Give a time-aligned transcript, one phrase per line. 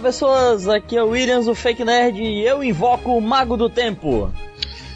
[0.00, 3.68] Olá pessoas, aqui é o Williams, o Fake Nerd, e eu invoco o Mago do
[3.68, 4.32] Tempo.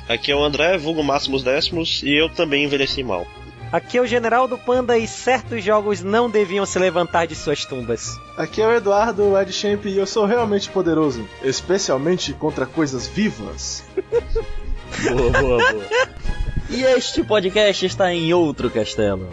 [0.09, 3.27] Aqui é o André, vulgo Máximos Décimos, e eu também envelheci mal.
[3.71, 7.67] Aqui é o General do Panda e certos jogos não deviam se levantar de suas
[7.67, 8.19] tumbas.
[8.39, 13.07] Aqui é o Eduardo, o Ed Champ, e eu sou realmente poderoso, especialmente contra coisas
[13.07, 13.85] vivas.
[15.05, 15.85] boa, boa, boa.
[16.71, 19.29] E este podcast está em outro castelo.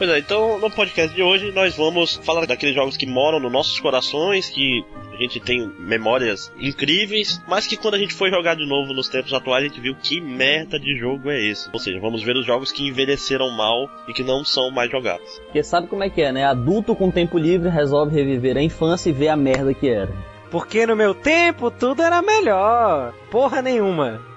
[0.00, 3.52] Pois é, então no podcast de hoje nós vamos falar daqueles jogos que moram nos
[3.52, 4.82] nossos corações, que
[5.12, 9.10] a gente tem memórias incríveis, mas que quando a gente foi jogar de novo nos
[9.10, 11.68] tempos atuais a gente viu que merda de jogo é esse.
[11.70, 15.28] Ou seja, vamos ver os jogos que envelheceram mal e que não são mais jogados.
[15.44, 16.46] Porque sabe como é que é, né?
[16.46, 20.08] Adulto com tempo livre resolve reviver a infância e ver a merda que era.
[20.50, 23.12] Porque no meu tempo tudo era melhor.
[23.30, 24.29] Porra nenhuma.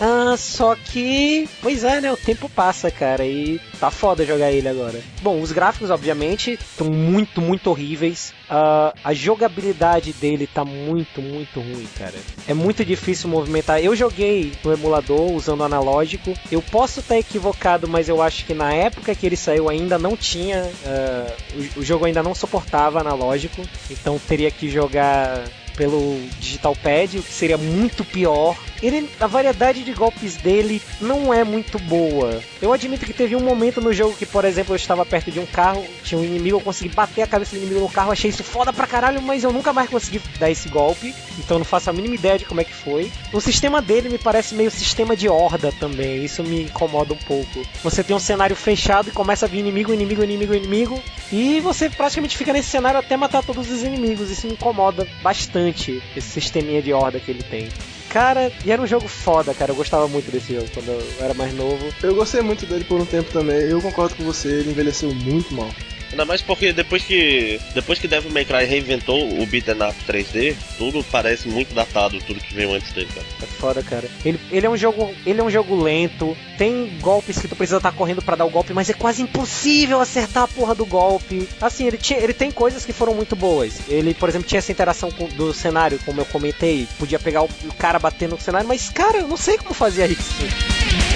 [0.01, 2.13] Ah, só que, pois é, né?
[2.13, 5.01] O tempo passa, cara, e tá foda jogar ele agora.
[5.23, 8.33] Bom, os gráficos, obviamente, estão muito, muito horríveis.
[8.49, 12.15] Uh, a jogabilidade dele tá muito, muito ruim, cara.
[12.47, 13.83] É muito difícil movimentar.
[13.83, 16.33] Eu joguei no emulador usando analógico.
[16.51, 20.17] Eu posso estar equivocado, mas eu acho que na época que ele saiu ainda não
[20.17, 20.63] tinha.
[20.63, 23.63] Uh, o, o jogo ainda não suportava analógico.
[23.91, 25.45] Então teria que jogar
[25.79, 28.57] pelo Digital Pad, o que seria muito pior.
[28.83, 32.41] Ele, a variedade de golpes dele não é muito boa.
[32.63, 35.41] Eu admito que teve um momento no jogo que, por exemplo, eu estava perto de
[35.41, 38.31] um carro, tinha um inimigo, eu consegui bater a cabeça do inimigo no carro, achei
[38.31, 41.91] isso foda pra caralho, mas eu nunca mais consegui dar esse golpe, então não faço
[41.91, 43.11] a mínima ideia de como é que foi.
[43.33, 47.65] O sistema dele me parece meio sistema de horda também, isso me incomoda um pouco.
[47.83, 51.03] Você tem um cenário fechado e começa a vir inimigo, inimigo, inimigo, inimigo,
[51.33, 56.03] e você praticamente fica nesse cenário até matar todos os inimigos, isso me incomoda bastante,
[56.17, 57.69] esse sisteminha de horda que ele tem.
[58.11, 59.73] Cara, e era um jogo foda, cara.
[59.73, 61.93] Eu gostava muito desse jogo quando eu era mais novo.
[62.03, 63.57] Eu gostei muito dele por um tempo também.
[63.57, 65.71] Eu concordo com você, ele envelheceu muito mal.
[66.11, 70.57] Ainda mais porque depois que depois que Devil May Cry reinventou o beat'em up 3D,
[70.77, 73.27] tudo parece muito datado, tudo que veio antes dele, cara.
[73.43, 74.09] É foda, cara.
[74.25, 77.77] Ele, ele é um jogo, ele é um jogo lento, tem golpes que tu precisa
[77.77, 80.87] estar tá correndo para dar o golpe, mas é quase impossível acertar a porra do
[80.87, 81.49] golpe.
[81.61, 83.81] Assim, ele tinha, ele tem coisas que foram muito boas.
[83.89, 87.49] Ele, por exemplo, tinha essa interação com, do cenário, como eu comentei, podia pegar o,
[87.65, 91.08] o cara batendo no cenário, mas cara, eu não sei como fazia isso.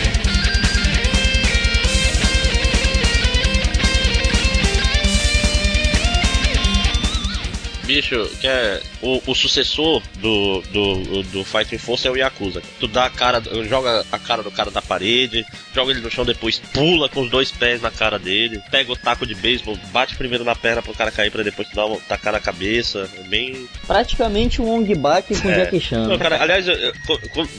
[7.93, 12.63] Bicho, que é o, o sucessor do, do, do Fighting Force é o Yakuza.
[12.81, 15.45] Tu dá a cara, joga a cara do cara da parede,
[15.75, 18.97] joga ele no chão, depois pula com os dois pés na cara dele, pega o
[18.97, 21.99] taco de beisebol, bate primeiro na perna pro cara cair pra depois tu dar uma
[22.01, 23.11] tacar na cabeça.
[23.19, 23.69] É bem.
[23.87, 25.57] Praticamente um Ong Bak com é.
[25.57, 26.07] Jackie Chan.
[26.07, 26.95] Não, cara, aliás, eu, eu,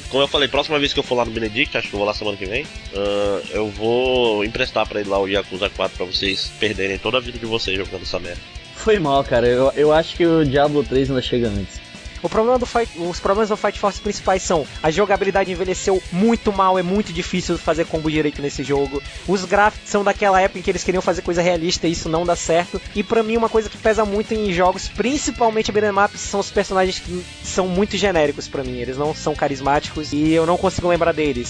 [0.09, 2.07] como eu falei, próxima vez que eu for lá no Benedict, acho que eu vou
[2.07, 6.05] lá semana que vem, uh, eu vou emprestar pra ele lá o Yakuza 4 pra
[6.05, 8.62] vocês perderem toda a vida de vocês jogando essa merda.
[8.75, 9.47] Foi mal, cara.
[9.47, 11.83] Eu, eu acho que o Diablo 3 ainda chega antes.
[12.23, 16.53] O problema do Fight, os problemas do Fight Force principais são a jogabilidade envelheceu muito
[16.53, 19.03] mal, é muito difícil fazer combo direito nesse jogo.
[19.27, 22.25] Os gráficos são daquela época em que eles queriam fazer coisa realista e isso não
[22.25, 22.81] dá certo.
[22.95, 26.49] E para mim uma coisa que pesa muito em jogos, principalmente beat'em ups, são os
[26.49, 28.77] personagens que são muito genéricos para mim.
[28.77, 31.49] Eles não são carismáticos e eu não consigo lembrar deles.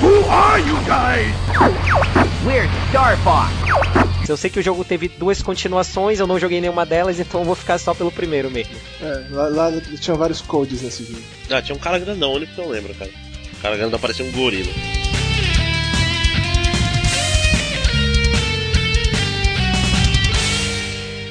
[0.00, 2.31] Who are you guys?
[2.44, 3.52] We're Star Fox.
[4.28, 7.44] Eu sei que o jogo teve duas continuações, eu não joguei nenhuma delas, então eu
[7.44, 8.74] vou ficar só pelo primeiro mesmo.
[9.00, 11.22] É, lá, lá tinha vários codes nesse jogo.
[11.48, 13.10] Ah, tinha um cara grandão, único que eu lembro, cara.
[13.52, 14.72] O cara grandão parecia um gorila.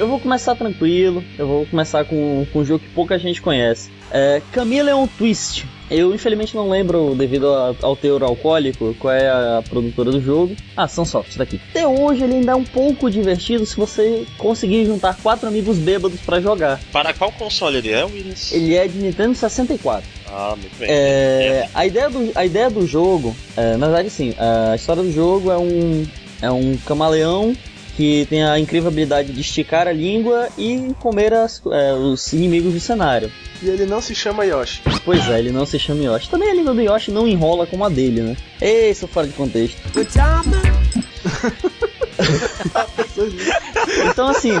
[0.00, 3.90] Eu vou começar tranquilo, eu vou começar com, com um jogo que pouca gente conhece.
[4.12, 5.66] É Chameleon Twist.
[5.90, 10.54] Eu infelizmente não lembro, devido a, ao teor alcoólico, qual é a produtora do jogo.
[10.76, 11.60] Ah, Sunsoft, daqui.
[11.70, 16.20] Até hoje ele ainda é um pouco divertido se você conseguir juntar quatro amigos bêbados
[16.20, 16.80] para jogar.
[16.90, 18.52] Para qual console ele é, Willis?
[18.52, 20.08] Ele é de Nintendo 64.
[20.28, 20.88] Ah, muito bem.
[20.90, 25.12] É, a, ideia do, a ideia do jogo, é, na verdade, sim, a história do
[25.12, 26.06] jogo é um,
[26.40, 27.54] é um camaleão
[27.96, 32.72] que tem a incrível habilidade de esticar a língua e comer as, é, os inimigos
[32.72, 33.30] do cenário.
[33.62, 34.82] E ele não se chama Yoshi.
[35.04, 36.28] Pois é, ele não se chama Yoshi.
[36.28, 38.36] Também a língua do Yoshi não enrola como a dele, né?
[38.60, 39.80] Ei, sou fora de contexto.
[44.10, 44.52] então assim,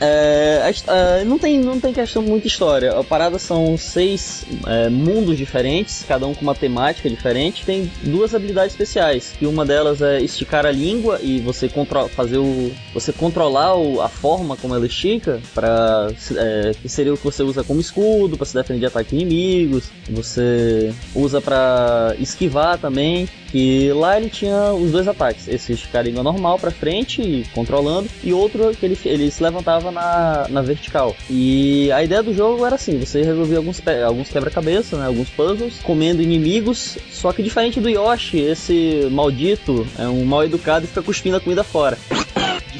[0.00, 2.92] é, é, não, tem, não tem questão muita história.
[2.92, 7.64] A parada são seis é, mundos diferentes, cada um com uma temática diferente.
[7.64, 9.34] Tem duas habilidades especiais.
[9.40, 11.68] E uma delas é esticar a língua e você
[12.14, 12.70] fazer o.
[12.94, 15.40] você controlar o, a forma como ela estica.
[15.54, 19.12] Pra, é, que seria o que você usa como escudo, para se defender de ataques
[19.12, 19.90] inimigos.
[20.10, 23.28] Você usa para esquivar também.
[23.52, 28.70] E lá ele tinha os dois ataques, esse língua normal para frente, controlando, e outro
[28.76, 31.16] que ele, ele se levantava na, na vertical.
[31.30, 35.74] E a ideia do jogo era assim: você resolvia alguns, alguns quebra-cabeça, né, alguns puzzles,
[35.82, 36.98] comendo inimigos.
[37.10, 41.40] Só que diferente do Yoshi, esse maldito é um mal educado e fica cuspindo a
[41.40, 41.98] comida fora.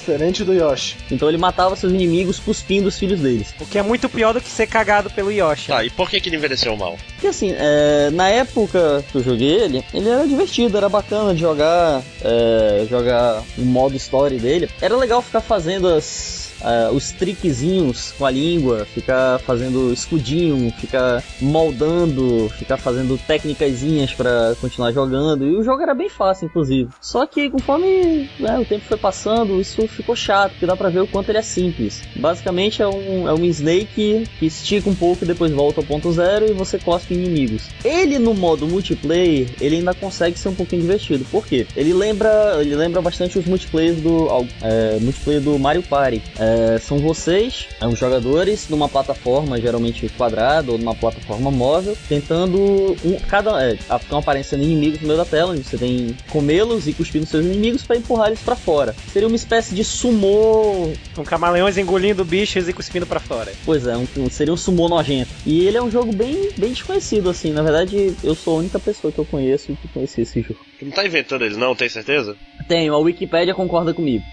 [0.09, 0.97] Diferente do Yoshi.
[1.11, 3.55] Então ele matava seus inimigos cuspindo os filhos deles.
[3.61, 5.69] O que é muito pior do que ser cagado pelo Yoshi.
[5.69, 6.99] Tá, e por que, que ele envelheceu mal?
[7.13, 11.41] Porque assim, é, na época que eu joguei ele, ele era divertido, era bacana de
[11.41, 14.71] jogar, é, jogar o modo story dele.
[14.81, 21.23] Era legal ficar fazendo as uh, os triquezinhos com a língua, ficar fazendo escudinho, ficar
[21.41, 25.47] moldando, ficar fazendo técnicazinhas para continuar jogando.
[25.47, 26.91] E o jogo era bem fácil, inclusive.
[27.01, 31.01] Só que conforme né, o tempo foi passando, isso ficou chato, porque dá pra ver
[31.01, 32.03] o quanto ele é simples.
[32.17, 36.13] Basicamente é um, é um Snake que estica um pouco e depois volta ao ponto
[36.13, 37.69] zero e você cospe inimigos.
[37.85, 41.25] Ele no modo multiplayer, ele ainda consegue ser um pouquinho divertido.
[41.31, 41.67] Por quê?
[41.77, 44.29] Ele lembra, ele lembra bastante os multiplayers do,
[44.63, 46.23] é, multiplayer do Mario Party.
[46.39, 51.97] É, é, são vocês, é, os jogadores, numa plataforma geralmente quadrada ou numa plataforma móvel,
[52.09, 56.89] tentando um, cada é, ficam aparecendo inimigos no meio da tela, onde você tem comê-los
[56.89, 58.95] e cuspir nos seus inimigos para empurrar eles para fora.
[59.12, 63.53] Seria uma espécie de sumô, um camaleões engolindo bichos e cuspindo para fora.
[63.65, 65.31] Pois é, um, seria um sumô nojento.
[65.45, 67.53] E ele é um jogo bem, bem desconhecido assim.
[67.53, 70.61] Na verdade, eu sou a única pessoa que eu conheço que conhecia esse jogo.
[70.79, 72.37] Tu não tá inventando ele não, tem certeza?
[72.67, 74.25] Tenho, a Wikipedia concorda comigo.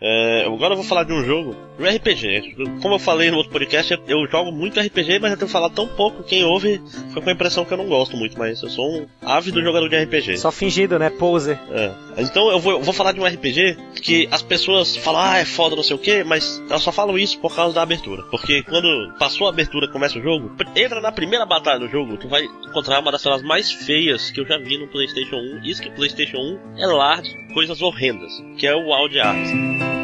[0.00, 2.56] É, agora eu vou falar de um jogo, um RPG.
[2.80, 5.86] Como eu falei no outro podcast, eu jogo muito RPG, mas eu tenho falado tão
[5.86, 6.22] pouco.
[6.22, 6.80] Quem ouve
[7.12, 9.88] foi com a impressão que eu não gosto muito, mas eu sou um ávido jogador
[9.88, 10.38] de RPG.
[10.38, 11.10] Só fingido, né?
[11.10, 11.58] Poser.
[11.70, 11.92] É.
[12.18, 15.44] Então eu vou, eu vou falar de um RPG que as pessoas falam, ah, é
[15.44, 18.22] foda, não sei o que, mas elas só falam isso por causa da abertura.
[18.30, 22.28] Porque quando passou a abertura, começa o jogo, entra na primeira batalha do jogo, tu
[22.28, 25.64] vai encontrar uma das cenas mais feias que eu já vi no PlayStation 1.
[25.64, 29.95] Isso que o PlayStation 1 é large, coisas horrendas, que é o Audi Arms.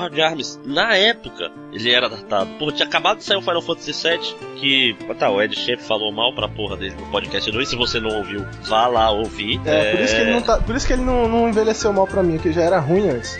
[0.00, 2.50] War de Arms, na época, ele era datado.
[2.58, 4.96] Porra, tinha acabado de sair o Final Fantasy VII, que.
[5.18, 7.68] Tá, o Ed sempre falou mal pra porra dele no podcast 2.
[7.68, 9.60] Se você não ouviu, vá lá ouvir.
[9.66, 9.92] É, é...
[9.92, 12.22] Por, isso que ele, não tá, por isso que ele não, não envelheceu mal pra
[12.22, 13.38] mim, que já era ruim antes.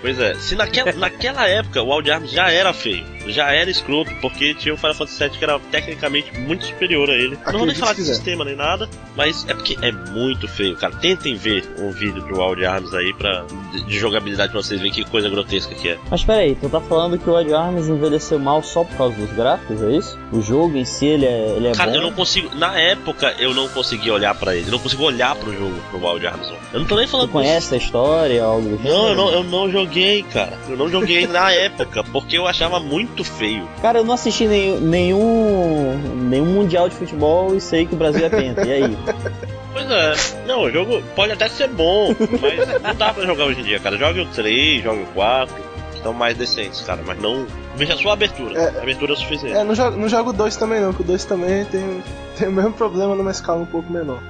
[0.00, 4.10] Pois é, se naquela, naquela época o Wild Arms já era feio, já era escroto,
[4.20, 7.34] porque tinha o Final Fantasy VII que era tecnicamente muito superior a ele.
[7.34, 10.76] Acredite não vou nem falar de sistema nem nada, mas é porque é muito feio,
[10.76, 10.94] cara.
[10.96, 14.92] Tentem ver um vídeo do Wild Arms aí pra, de, de jogabilidade pra vocês verem
[14.92, 15.98] que coisa grotesca que é.
[16.10, 19.32] Mas peraí, tu tá falando que o Wild Arms envelheceu mal só por causa dos
[19.32, 20.18] gráficos, é isso?
[20.32, 21.96] O jogo em si, ele é, ele é cara, bom?
[21.96, 25.34] eu não consigo, na época eu não consegui olhar pra ele, eu não consigo olhar
[25.36, 26.52] pro jogo, pro Wild Arms.
[26.72, 27.28] Eu não tô nem falando...
[27.28, 29.85] Tu conhece a história, algo do Não, eu não, eu não joguei,
[30.32, 30.58] cara.
[30.68, 33.68] Eu não joguei na época, porque eu achava muito feio.
[33.80, 38.26] Cara, eu não assisti nenhum, nenhum, nenhum mundial de futebol e sei que o Brasil
[38.26, 38.66] é penta.
[38.66, 38.96] E aí?
[39.76, 40.14] Pois é.
[40.46, 43.78] Não, o jogo pode até ser bom, mas não dá pra jogar hoje em dia,
[43.78, 43.98] cara.
[43.98, 45.54] Jogue o 3, jogue o 4,
[45.94, 47.46] estão mais decentes, cara, mas não
[47.76, 48.58] Veja só a abertura.
[48.58, 49.56] É, a abertura é suficiente.
[49.56, 52.02] É, não jogo, não jogo 2 também não, que o 2 também tem,
[52.38, 54.20] tem o mesmo problema numa escala um pouco menor.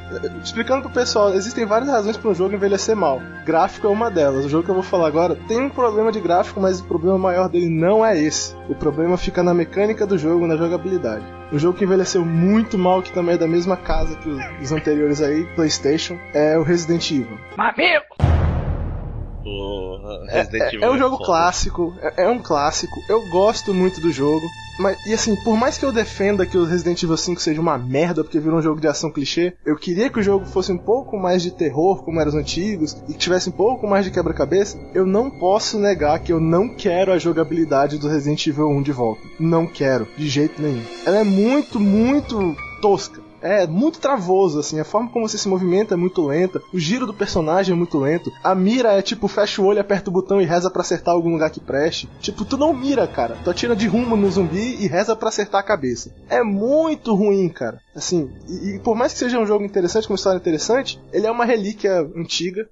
[0.42, 3.22] Explicando pro pessoal, existem várias razões para um jogo envelhecer mal.
[3.44, 4.44] Gráfico é uma delas.
[4.44, 7.16] O jogo que eu vou falar agora tem um problema de gráfico, mas o problema
[7.16, 8.54] maior dele não é esse.
[8.68, 11.24] O problema fica na mecânica do jogo, na jogabilidade.
[11.52, 14.28] Um jogo que envelheceu muito mal, que também é da mesma casa que
[14.60, 17.38] os anteriores aí, PlayStation, é o Resident Evil.
[17.56, 18.45] Mamilo!
[19.46, 20.82] Porra, Resident é, Evil.
[20.82, 21.26] É, é um jogo foda.
[21.26, 23.00] clássico, é, é, um clássico.
[23.08, 24.44] Eu gosto muito do jogo.
[24.78, 27.78] Mas, e assim, por mais que eu defenda que o Resident Evil 5 seja uma
[27.78, 30.76] merda porque virou um jogo de ação clichê, eu queria que o jogo fosse um
[30.76, 34.10] pouco mais de terror, como eram os antigos, e que tivesse um pouco mais de
[34.10, 34.78] quebra-cabeça.
[34.92, 38.92] Eu não posso negar que eu não quero a jogabilidade do Resident Evil 1 de
[38.92, 39.22] volta.
[39.38, 40.82] Não quero, de jeito nenhum.
[41.06, 43.25] Ela é muito, muito tosca.
[43.46, 44.80] É muito travoso, assim.
[44.80, 46.60] A forma como você se movimenta é muito lenta.
[46.72, 48.32] O giro do personagem é muito lento.
[48.42, 51.30] A mira é tipo, fecha o olho, aperta o botão e reza para acertar algum
[51.30, 52.08] lugar que preste.
[52.20, 53.36] Tipo, tu não mira, cara.
[53.44, 56.12] Tu atira de rumo no zumbi e reza para acertar a cabeça.
[56.28, 57.80] É muito ruim, cara.
[57.94, 61.26] Assim, e, e por mais que seja um jogo interessante, com uma história interessante, ele
[61.26, 62.68] é uma relíquia antiga.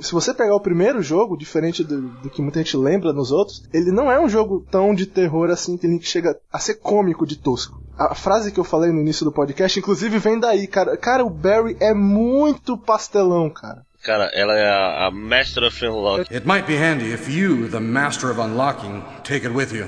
[0.00, 3.62] Se você pegar o primeiro jogo, diferente do, do, que muita gente lembra nos outros,
[3.72, 7.26] ele não é um jogo tão de terror assim que ele chega a ser cômico
[7.26, 7.81] de tosco.
[7.98, 10.96] A frase que eu falei no início do podcast, inclusive, vem daí, cara.
[10.96, 13.84] Cara, o Barry é muito pastelão, cara.
[14.02, 16.34] Cara, ela é a, a Master of Unlocking.
[16.34, 19.86] It might be handy if you, the Master of Unlocking, take it with you.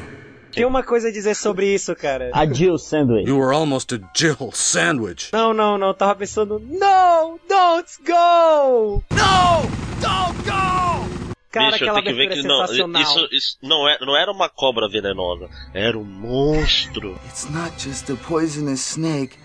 [0.52, 2.30] Tem uma coisa a dizer sobre isso, cara.
[2.32, 3.28] A Jill Sandwich.
[3.28, 5.30] You were almost a Jill Sandwich.
[5.32, 5.92] Não, não, não.
[5.92, 9.02] Tava pensando, no, don't go!
[9.10, 9.62] No,
[10.00, 11.23] don't go!
[11.54, 13.02] Cara, Bicho, aquela que abertura que é não, sensacional.
[13.02, 17.16] isso, isso não, é, não era uma cobra venenosa, era um monstro.
[17.26, 19.36] It's not just a poisonous snake,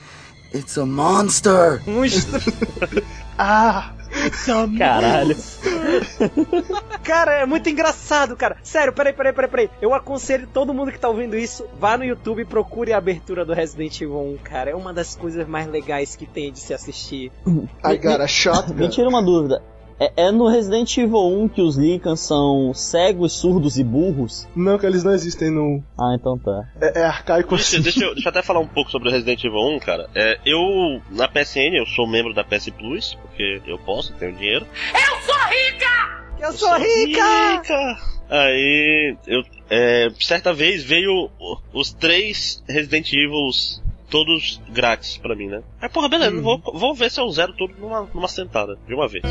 [0.51, 1.83] it's a monster.
[1.85, 2.41] Monstro.
[3.41, 3.93] Ah!
[4.77, 5.37] Caralho.
[7.03, 8.57] Cara, é muito engraçado, cara.
[8.61, 9.69] Sério, peraí, peraí, peraí, peraí.
[9.81, 13.45] Eu aconselho todo mundo que tá ouvindo isso, vá no YouTube e procure a abertura
[13.45, 14.71] do Resident Evil 1, cara.
[14.71, 17.31] É uma das coisas mais legais que tem de se assistir.
[17.85, 18.73] I got a shotgun.
[18.73, 19.63] Me tira uma dúvida.
[19.99, 24.47] É, é no Resident Evil 1 que os Lycans são cegos, surdos e burros?
[24.55, 25.83] Não, que eles não existem no.
[25.97, 26.69] Ah, então tá.
[26.79, 27.81] É, é arcaico Deixa, assim.
[27.81, 30.09] deixa, eu, deixa eu até falar um pouco sobre o Resident Evil 1, cara.
[30.15, 34.65] É, eu, na PSN, eu sou membro da PS Plus, porque eu posso, tenho dinheiro.
[36.39, 37.57] Eu sou rica!
[37.57, 37.97] Rica!
[38.29, 41.29] Aí, eu, é, certa vez veio
[41.73, 45.61] os três Resident Evils todos grátis pra mim, né?
[45.81, 46.41] Aí, porra, beleza, Uhum.
[46.41, 49.23] vou, vou ver se eu zero tudo numa, numa sentada, de uma vez.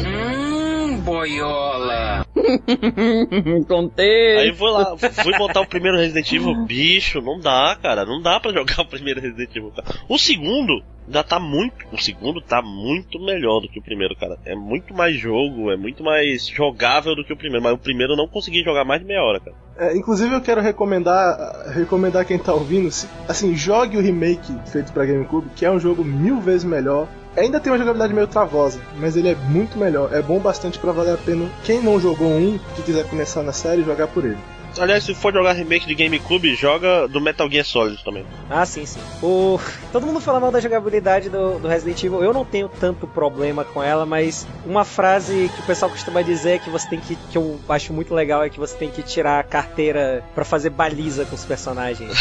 [3.68, 4.38] Contei.
[4.38, 8.40] Aí vou lá, fui botar o primeiro Resident Evil, bicho, não dá, cara, não dá
[8.40, 9.86] pra jogar o primeiro Resident Evil, cara.
[10.08, 14.38] O segundo ainda tá muito, o segundo tá muito melhor do que o primeiro, cara.
[14.44, 18.12] É muito mais jogo, é muito mais jogável do que o primeiro, mas o primeiro
[18.12, 19.56] eu não consegui jogar mais de meia hora, cara.
[19.78, 22.88] É, inclusive eu quero recomendar recomendar quem tá ouvindo,
[23.28, 27.06] assim, jogue o remake feito pra GameCube, que é um jogo mil vezes melhor.
[27.36, 30.12] Ainda tem uma jogabilidade meio travosa, mas ele é muito melhor.
[30.12, 31.48] É bom bastante pra valer a pena.
[31.62, 34.38] Quem não jogou um, que quiser começar na série, jogar por ele.
[34.78, 38.24] Aliás, se for jogar remake de GameCube, joga do Metal Gear Solid também.
[38.48, 39.00] Ah, sim, sim.
[39.22, 39.58] O...
[39.92, 42.22] Todo mundo fala mal da jogabilidade do, do Resident Evil.
[42.22, 46.52] Eu não tenho tanto problema com ela, mas uma frase que o pessoal costuma dizer
[46.52, 47.16] é que você tem que.
[47.16, 50.70] que eu acho muito legal é que você tem que tirar a carteira pra fazer
[50.70, 52.12] baliza com os personagens.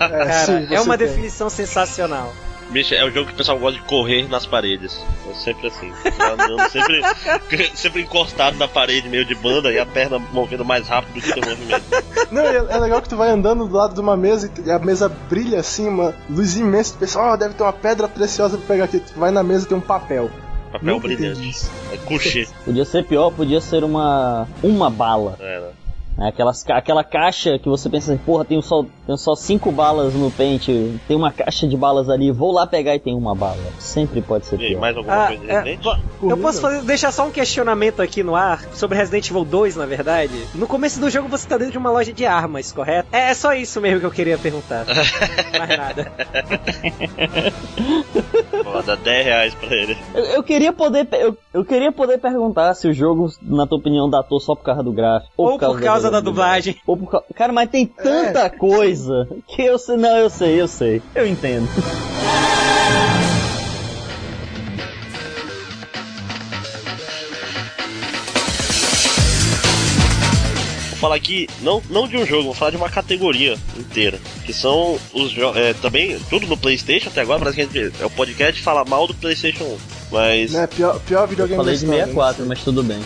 [0.00, 1.06] É, Cara, sim, é uma tem.
[1.06, 2.32] definição sensacional.
[2.72, 4.98] Bicho, é o jogo que o pessoal gosta de correr nas paredes.
[5.30, 5.92] É sempre assim.
[6.20, 7.02] Andando, sempre,
[7.76, 11.30] sempre encostado na parede, meio de banda, e a perna movendo mais rápido do que
[11.30, 11.84] o teu movimento.
[12.30, 14.78] Não, é, é legal que tu vai andando do lado de uma mesa e a
[14.78, 16.94] mesa brilha assim, uma luz imensa.
[16.94, 19.00] Tu pensa, ó, deve ter uma pedra preciosa pra pegar aqui.
[19.00, 20.30] Tu vai na mesa e tem um papel.
[20.72, 21.66] Papel Nunca brilhante.
[21.92, 22.48] É coucher.
[22.64, 25.36] Podia ser pior, podia ser uma uma bala.
[25.38, 25.68] É, né?
[26.22, 26.28] Né?
[26.28, 30.30] Aquelas, aquela caixa que você pensa, assim, porra, tenho só, tenho só cinco balas no
[30.30, 33.58] pente, tem uma caixa de balas ali, vou lá pegar e tem uma bala.
[33.78, 34.80] Sempre pode ser E pior.
[34.80, 35.98] mais alguma Ah, coisa é, Resident?
[36.20, 39.76] Por eu posso fazer, deixar só um questionamento aqui no ar sobre Resident Evil 2,
[39.76, 40.46] na verdade.
[40.54, 43.08] No começo do jogo você tá dentro de uma loja de armas, correto?
[43.12, 44.84] É, é só isso mesmo que eu queria perguntar.
[45.58, 46.12] Mais nada.
[48.64, 49.96] Vou dar 10 reais pra ele.
[50.14, 54.08] Eu, eu queria poder, eu, eu queria poder perguntar se o jogo, na tua opinião,
[54.08, 55.32] datou só por causa do gráfico.
[55.36, 56.76] Ou por causa da dublagem.
[56.86, 57.24] Ou por.
[57.34, 59.96] Cara, mas tem tanta coisa que eu sei.
[59.96, 61.02] Não, eu sei, eu sei.
[61.14, 61.66] Eu entendo.
[70.90, 74.20] Vou falar aqui, não, não de um jogo, vou falar de uma categoria inteira.
[74.44, 75.60] Que são os jogos.
[75.60, 78.84] É, também, tudo no PlayStation até agora, parece que a gente, é o podcast fala
[78.84, 79.78] mal do PlayStation 1.
[80.12, 80.52] Mas.
[80.52, 83.00] Né, pior, pior videogame Falei da de história, 64, mas tudo bem.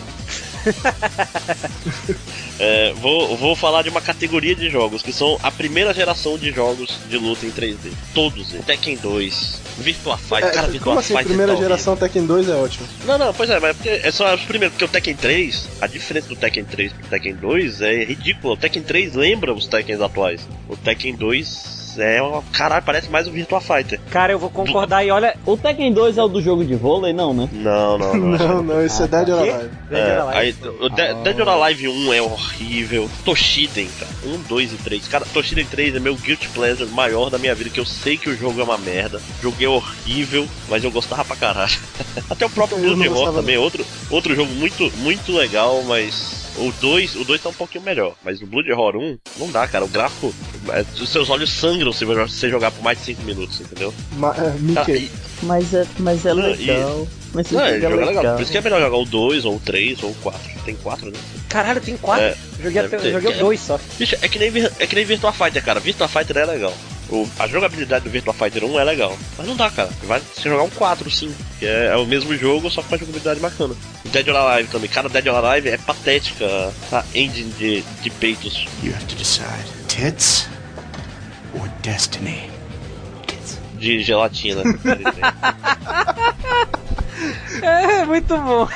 [2.59, 6.51] É, vou, vou falar de uma categoria de jogos que são a primeira geração de
[6.51, 7.91] jogos de luta em 3D.
[8.15, 8.65] Todos eles.
[8.65, 10.47] Tekken 2, Virtua Fighter.
[10.47, 12.87] É, cara, Virtua como assim, Fighter primeira tá geração Tekken 2 é ótimo.
[13.05, 14.73] Não, não, pois é, mas é porque é só os primeiros.
[14.73, 18.55] Porque o Tekken 3, a diferença do Tekken 3 pro Tekken 2 é ridícula.
[18.55, 20.47] O Tekken 3 lembra os Tekkens atuais.
[20.67, 22.41] O Tekken 2 é uma.
[22.53, 23.99] Caralho, parece mais o Virtua Fighter.
[24.09, 25.35] Cara, eu vou concordar e olha.
[25.45, 27.13] O Tekken 2 é o do jogo de vôlei?
[27.13, 27.49] Não, né?
[27.51, 28.37] Não, não, não.
[28.47, 29.39] Não, não, esse é Dead or?
[29.39, 29.69] Alive.
[29.89, 30.37] Dead É, or Alive.
[30.37, 33.09] aí, o De- Dead or Alive 1 é horrível.
[33.25, 34.11] Toshiden, cara.
[34.25, 35.07] 1, 2 e 3.
[35.07, 38.29] Cara, Toshiden 3 é meu guilty pleasure maior da minha vida, que eu sei que
[38.29, 39.21] o jogo é uma merda.
[39.41, 41.77] Jogo é horrível, mas eu gostava pra caralho.
[42.29, 46.46] Até o próprio Blood gostava, também, é outro, outro jogo muito, muito legal, mas.
[46.57, 49.67] O 2, o 2 tá um pouquinho melhor, mas o Blood Horror 1 não dá,
[49.67, 49.85] cara.
[49.85, 50.33] O gráfico.
[50.69, 53.93] é, os seus olhos sangram se você jogar por mais de 5 minutos, entendeu?
[54.13, 54.93] Ma é, Cara, Mickey.
[55.05, 55.11] e-
[55.43, 57.07] Mas é, mas é Não, legal.
[57.33, 58.05] Mas esse não, é, é é legal.
[58.07, 58.35] legal.
[58.35, 60.39] Por isso que é melhor jogar o 2, ou o 3, ou o 4.
[60.65, 61.19] Tem 4, né?
[61.47, 62.25] Caralho, tem quatro.
[62.25, 63.11] É, joguei deve até, ter.
[63.13, 63.79] joguei É- dois só.
[63.97, 65.79] Bicho, é que nem, é que nem Virtua Fighter, cara.
[65.79, 66.73] Virtua Fighter é legal.
[67.09, 69.17] O- a jogabilidade do Virtua Fighter 1 é legal.
[69.37, 69.89] Mas não dá, cara.
[70.03, 71.33] Vai se jogar um 4, sim.
[71.59, 73.73] Que é, é o mesmo jogo, só que com a jogabilidade bacana.
[74.05, 74.89] Dead or Alive também.
[74.89, 76.45] Cara, Dead or Alive é patética
[76.91, 78.67] a engine de, de peitos.
[78.83, 79.47] You have to decide
[79.87, 80.47] tits
[81.53, 82.49] or destiny.
[83.77, 84.63] De gelatina.
[87.61, 88.67] É, muito bom.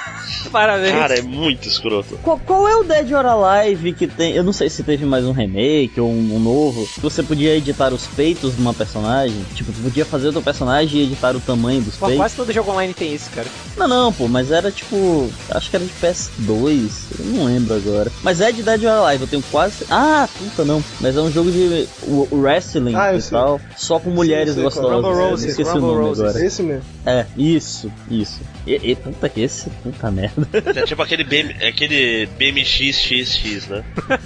[0.51, 0.91] Parabéns.
[0.93, 2.17] cara, é muito escroto.
[2.23, 4.33] Qual, qual é o Dead or Alive que tem?
[4.33, 6.87] Eu não sei se teve mais um remake ou um, um novo.
[6.93, 9.45] Que você podia editar os peitos de uma personagem.
[9.55, 12.21] Tipo, tu podia fazer o teu personagem e editar o tamanho dos Pô, peitos.
[12.21, 13.47] quase todo jogo online tem isso, cara.
[13.77, 15.29] Não, não, pô, mas era tipo.
[15.49, 16.91] Acho que era de PS2.
[17.19, 18.11] Eu não lembro agora.
[18.23, 19.85] Mas é de Dead or Alive, eu tenho quase.
[19.89, 20.83] Ah, puta não.
[20.99, 21.87] Mas é um jogo de
[22.31, 23.31] wrestling Ah, e sei.
[23.31, 23.59] tal.
[23.75, 24.75] Só com mulheres sei qual é.
[24.75, 25.05] gostosas.
[25.11, 26.23] Rumble Roses, esqueci Rumble o nome Roses.
[26.23, 26.45] agora.
[26.45, 26.83] Esse mesmo.
[27.05, 28.41] É, isso, isso.
[28.65, 30.47] E, e puta que esse, puta merda.
[30.53, 33.83] É tipo aquele, BM, aquele BMXXX, né?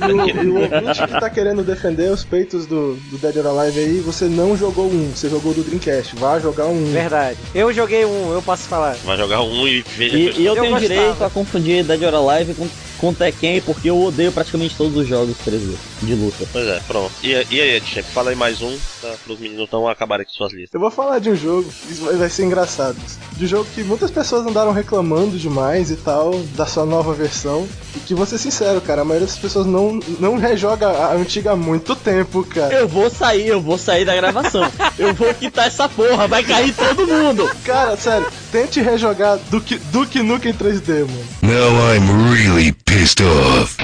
[0.08, 3.48] E o, e o ouvinte que tá querendo defender os peitos do, do Dead or
[3.60, 6.16] Alive aí, você não jogou um, você jogou do Dreamcast.
[6.18, 6.86] Vá jogar um.
[6.92, 7.38] Verdade.
[7.54, 8.96] Eu joguei um, eu posso falar.
[9.06, 10.80] Vai jogar um e veja E, e eu, Eu tenho gostava.
[10.80, 12.68] direito a confundir Dead or Alive com,
[12.98, 16.48] com Tekken porque eu odeio praticamente todos os jogos 3D de luta.
[16.52, 17.14] Pois é, pronto.
[17.24, 19.18] E, e aí, chefe, fala aí mais um, tá?
[19.24, 20.74] Pros meninos então acabarem aqui suas listas.
[20.74, 22.98] Eu vou falar de um jogo, isso vai vai ser engraçado.
[23.36, 27.68] De um jogo que muitas pessoas andaram reclamando demais e tal, da sua nova versão.
[27.96, 31.52] E que vou ser sincero, cara, a maioria das pessoas não, não rejoga a antiga
[31.52, 32.74] há muito tempo, cara.
[32.74, 34.70] Eu vou sair, eu vou sair da gravação.
[35.00, 37.50] eu vou quitar essa porra, vai cair todo mundo.
[37.64, 41.26] Cara, sério, tente rejogar Duke, Duke Nukem 3D, mano.
[41.42, 43.78] Now I'm really pissed off.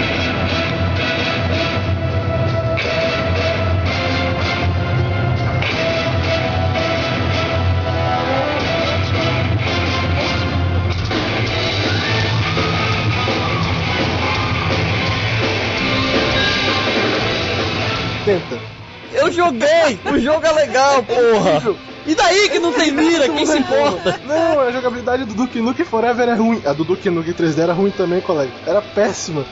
[19.52, 21.76] Joguei, o jogo é legal, porra.
[22.06, 24.20] E daí que não tem mira, quem se importa?
[24.26, 26.62] Não, a jogabilidade do Duke Nukem Forever é ruim.
[26.66, 28.52] A do Duke Nukem 3D era ruim também, colega.
[28.66, 29.46] Era péssima.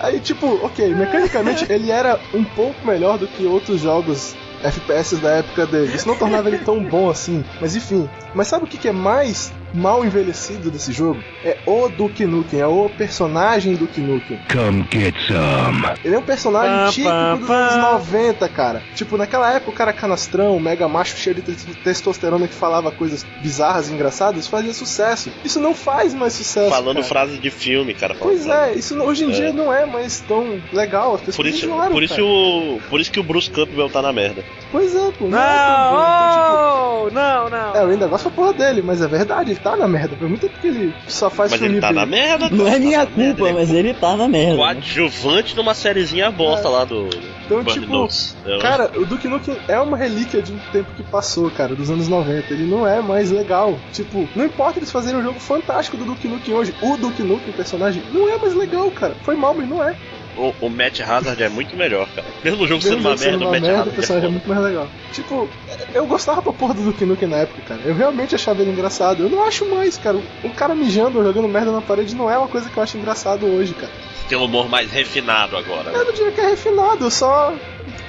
[0.00, 5.30] Aí, tipo, ok, mecanicamente ele era um pouco melhor do que outros jogos FPS da
[5.36, 5.94] época dele.
[5.94, 7.44] Isso não tornava ele tão bom assim.
[7.60, 8.08] Mas enfim.
[8.34, 11.22] Mas sabe o que que é mais mal envelhecido desse jogo?
[11.44, 14.38] É o Duke Nukem, é o personagem Duke Nukem.
[14.50, 15.84] Come get some.
[16.04, 17.54] Ele é um personagem Pá, típico pá, dos pá.
[17.54, 18.82] anos 90, cara.
[18.94, 23.26] Tipo, naquela época o cara canastrão, mega macho cheio de te- testosterona que falava coisas
[23.40, 25.30] bizarras e engraçadas, fazia sucesso.
[25.44, 26.70] Isso não faz mais sucesso.
[26.70, 27.06] Falando cara.
[27.08, 28.14] frases de filme, cara.
[28.18, 31.14] Pois é, isso hoje em dia não é mais tão legal.
[31.16, 34.12] As pessoas Por isso, por, isso o, por isso que o Bruce Campbell tá na
[34.12, 34.44] merda.
[34.74, 35.28] Pois é, pô.
[35.28, 37.06] Não, é bom.
[37.06, 37.76] Então, Não, não, tipo, não.
[37.76, 40.16] é, eu ainda gosto da porra dele, mas é verdade, ele tá na merda.
[40.16, 42.50] Por muito tempo que ele só faz Mas filme ele tá na merda.
[42.50, 44.56] Não tá é minha merda, culpa, mas ele tá na merda.
[44.56, 47.08] Coadjuvante numa sériezinha bosta lá do.
[47.46, 48.08] Então, tipo.
[48.44, 51.88] Eu- Cara, o Duke Nukem é uma relíquia de um tempo que passou, cara, dos
[51.90, 52.52] anos 90.
[52.52, 53.78] Ele não é mais legal.
[53.92, 56.74] Tipo, não importa eles fazerem um jogo fantástico do Duke Nukem hoje.
[56.82, 59.14] O Duke Nukem, personagem, não é mais legal, cara.
[59.22, 59.94] Foi mal, mas não é.
[60.36, 62.26] O, o Matt Hazard é muito melhor, cara.
[62.42, 63.96] Mesmo o jogo sendo Mesmo uma sendo merda, o uma Matt merda, o Hazard é
[63.96, 64.88] personagem é muito mais legal.
[65.12, 65.48] Tipo,
[65.94, 67.80] eu gostava pra porra do Duke Nukem na época, cara.
[67.84, 69.22] Eu realmente achava ele engraçado.
[69.24, 70.18] Eu não acho mais, cara.
[70.42, 72.96] Um cara mijando ou jogando merda na parede não é uma coisa que eu acho
[72.98, 73.92] engraçado hoje, cara.
[74.28, 75.90] Tem um humor mais refinado agora.
[75.90, 75.98] né?
[75.98, 77.54] Eu não diria que é refinado, eu só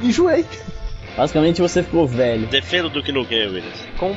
[0.02, 0.46] enjoei.
[1.18, 2.48] Basicamente você ficou velho.
[2.48, 3.80] Defenda o Duke Nukem, Williams.
[3.98, 4.16] Com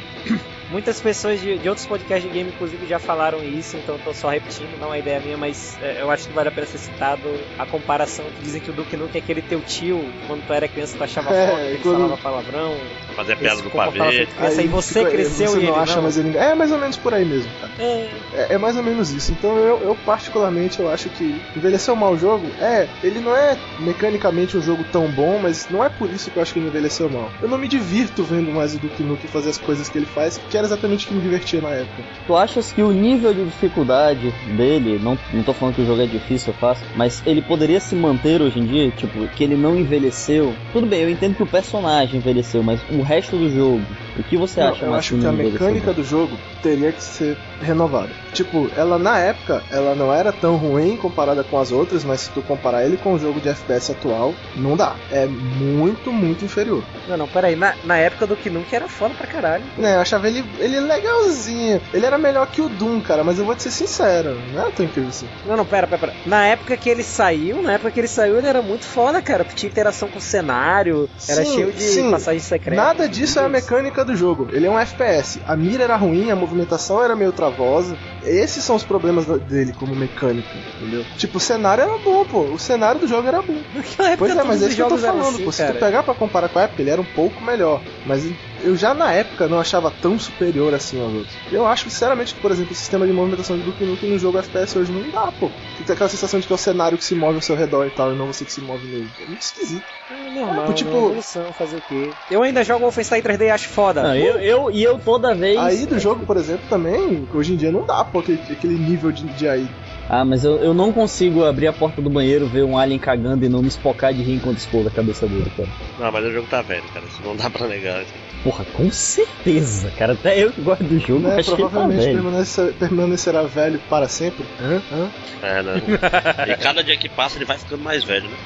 [0.71, 4.13] muitas pessoas de, de outros podcasts de game, inclusive, já falaram isso, então eu tô
[4.13, 6.79] só repetindo, não é ideia minha, mas é, eu acho que vale a pena ser
[6.79, 7.29] citado
[7.59, 10.69] a comparação que dizem que o Duke Nukem é aquele teu tio, quando tu era
[10.69, 12.77] criança, tu achava É, foda, ele quando- falava palavrão.
[13.15, 14.27] Fazer a piada do pavê.
[14.27, 16.03] criança, aí você tipo, cresceu você e não ele acha não.
[16.03, 16.37] mais ele.
[16.37, 17.73] É mais ou menos por aí mesmo, cara.
[17.79, 19.33] É, É, é mais ou menos isso.
[19.33, 22.47] Então eu, eu particularmente eu acho que envelheceu mal o jogo.
[22.61, 26.37] É, ele não é mecanicamente um jogo tão bom, mas não é por isso que
[26.39, 27.33] eu acho que ele envelheceu mal.
[27.43, 30.39] Eu não me divirto vendo mais o Duke Nukem fazer as coisas que ele faz,
[30.51, 32.03] que era exatamente o que me divertia na época.
[32.27, 36.03] Tu achas que o nível de dificuldade dele, não, não tô falando que o jogo
[36.03, 38.90] é difícil, eu faço, mas ele poderia se manter hoje em dia?
[38.90, 40.55] Tipo, que ele não envelheceu?
[40.73, 44.37] Tudo bem, eu entendo que o personagem envelheceu, mas o resto do jogo, o que
[44.37, 48.11] você Não, acha eu acho que a mecânica do jogo teria que ser renovada.
[48.33, 52.31] Tipo, ela na época, ela não era tão ruim comparada com as outras, mas se
[52.31, 54.94] tu comparar ele com o jogo de FPS atual, não dá.
[55.11, 56.83] É muito, muito inferior.
[57.09, 57.57] Não, não, peraí.
[57.57, 59.64] Na, na época do que nunca era foda pra caralho.
[59.77, 61.81] Né, eu achava ele, ele legalzinho.
[61.92, 64.71] Ele era melhor que o Doom, cara, mas eu vou te ser sincero, não era
[64.71, 65.29] tão incrível assim.
[65.44, 66.14] Não, não, pera, pera, pera.
[66.25, 69.44] Na época que ele saiu, na época que ele saiu, ele era muito foda, cara.
[69.44, 72.11] porque Tinha interação com o cenário, era Sim, cheio de sim.
[72.11, 72.85] passagens secretas.
[72.85, 74.49] Nada disso é a mecânica do jogo.
[74.53, 75.40] Ele é um FPS.
[75.47, 77.97] A mira era ruim, a movimentação era meio travosa.
[78.29, 81.07] Esses são os problemas dele como mecânico, entendeu?
[81.17, 82.53] Tipo, o cenário era bom, pô.
[82.53, 83.62] O cenário do jogo era bom.
[83.73, 85.53] Naquela época Pois é, mas é isso que eu tô falando, assim, pô.
[85.53, 85.75] Se cara.
[85.75, 87.83] tu pegar pra comparar com a época, ele era um pouco melhor.
[88.05, 88.25] Mas
[88.61, 91.38] eu já na época não achava tão superior assim aos outros.
[91.51, 94.38] Eu acho, sinceramente, que, por exemplo, o sistema de movimentação de Duke Nukem no jogo
[94.38, 95.51] FPS hoje não dá, pô.
[95.85, 97.91] Tem aquela sensação de que é o cenário que se move ao seu redor e
[97.91, 99.11] tal, e não você que se move nele.
[99.21, 99.87] É muito esquisito.
[100.11, 102.14] É normal, Ah, tipo- tipo, evolução, fazer o quê?
[102.31, 104.03] Eu ainda jogo Wolfenstein 3D e acho foda.
[104.03, 105.59] Não, eu, eu, e eu toda vez.
[105.59, 109.11] Aí do jogo, por exemplo, também, hoje em dia não dá, pô, aquele, aquele nível
[109.13, 109.69] de, de AI.
[110.11, 113.45] Ah, mas eu, eu não consigo abrir a porta do banheiro, ver um alien cagando
[113.45, 115.69] e não me espocar de rir enquanto expor a cabeça dele, cara.
[115.99, 117.05] Não, mas o jogo tá velho, cara.
[117.07, 118.01] Isso não dá pra negar.
[118.01, 118.15] assim.
[118.43, 120.15] Porra, com certeza, cara.
[120.15, 121.37] Até eu que gosto do jogo, Né?
[121.37, 122.23] acho que ele tá Provavelmente velho.
[122.23, 124.47] permanece- permanecerá velho para sempre.
[124.59, 124.83] Hã?
[124.91, 125.11] Hã?
[125.43, 125.73] É, né?
[126.49, 128.37] e cada dia que passa ele vai ficando mais velho, né?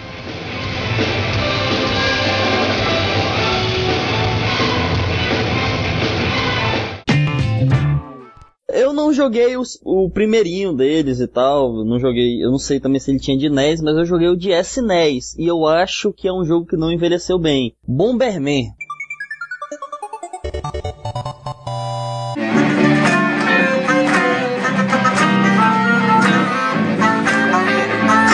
[8.72, 12.98] Eu não joguei os- o primeirinho deles e tal, não joguei, eu não sei também
[12.98, 16.26] se ele tinha de NES, mas eu joguei o de SNES, e eu acho que
[16.26, 17.74] é um jogo que não envelheceu bem.
[17.86, 18.72] Bomberman.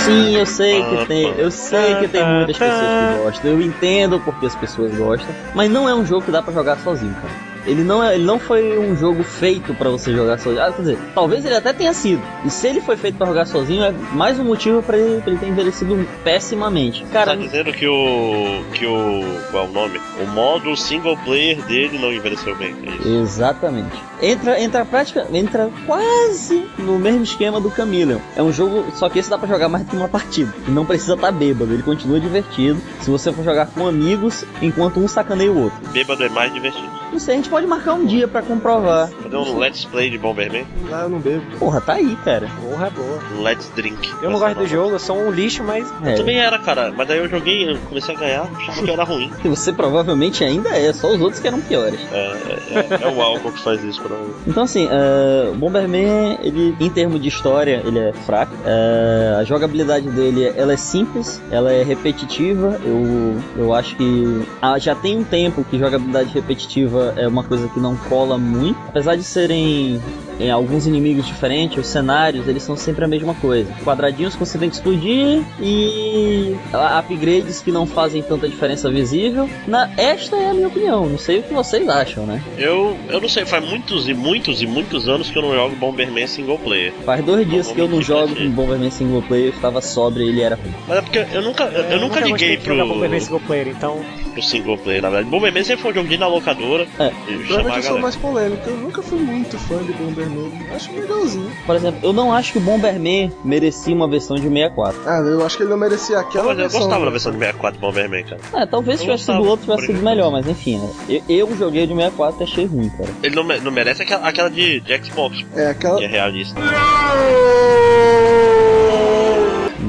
[0.05, 4.21] Sim, eu sei que tem, eu sei que tem muitas pessoas que gostam, eu entendo
[4.21, 7.48] porque as pessoas gostam, mas não é um jogo que dá pra jogar sozinho, cara.
[7.69, 10.63] Ele não, é, ele não foi um jogo feito pra você jogar sozinho.
[10.65, 12.23] Ah, quer dizer, talvez ele até tenha sido.
[12.45, 15.31] E se ele foi feito pra jogar sozinho, é mais um motivo pra ele, pra
[15.31, 17.05] ele ter envelhecido pessimamente.
[17.13, 18.65] Cara, Tá dizendo que o.
[18.73, 19.23] que o.
[19.51, 20.01] qual é o nome?
[20.23, 22.75] O modo single player dele não envelheceu bem.
[23.05, 23.09] É.
[23.09, 23.97] Exatamente.
[24.23, 28.19] Entra, entra prática, entra quase no mesmo esquema do Chameleon.
[28.37, 30.53] É um jogo, só que esse dá pra jogar mais do que uma partida.
[30.67, 32.81] E não precisa estar bêbado, ele continua divertido.
[33.01, 35.79] Se você for jogar com amigos, enquanto um sacaneia o outro.
[35.93, 36.89] Bêbado é mais divertido.
[37.13, 39.09] Não sei, a gente pode marcar um dia pra comprovar.
[39.23, 40.67] Fazer um Let's Play de Bomberman?
[40.93, 41.43] Ah, eu não bebo.
[41.59, 42.49] Porra, tá aí, cara.
[42.61, 43.19] Porra, boa.
[43.37, 44.11] Um Let's Drink.
[44.23, 45.93] Eu não gosto do jogo, eu sou um lixo, mas.
[46.05, 46.13] É.
[46.15, 46.93] Eu também era, cara.
[46.97, 49.31] Mas daí eu joguei, eu comecei a ganhar, achava que era ruim.
[49.45, 52.01] E Você provavelmente ainda é, só os outros que eram piores.
[52.13, 54.31] É, é, é- é o álcool que faz isso pra mim.
[54.47, 58.53] Então assim, uh, Bomberman, ele em termos de história, ele é fraco.
[58.65, 62.79] Eh, a jogabilidade dele, ela é simples, ela é repetitiva.
[62.85, 67.69] Eu, eu acho que ah, já tem um tempo que jogabilidade repetitiva é uma coisa
[67.69, 68.79] que não cola muito.
[68.89, 70.01] Apesar de serem
[70.39, 73.73] em alguns inimigos diferentes, os cenários, eles são sempre a mesma coisa.
[73.85, 76.57] Quadradinhos que você tem que explodir e
[76.99, 79.49] upgrades que não fazem tanta diferença visível.
[79.67, 82.43] Na, esta é a minha opinião, não sei o que vocês acham, né?
[82.57, 85.77] Eu, eu não sei, faz muitos e muitos e muitos anos que eu não jogo
[85.77, 86.93] Bomberman single player.
[87.05, 88.51] Faz dois dias que eu não jogo com.
[88.51, 90.75] Bomberman single player, eu estava sóbrio e ele era ruim.
[90.87, 94.01] Mas é porque eu nunca, eu, eu nunca gostei liguei pro, Bomberman single player, então.
[94.33, 95.31] pro single player, na verdade.
[95.31, 97.13] Bomberman sempre foi um jogo de na locadora É.
[97.29, 98.69] e a eu sou mais polêmico.
[98.69, 100.28] Eu nunca fui muito fã de Bomberman.
[100.75, 101.51] Acho legalzinho.
[101.67, 105.01] Por exemplo, eu não acho que o Bomberman merecia uma versão de 64.
[105.07, 106.81] Ah, eu acho que ele não merecia aquela Mas eu versão.
[106.81, 108.41] gostava da versão de 64 Bomberman, cara.
[108.63, 110.91] É, talvez se Eu tivesse sido outro, tivesse sido melhor, mas enfim, né?
[111.09, 113.09] eu, eu joguei de 64 e achei ruim, cara.
[113.23, 115.99] Ele não, não merece aquela, aquela de, de Xbox, É, aquela.
[115.99, 116.59] que é realista.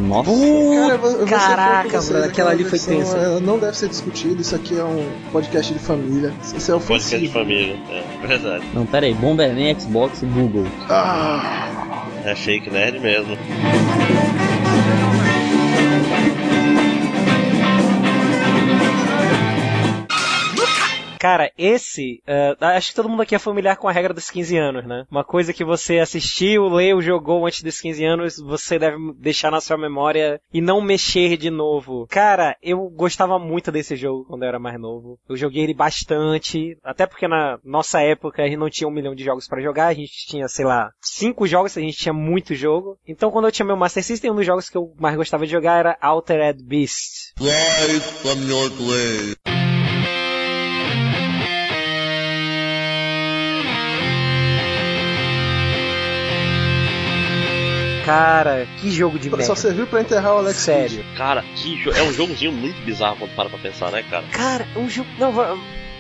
[0.10, 0.32] Nossa.
[1.28, 3.18] Cara, Caraca, mano, aquela ali foi versão, tensa.
[3.18, 6.34] ela Não deve ser discutido, isso aqui é um podcast de família.
[6.42, 7.22] Isso é Podcast ofensivo.
[7.22, 7.78] de família.
[8.24, 8.66] É verdade.
[8.74, 10.66] Não, pera aí, Bomberman, Xbox e Google.
[10.90, 13.38] Ah, É fake nerd mesmo.
[21.20, 22.24] Cara, esse.
[22.26, 25.06] eh, acho que todo mundo aqui é familiar com a regra dos 15 anos, né?
[25.12, 29.60] Uma coisa que você assistiu, leu, jogou antes dos 15 anos, você deve deixar na
[29.60, 32.08] sua memória e não mexer de novo.
[32.10, 35.20] Cara, eu gostava muito desse jogo quando eu era mais novo.
[35.28, 39.14] Eu joguei ele bastante, até porque na nossa época a gente não tinha um milhão
[39.14, 42.56] de jogos pra jogar, a gente tinha, sei lá, cinco jogos, a gente tinha muito
[42.56, 42.98] jogo.
[43.06, 45.52] Então quando eu tinha meu Master System, um dos jogos que eu mais gostava de
[45.52, 47.34] jogar era Altered Beast.
[48.22, 49.59] From your grave.
[58.10, 59.46] Cara, que jogo de merda.
[59.46, 60.98] Só serviu pra enterrar o Alex Sério.
[61.04, 61.16] Kidd.
[61.18, 61.92] Cara, que jo...
[61.92, 64.24] é um jogozinho muito bizarro quando para pra pensar, né, cara?
[64.32, 65.10] Cara, um jogo.
[65.18, 65.58] Não, va-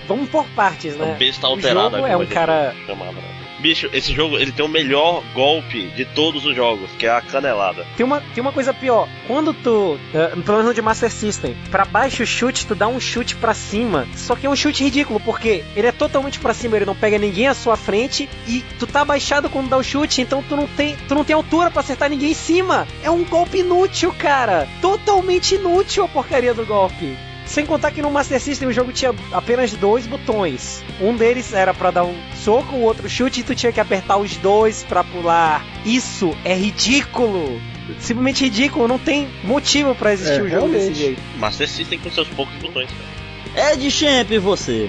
[0.07, 1.13] vamos por partes, É né?
[1.13, 1.97] um besta O alterada.
[1.97, 2.75] jogo é um a gente cara.
[2.87, 3.38] chamava, né?
[3.59, 7.21] Bicho, esse jogo ele tem o melhor golpe de todos os jogos, que é a
[7.21, 7.85] canelada.
[7.97, 9.07] Tem uma, tem uma coisa pior.
[9.27, 12.87] Quando tu, eh, pelo menos no de Master System, pra baixo o chute, tu dá
[12.87, 14.07] um chute pra cima.
[14.15, 17.17] Só que é um chute ridículo, porque ele é totalmente pra cima, ele não pega
[17.17, 20.67] ninguém à sua frente e tu tá abaixado quando dá o chute, então tu não
[20.67, 22.87] tem, tu não tem altura pra acertar ninguém em cima.
[23.03, 24.67] É um golpe inútil, cara.
[24.81, 27.28] Totalmente inútil a porcaria do golpe.
[27.49, 30.83] Sem contar que no Master System o jogo tinha apenas dois botões.
[31.01, 34.17] Um deles era pra dar um soco, o outro chute, e tu tinha que apertar
[34.17, 35.65] os dois pra pular.
[35.83, 37.59] Isso é ridículo!
[37.99, 41.21] Simplesmente ridículo, não tem motivo pra existir É, um jogo desse jeito.
[41.37, 43.71] Master System com seus poucos botões, cara.
[43.71, 44.87] É de Champ você.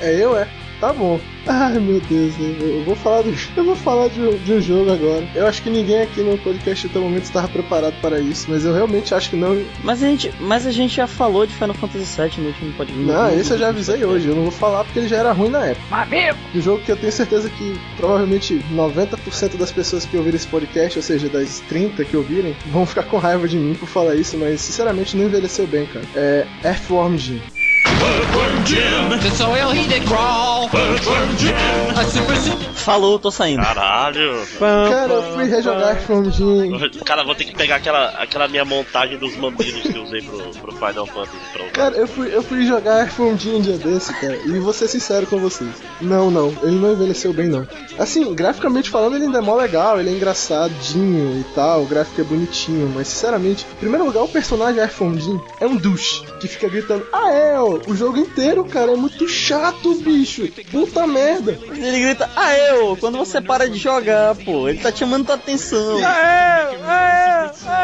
[0.00, 0.46] É eu, é?
[0.80, 1.20] Tá bom.
[1.48, 4.90] Ai meu Deus, eu vou falar do, eu vou falar de, um- de um jogo
[4.92, 5.28] agora.
[5.34, 8.64] Eu acho que ninguém aqui no podcast até o momento estava preparado para isso, mas
[8.64, 9.62] eu realmente acho que não.
[9.84, 13.02] Mas a gente, mas a gente já falou de Final Fantasy VII no último podcast.
[13.04, 14.28] Não, esse eu já avisei hoje.
[14.28, 15.86] Eu não vou falar porque ele já era ruim na época.
[15.90, 16.40] Mas mesmo!
[16.54, 20.98] Um jogo que eu tenho certeza que provavelmente 90% das pessoas que ouvirem esse podcast,
[20.98, 24.36] ou seja, das 30 que ouvirem, vão ficar com raiva de mim por falar isso,
[24.36, 26.04] mas sinceramente não envelheceu bem, cara.
[26.16, 27.40] É Earthworm Jim.
[32.86, 33.62] Falou, tô saindo.
[33.62, 34.46] Caralho!
[34.58, 37.00] Cara, eu fui rejogar Earthworm Jim.
[37.04, 40.38] Cara, vou ter que pegar aquela, aquela minha montagem dos mamilos que eu usei pro,
[40.50, 41.64] pro Final Fantasy pra.
[41.70, 44.86] Cara, eu fui, eu fui jogar Earthworm Jim um dia desse, cara, e vou ser
[44.86, 45.70] sincero com vocês.
[46.00, 47.66] Não, não, ele não envelheceu bem, não.
[47.98, 52.20] Assim, graficamente falando, ele ainda é mó legal, ele é engraçadinho e tal, o gráfico
[52.20, 56.46] é bonitinho, mas sinceramente, em primeiro lugar, o personagem Earthworm Jim é um douche, que
[56.46, 61.58] fica gritando, ah é, ó, o jogo inteiro, cara, é muito chato, bicho, puta merda.
[61.70, 65.34] Ele grita, ah eu, quando você para de jogar, pô, ele tá te chamando tua
[65.36, 65.98] atenção.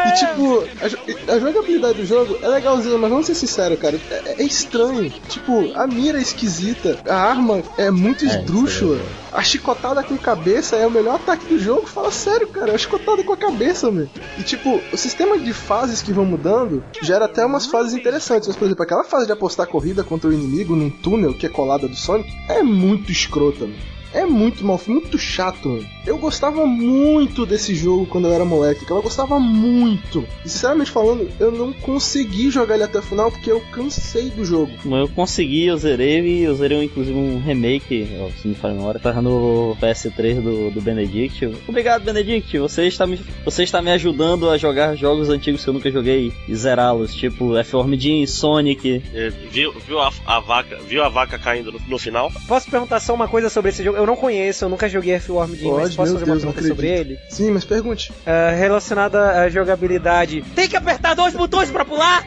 [0.07, 4.41] E tipo, a, a jogabilidade do jogo é legalzinha, mas vamos ser sinceros, cara, é,
[4.41, 5.09] é estranho.
[5.29, 8.99] Tipo, a mira é esquisita, a arma é muito esdrúxula,
[9.31, 11.87] a chicotada com cabeça é o melhor ataque do jogo.
[11.87, 14.07] Fala sério, cara, é a chicotada com a cabeça, meu.
[14.37, 18.47] E tipo, o sistema de fases que vão mudando gera até umas fases interessantes.
[18.47, 21.49] Mas, por exemplo, aquela fase de apostar corrida contra o inimigo num túnel que é
[21.49, 23.75] colada do Sonic é muito escrota, meu.
[24.13, 25.85] É muito mal, muito chato, mano.
[26.05, 28.99] Eu gostava muito desse jogo quando eu era moleque, cara.
[28.99, 30.25] Eu gostava muito.
[30.45, 34.43] E sinceramente falando, eu não consegui jogar ele até o final porque eu cansei do
[34.43, 34.71] jogo.
[34.83, 38.73] Mas Eu consegui, eu zerei e eu zerei inclusive um remake, se não me falha
[38.73, 41.45] memória, tava no PS3 do, do Benedict.
[41.67, 45.73] Obrigado, Benedict, você está, me, você está me ajudando a jogar jogos antigos que eu
[45.73, 49.01] nunca joguei e zerá-los, tipo F-Form Jim, Sonic.
[49.13, 52.31] É, Viu, viu a, a vaca, viu a vaca caindo no, no final?
[52.47, 53.97] Posso perguntar só uma coisa sobre esse jogo?
[53.97, 56.67] Eu não conheço, eu nunca joguei F-Worm Jim, mas posso fazer uma Deus, não pergunta
[56.67, 57.19] sobre ele?
[57.29, 58.11] Sim, mas pergunte.
[58.25, 60.43] Ah, relacionada à jogabilidade.
[60.55, 62.23] Tem que apertar dois botões pra pular?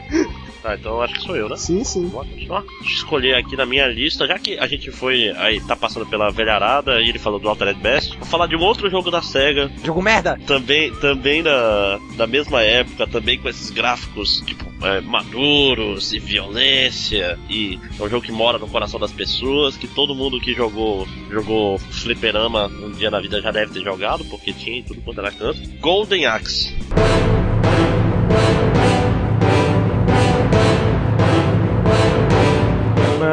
[0.67, 1.55] Tá, então eu acho que sou eu, né?
[1.55, 2.09] Sim, sim.
[2.09, 2.61] Vamos continuar.
[2.61, 6.05] Deixa eu escolher aqui na minha lista, já que a gente foi aí, tá passando
[6.05, 9.21] pela velharada e ele falou do Altered Best, vou falar de um outro jogo da
[9.21, 10.37] SEGA, Jogo merda!
[10.45, 17.39] também, também da, da mesma época, também com esses gráficos, tipo, é, maduros e violência,
[17.49, 21.07] e é um jogo que mora no coração das pessoas, que todo mundo que jogou,
[21.31, 25.21] jogou fliperama um dia na vida já deve ter jogado, porque tinha em tudo quanto
[25.21, 25.61] era canto.
[25.79, 26.75] Golden Axe.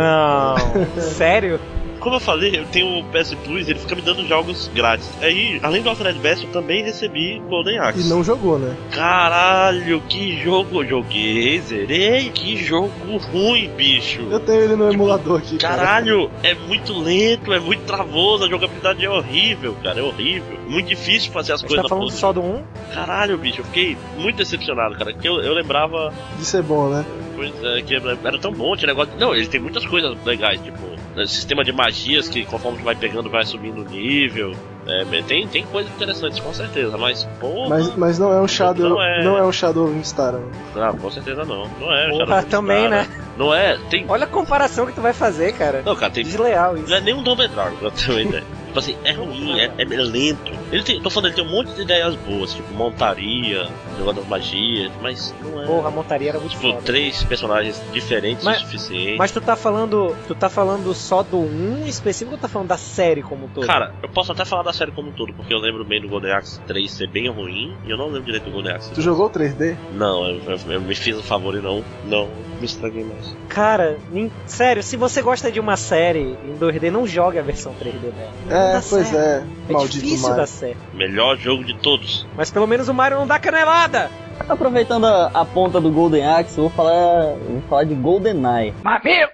[0.01, 1.01] Não.
[1.01, 1.61] Sério?
[2.05, 5.11] Como eu falei, eu tenho o PS Plus, ele fica me dando jogos grátis.
[5.23, 8.03] Aí, além do Altered Best, eu também recebi Golden Axe.
[8.03, 8.77] E não jogou, né?
[8.91, 10.85] Caralho, que jogo!
[10.85, 14.21] Joguei, zerei, que jogo ruim, bicho!
[14.31, 15.57] Eu tenho ele no emulador aqui.
[15.57, 15.77] cara.
[15.77, 20.59] Caralho, é muito lento, é muito travoso, a jogabilidade é horrível, cara, é horrível.
[20.69, 22.63] Muito difícil fazer as coisas tá falando só do 1?
[22.93, 27.03] Caralho, bicho, eu fiquei muito decepcionado, cara, porque eu, eu lembrava De ser bom, né?
[27.35, 29.13] coisa que era tão bom, tinha negócio.
[29.19, 30.79] Não, ele tem muitas coisas legais, tipo,
[31.27, 34.55] sistema de magias que conforme tu vai pegando vai subindo o nível.
[34.87, 37.69] É, tem, tem coisas interessantes, com certeza, mas porra.
[37.71, 38.91] Mas, mas não é um Shadow.
[38.91, 39.25] Não é.
[39.25, 40.33] Não é um Shadow of Star.
[40.33, 40.43] né?
[40.75, 41.69] Não, com certeza não.
[41.81, 42.11] Não é.
[42.11, 43.09] Porra, Shadow também, Star, né?
[43.37, 43.79] Não é.
[43.91, 44.05] Tem.
[44.09, 45.83] Olha a comparação que tu vai fazer, cara.
[45.85, 46.25] Não, cara, tem.
[46.25, 46.89] Desleal isso.
[46.91, 48.45] Não é nem um Double Dragon, pra ter uma ideia.
[48.75, 50.51] Tipo assim, é ruim, é, é lento.
[50.73, 54.27] Ele tem, tô falando, ele tem um monte de ideias boas, tipo montaria, negócio das
[54.29, 55.67] magias, mas não é.
[55.67, 56.83] Porra, a montaria era muito tipo, foda.
[56.83, 59.17] três personagens diferentes Mas- o suficiente.
[59.17, 60.17] Mas tu tá falando.
[60.27, 63.65] Tu tá falando só do 1 específico ou tá falando da série como um todo?
[63.65, 66.09] Cara, eu posso até falar da série como um todo, porque eu lembro bem do
[66.09, 68.91] Golden Axe 3 ser bem ruim, e eu não lembro direito do Golden Axe.
[68.93, 69.77] Tu jogou o 3D?
[69.93, 73.35] Não, eu, eu- eu me fiz o favor e não, não me estraguei mais.
[73.49, 73.99] Cara,
[74.47, 78.33] sério, se você gosta de uma série em 2D, não jogue a versão 3D dela.
[78.51, 79.17] É, É, dá pois certo.
[79.17, 79.47] é.
[79.69, 80.37] É Maldito difícil Mario.
[80.37, 80.77] dar certo.
[80.93, 82.27] Melhor jogo de todos.
[82.37, 84.11] Mas pelo menos o Mario não dá canelada.
[84.49, 88.75] Aproveitando a, a ponta do Golden Axe, eu vou falar, eu vou falar de GoldenEye.
[88.83, 89.31] Mamilo!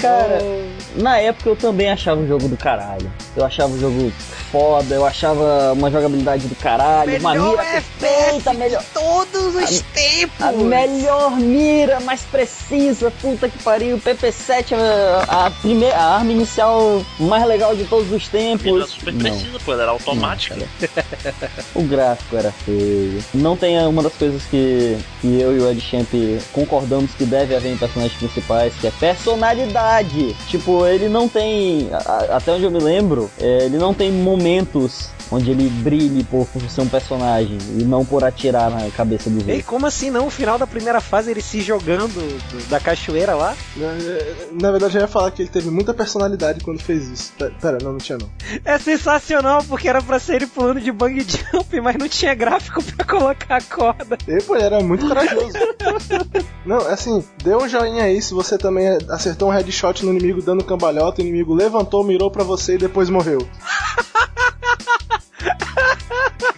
[0.00, 0.38] Cara,
[0.96, 3.10] na época eu também achava o jogo do caralho.
[3.36, 4.10] Eu achava o jogo
[4.50, 8.82] foda, eu achava uma jogabilidade do caralho, uma mira perfeita, melhor.
[8.92, 10.40] todos os tempos.
[10.40, 13.98] A melhor mira, mais precisa, puta que pariu.
[13.98, 14.74] PP7,
[15.28, 18.90] a, a primeira, a arma inicial mais legal de todos os tempos.
[18.90, 20.56] super Não, precisa, pô, ela era automática.
[21.74, 23.22] o gráfico era feio.
[23.34, 26.08] Não tem uma das coisas que, que eu e o Ed Champ
[26.52, 30.34] concordamos que deve haver em personagens principais, que é personalidade.
[30.48, 34.10] Tipo, ele não tem, a- até onde eu me lembro, é, ele não tem
[34.40, 39.30] momentos onde ele brilhe por, por ser um personagem e não por atirar na cabeça
[39.30, 39.66] dos Ei, outros.
[39.66, 40.24] como assim não?
[40.24, 43.54] No final da primeira fase ele se jogando do- da cachoeira lá?
[44.60, 47.32] Na verdade, eu ia falar que ele teve muita personalidade quando fez isso.
[47.38, 48.28] Pe- Pera, não, não tinha não.
[48.64, 52.82] É sensacional porque era pra ser ele pulando de bang jump, mas não tinha gráfico
[52.82, 54.18] pra colocar a corda.
[54.26, 55.52] Ele, pô, ele era muito corajoso.
[56.66, 60.64] não, assim, dê um joinha aí se você também acertou um headshot no inimigo dando
[60.64, 63.46] cambalhota, o inimigo levantou, mirou pra você e depois morreu.
[65.40, 66.49] Ha ha ha!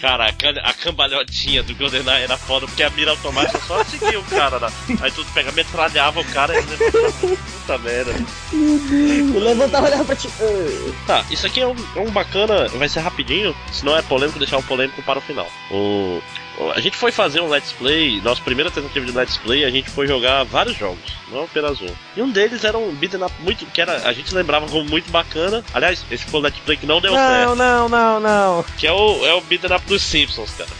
[0.00, 0.26] Cara,
[0.64, 4.72] a cambalhotinha do GoldenEye era foda, porque a mira automática só seguia o cara lá.
[5.00, 6.76] Aí tu pega, metralhava o cara e ele...
[7.36, 8.12] Puta merda.
[8.52, 10.28] Eu levantava e olhava pra ti.
[11.06, 14.38] Tá, isso aqui é um, é um bacana, vai ser rapidinho, se não é polêmico,
[14.38, 15.46] deixar um polêmico para o final.
[15.70, 16.20] O,
[16.58, 19.70] o- a gente foi fazer um Let's Play, nossa primeira tentativa de Let's Play, a
[19.70, 20.98] gente foi jogar vários jogos,
[21.30, 21.88] não apenas um.
[22.16, 25.10] E um deles era um beat'em up muito, que era, a gente lembrava como muito
[25.10, 25.62] bacana.
[25.74, 28.64] Aliás, esse foi o Let's Play que não deu Não, certo, não, não, não.
[28.78, 30.70] que é o, é o beat'em up dos Simpsons, cara.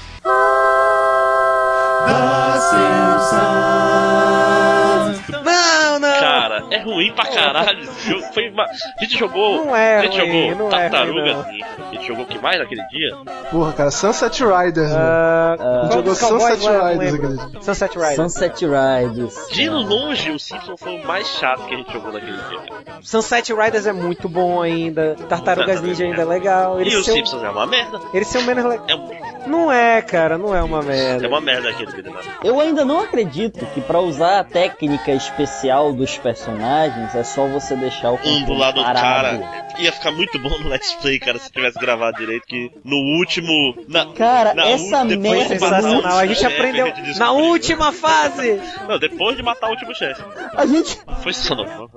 [5.33, 6.21] Não, não.
[6.21, 8.23] Cara, é ruim pra caralho esse jogo.
[8.33, 8.65] Foi uma...
[8.65, 9.65] A gente jogou.
[9.67, 11.43] Não é a gente ruim, jogou não é ruim, Tartaruga não.
[11.53, 11.67] Ninja.
[11.79, 13.17] A gente jogou o que mais naquele dia?
[13.51, 15.01] Porra, cara, Sunset Riders, mano.
[15.03, 17.61] Ah, A gente jogou Sunset Riders aquele dia.
[17.63, 18.17] Sunset Riders.
[18.17, 19.49] Sunset Riders.
[19.53, 22.99] De longe, o Simpsons foi o mais chato que a gente jogou naquele dia, cara.
[23.03, 25.17] Sunset Riders é muito bom ainda.
[25.29, 26.81] Tartarugas Ninja ainda é legal.
[26.81, 28.01] Eles E o são, Simpsons é uma merda.
[28.13, 28.81] eles são menos le...
[28.89, 29.11] É, um-
[29.49, 31.29] Não é, cara, não é uma é merda.
[31.29, 32.29] uma merda aquele beat'em up.
[32.45, 37.77] Eu ainda não acredito que pra usar a técnica especial dos personagens é só você
[37.77, 39.01] deixar o Um do lado do parado.
[39.41, 39.69] cara.
[39.79, 42.47] Ia ficar muito bom no Let's Play, cara, se tivesse gravado direito.
[42.47, 43.77] Que no último.
[43.87, 47.31] Na, Cara, na essa depois merda o Sensacional, a gente chefe, aprendeu a gente na
[47.33, 48.61] última fase.
[48.89, 50.23] Não, depois de matar o último chefe.
[50.57, 51.89] A gente, Foi só não.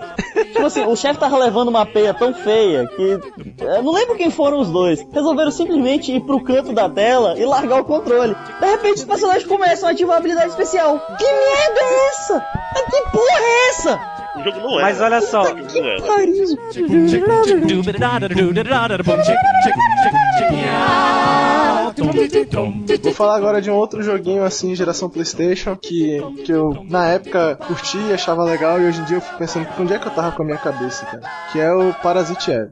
[0.51, 3.19] tipo assim, o chefe tava levando uma peia tão feia que.
[3.63, 5.03] Eu não lembro quem foram os dois.
[5.11, 8.35] Resolveram simplesmente ir pro canto da tela e largar o controle.
[8.59, 10.99] De repente os personagens começam a ativar a habilidade especial.
[11.17, 12.45] Que merda é essa?
[12.91, 13.99] Que porra é essa?
[14.35, 14.81] O jogo não é.
[14.83, 15.43] Mas olha só.
[15.43, 16.45] Pariu.
[23.03, 27.57] Vou falar agora de um outro joguinho assim, geração PlayStation, que, que eu na época
[27.67, 30.11] curti e achava legal, e hoje em dia eu fico pensando onde é que eu
[30.11, 31.21] tava com a minha cabeça, cara.
[31.51, 32.71] Que é o Parasite Eve.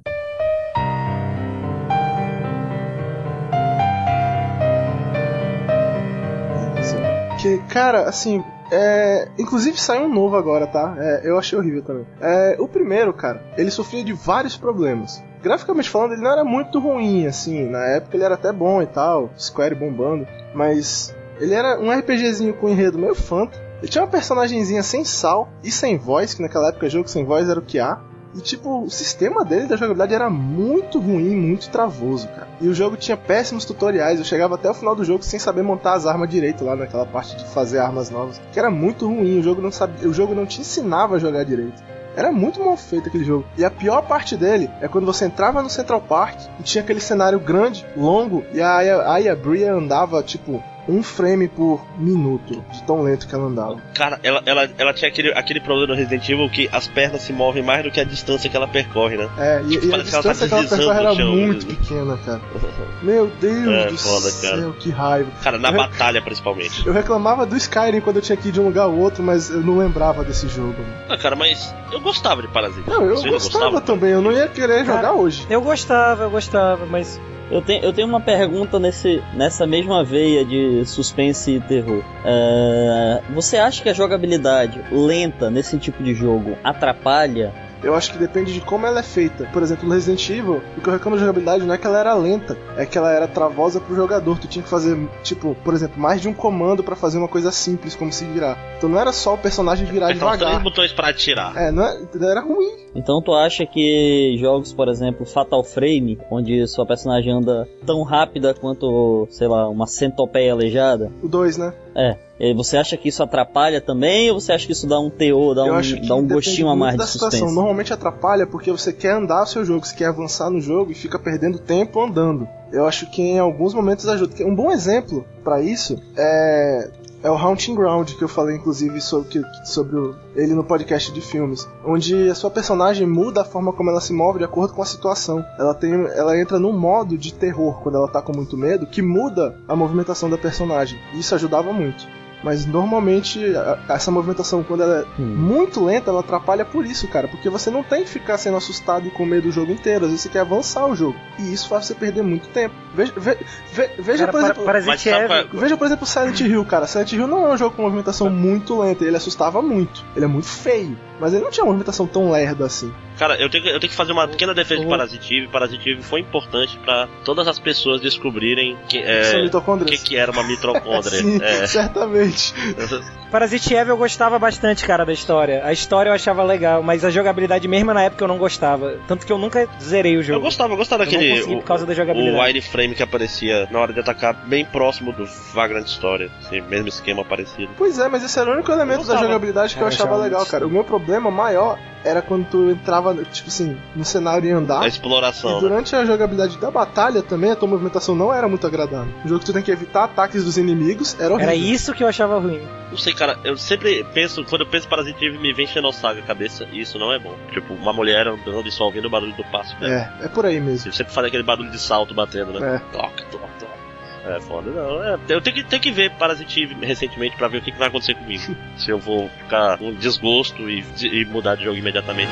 [7.42, 9.28] Que, cara, assim, é.
[9.38, 10.96] Inclusive saiu um novo agora, tá?
[10.98, 12.06] É, eu achei horrível também.
[12.22, 15.24] É, o primeiro, cara, ele sofria de vários problemas.
[15.42, 17.66] Graficamente falando, ele não era muito ruim, assim.
[17.70, 20.28] Na época ele era até bom e tal, Square bombando.
[20.54, 23.58] Mas ele era um RPGzinho com enredo meio fanta.
[23.82, 27.48] Ele tinha uma personagenzinha sem sal e sem voz, que naquela época jogo sem voz
[27.50, 28.02] era o que há.
[28.36, 32.48] E tipo, o sistema dele da jogabilidade era muito ruim, muito travoso, cara.
[32.62, 35.64] E o jogo tinha péssimos tutoriais, eu chegava até o final do jogo sem saber
[35.64, 38.40] montar as armas direito lá naquela parte de fazer armas novas.
[38.52, 41.44] Que era muito ruim, o jogo não sabia, o jogo não te ensinava a jogar
[41.44, 41.82] direito.
[42.16, 43.46] Era muito mal feito aquele jogo.
[43.58, 47.00] E a pior parte dele é quando você entrava no Central Park e tinha aquele
[47.00, 52.84] cenário grande, longo, e a Aya, Aya Bria andava tipo um frame por minuto, de
[52.84, 53.78] tão lento que ela andava.
[53.94, 57.32] Cara, ela, ela, ela tinha aquele, aquele problema no Resident Evil que as pernas se
[57.32, 59.30] movem mais do que a distância que ela percorre, né?
[59.38, 61.68] É, e, e a Parece que ela tá distância que ela percorre era chão, muito
[61.68, 61.76] né?
[61.76, 62.42] pequena, cara.
[63.04, 64.74] Meu Deus É, do foda, céu, cara.
[64.80, 65.32] que raiva.
[65.44, 66.86] Cara, na Eu- batalha principalmente.
[66.88, 69.50] Eu reclamava do Skyrim quando eu tinha que ir de um lugar ao outro, mas
[69.50, 70.76] eu não lembrava desse jogo.
[71.08, 72.90] Ah, cara, mas eu gostava de Parasite.
[72.90, 73.32] Não, eu gostava
[73.66, 73.82] gostava?
[73.82, 75.46] também, eu não ia querer jogar Cara, hoje.
[75.50, 77.20] eu gostava, eu gostava, mas
[77.52, 82.04] Eu tenho, eu tenho uma pergunta nesse, nessa mesma veia de suspense e terror.
[82.24, 88.18] É, você acha que a jogabilidade lenta nesse tipo de jogo atrapalha Eu acho que
[88.18, 89.46] depende de como ela é feita.
[89.54, 92.00] Por exemplo, no Resident Evil, o que eu reclamo da jogabilidade não é que ela
[92.00, 94.38] era lenta, é que ela era travosa pro jogador.
[94.38, 97.52] Tu tinha que fazer, tipo, por exemplo, mais de um comando para fazer uma coisa
[97.52, 98.58] simples, como se virar.
[98.78, 100.62] Então não era só o personagem virar Então, três devagar.
[100.64, 101.56] botões pra atirar.
[101.56, 102.70] É, não é- era ruim.
[102.96, 108.54] Então tu acha que jogos, por exemplo, Fatal Frame, onde sua personagem anda tão rápida
[108.54, 111.12] quanto, sei lá, uma centopeia aleijada?
[111.24, 111.74] O 2, né?
[111.96, 112.18] É.
[112.56, 115.66] Você acha que isso atrapalha também ou você acha que isso dá um teor, dá
[115.68, 117.32] eu um, dá um gostinho a mais da de situação.
[117.40, 117.56] suspense?
[117.56, 120.96] Normalmente atrapalha porque você quer andar o seu jogo, você quer avançar no jogo e
[120.96, 122.48] fica perdendo tempo andando.
[122.72, 124.36] Eu acho que em alguns momentos ajuda.
[124.46, 126.90] Um bom exemplo pra isso é
[127.22, 131.20] é o Haunting Ground, que eu falei inclusive sobre, sobre o- ele no podcast de
[131.20, 134.82] filmes, onde a sua personagem muda a forma como ela se move de acordo com
[134.82, 135.44] a situação.
[135.60, 139.02] Ela tem, ela entra num modo de terror quando ela tá com muito medo, que
[139.02, 140.98] muda a movimentação da personagem.
[141.14, 142.08] E isso ajudava muito.
[142.44, 147.28] Mas normalmente a- essa movimentação, quando ela é muito lenta, ela atrapalha por isso, cara.
[147.28, 150.06] Porque você não tem que ficar sendo assustado e com medo o jogo inteiro.
[150.06, 151.18] Às vezes você quer avançar o jogo.
[151.38, 152.74] E isso faz você perder muito tempo.
[152.94, 153.38] Veja, ve-
[153.72, 155.10] ve- veja Cara, por para- exemplo.
[155.10, 156.88] É- Veja, por exemplo, Silent Hill, cara.
[156.88, 160.04] Silent Hill não é um jogo com movimentação muito lenta, ele assustava muito.
[160.16, 160.98] Ele é muito feio.
[161.20, 162.92] Mas ele não tinha uma movimentação tão lerda assim.
[163.18, 165.48] Cara, eu tenho, que- eu tenho que fazer uma pequena defesa de Parasite Eve.
[165.50, 169.50] Parasite Eve foi importante pra todas as pessoas descobrirem que, é,
[169.86, 171.20] que, que era uma mitocôndria.
[171.22, 171.68] Sim, É.
[171.68, 172.29] certamente.
[173.32, 175.62] Parasite Eve eu gostava bastante, cara, da história.
[175.64, 178.96] A história eu achava legal, mas a jogabilidade mesmo na época eu não gostava.
[179.08, 180.40] Tanto que eu nunca zerei o jogo.
[180.40, 181.42] Eu gostava, eu gostava Eu não daquele.
[181.54, 182.38] o, por causa da o jogabilidade.
[182.44, 186.32] wireframe que aparecia na hora de atacar bem próximo do Vagrant Story.
[186.40, 187.70] Assim, mesmo esquema parecido.
[187.78, 190.44] Pois é, mas esse era o único elemento da jogabilidade que eu Eu achava legal,
[190.48, 190.66] cara.
[190.66, 194.82] O meu problema maior era quando tu entrava, tipo assim, no cenário e andar.
[194.82, 195.56] A E exploração.
[195.56, 195.60] né?
[195.60, 199.14] durante a jogabilidade da batalha também, a tua movimentação não era muito agradável.
[199.24, 201.44] Um jogo que tu tem que evitar ataques dos inimigos era horrível.
[201.52, 202.62] Era isso que eu achava ruim.
[202.90, 206.20] Não sei, cara, eu sempre penso, quando eu penso em Parasite Eve, me vem Xenosaga
[206.20, 207.36] a cabeça, e isso não é bom.
[207.52, 210.12] Tipo, uma mulher andando e só ouvindo o barulho do passo dela.
[210.22, 210.92] É, é por aí mesmo.
[210.92, 212.76] Você sempre faz aquele barulho de salto batendo, né?
[212.76, 212.80] É.
[212.92, 213.80] Toca, toca, toca.
[214.26, 215.04] É foda, não.
[215.04, 217.80] É, eu tenho que, tenho que ver Parasite Eve recentemente pra ver o que, que
[217.80, 218.56] vai acontecer comigo.
[218.78, 222.32] Se eu vou ficar com desgosto e, e mudar de jogo imediatamente.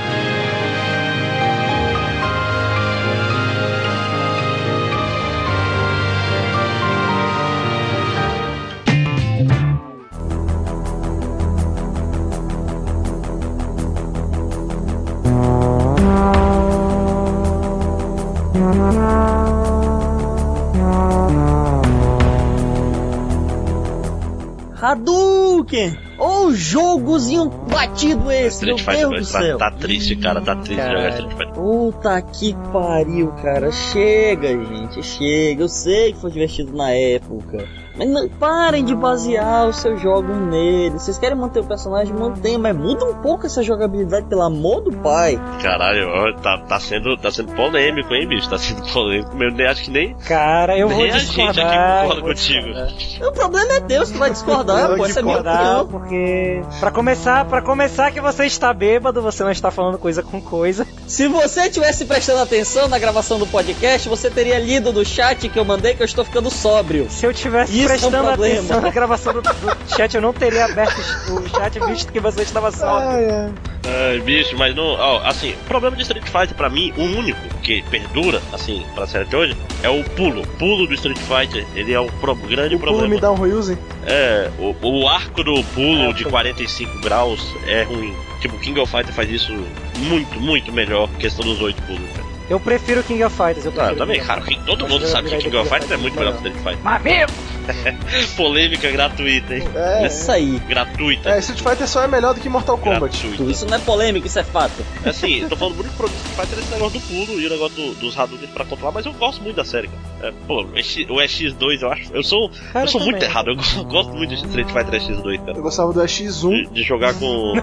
[24.87, 26.06] Hadouken!
[26.17, 29.57] Ô jogozinho batido esse, meu Street Fighter Deus do 2 tá, céu!
[29.57, 30.97] tá triste, cara, tá triste Cara.
[30.97, 31.53] jogar Street Fighter.
[31.53, 33.71] Puta que pariu, cara.
[33.71, 35.63] Chega, gente, chega.
[35.63, 37.65] Eu sei que foi divertido na época.
[37.97, 40.91] Mas não, parem de basear o seu jogo nele.
[40.99, 42.13] Vocês querem manter o personagem?
[42.13, 45.41] Mantenha, mas muda um pouco essa jogabilidade, pelo amor do pai.
[45.63, 48.47] Caralho, ó, tá, tá, sendo, tá sendo polêmico, hein, bicho?
[48.47, 49.31] Tá sendo polêmico.
[49.41, 52.01] Eu nem, acho que nem, Cara, eu vou nem a gente aqui discordar.
[52.03, 52.67] concorda contigo.
[52.67, 53.29] discordar.
[53.29, 55.05] O problema é Deus que vai discordar, pô.
[55.05, 56.06] Essa é minha discordar, opinião.
[56.07, 60.41] Porque pra começar, para começar que você está bêbado, você não está falando coisa com
[60.41, 60.87] coisa.
[61.05, 65.59] Se você tivesse prestando atenção na gravação do podcast, você teria lido do chat que
[65.59, 67.07] eu mandei que eu estou ficando sóbrio.
[67.09, 68.59] Se eu tivesse Isso é um prestando problema.
[68.59, 70.97] atenção na gravação do, do chat, eu não teria aberto
[71.29, 73.09] o chat visto que você estava sóbrio.
[73.09, 73.76] Ai, ai.
[73.89, 74.83] Ai, bicho, mas não.
[74.83, 79.07] Ó, assim, o problema de Street Fighter, pra mim, o único que perdura, assim, pra
[79.07, 80.41] série de hoje, é o pulo.
[80.41, 83.15] O pulo do Street Fighter, ele é um pro- grande O pulo problema.
[83.15, 83.77] me dá um Ryuzen.
[84.05, 88.13] É, o, o arco do pulo É, de foi- 45 graus é ruim.
[88.41, 89.53] Tipo, o King of Fighter faz isso
[89.97, 91.07] muito, muito melhor.
[91.19, 92.26] Questão dos 8 pulos, cara.
[92.49, 93.65] Eu prefiro King of Fighters.
[93.65, 94.59] Eu Ah, prefiro também, cara, Fighters.
[94.61, 96.47] que todo mundo sabe que King of do Fighter é muito melhor que.
[96.47, 96.79] Street Fighter.
[96.83, 97.35] Mas mesmo!
[98.37, 99.63] Polêmica gratuita, hein?
[99.75, 100.57] É, Isso aí.
[100.69, 101.29] Gratuita.
[101.31, 102.99] é, Street Fighter só é melhor do que Mortal Kombat.
[103.27, 103.51] gratuita.
[103.51, 104.73] Isso não é polêmico, isso é fato.
[105.05, 107.95] Assim, tô falando muito pro Street Fighter esse negócio do pulo e o negócio do-
[107.95, 110.29] dos Hadouken pra controlar, mas eu gosto muito da série, cara.
[110.29, 112.13] É, pô, o X- o X2 eu acho.
[112.13, 115.45] Eu sou, Cara, eu sou muito errado, eu go- gosto muito de Street Fighter X2,
[115.45, 115.57] cara.
[115.57, 116.49] Eu gostava do X1.
[116.49, 117.53] De, de jogar com.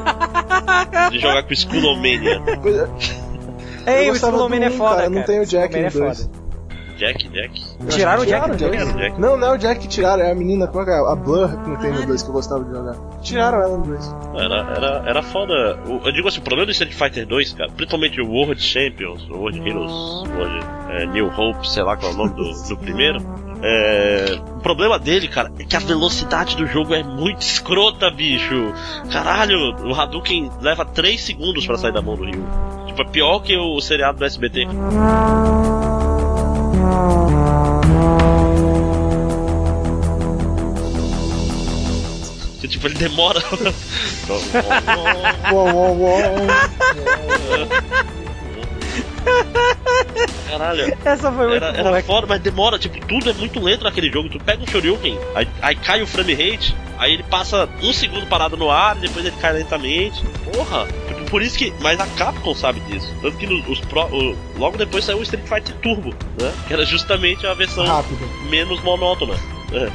[1.10, 2.42] de jogar com Skullomania.
[3.86, 6.22] Ei, o Skullomania é foda, cara, não tem o Jack no é dois.
[6.22, 6.44] foda.
[6.96, 7.60] Jack, Jack.
[7.88, 8.86] Tiraram o Jack Tiraram?
[8.86, 8.98] Jack.
[8.98, 9.20] Jack.
[9.20, 10.94] Não, não é o Jack que tiraram, é a menina, como é que é?
[10.94, 12.94] A Blur que não tem no 2 que eu gostava de jogar.
[13.20, 14.14] Tiraram ela no 2.
[14.36, 15.78] Era, era, era foda.
[15.86, 19.34] Eu digo assim, o problema do Street Fighter 2, cara, principalmente o World Champions, o
[19.34, 23.18] World Heroes, World é, New Hope, sei lá qual é o nome do, do primeiro.
[23.60, 28.72] É, o problema dele, cara, é que a velocidade do jogo é muito escrota, bicho.
[29.10, 32.44] Caralho, o Hadouken leva 3 segundos pra sair da mão do Ryu.
[33.10, 34.66] Pior que o seriado do SBT.
[42.66, 43.40] Tipo, ele demora.
[50.48, 50.96] Caralho.
[51.04, 51.96] Essa foi muito Era, boa.
[51.96, 54.28] era foda, mas demora, tipo, tudo é muito lento naquele jogo.
[54.28, 58.26] Tu pega um Shoryuken, aí, aí cai o frame rate, aí ele passa um segundo
[58.26, 60.22] parado no ar, depois ele cai lentamente.
[60.52, 60.86] Porra!
[61.34, 61.72] Por isso que.
[61.80, 63.12] Mas a Capcom sabe disso.
[63.20, 66.10] Tanto que os pro, o- logo depois saiu o Street Fighter Turbo,
[66.40, 66.52] né?
[66.68, 68.20] Que era justamente a versão Rápido.
[68.48, 69.34] menos monótona.
[69.72, 69.90] É.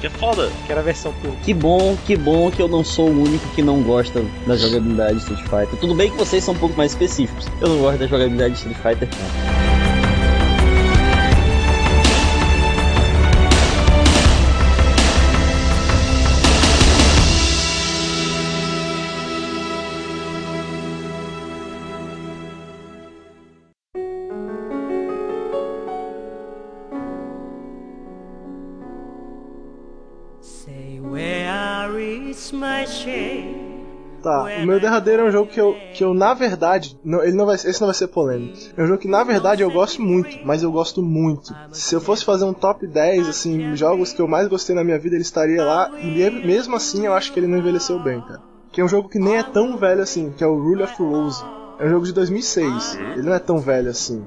[0.00, 0.50] Que é foda.
[0.64, 1.36] Que era a versão turbo.
[1.44, 5.16] Que bom, que bom que eu não sou o único que não gosta da jogabilidade
[5.16, 5.78] de Street Fighter.
[5.78, 7.46] Tudo bem que vocês são um pouco mais específicos.
[7.60, 9.08] Eu não gosto da jogabilidade de Street Fighter.
[9.12, 9.67] não.
[34.28, 37.32] Tá, o meu derradeiro é um jogo que eu, que eu na verdade, não, ele
[37.34, 38.52] não vai, esse não vai ser polêmico.
[38.76, 41.54] É um jogo que na verdade eu gosto muito, mas eu gosto muito.
[41.72, 44.98] Se eu fosse fazer um top 10, assim, jogos que eu mais gostei na minha
[44.98, 48.20] vida, ele estaria lá, e me- mesmo assim eu acho que ele não envelheceu bem,
[48.20, 48.42] cara.
[48.70, 51.02] Que é um jogo que nem é tão velho assim, que é o Rule of
[51.02, 51.42] Rose.
[51.78, 54.22] É um jogo de 2006, ele não é tão velho assim.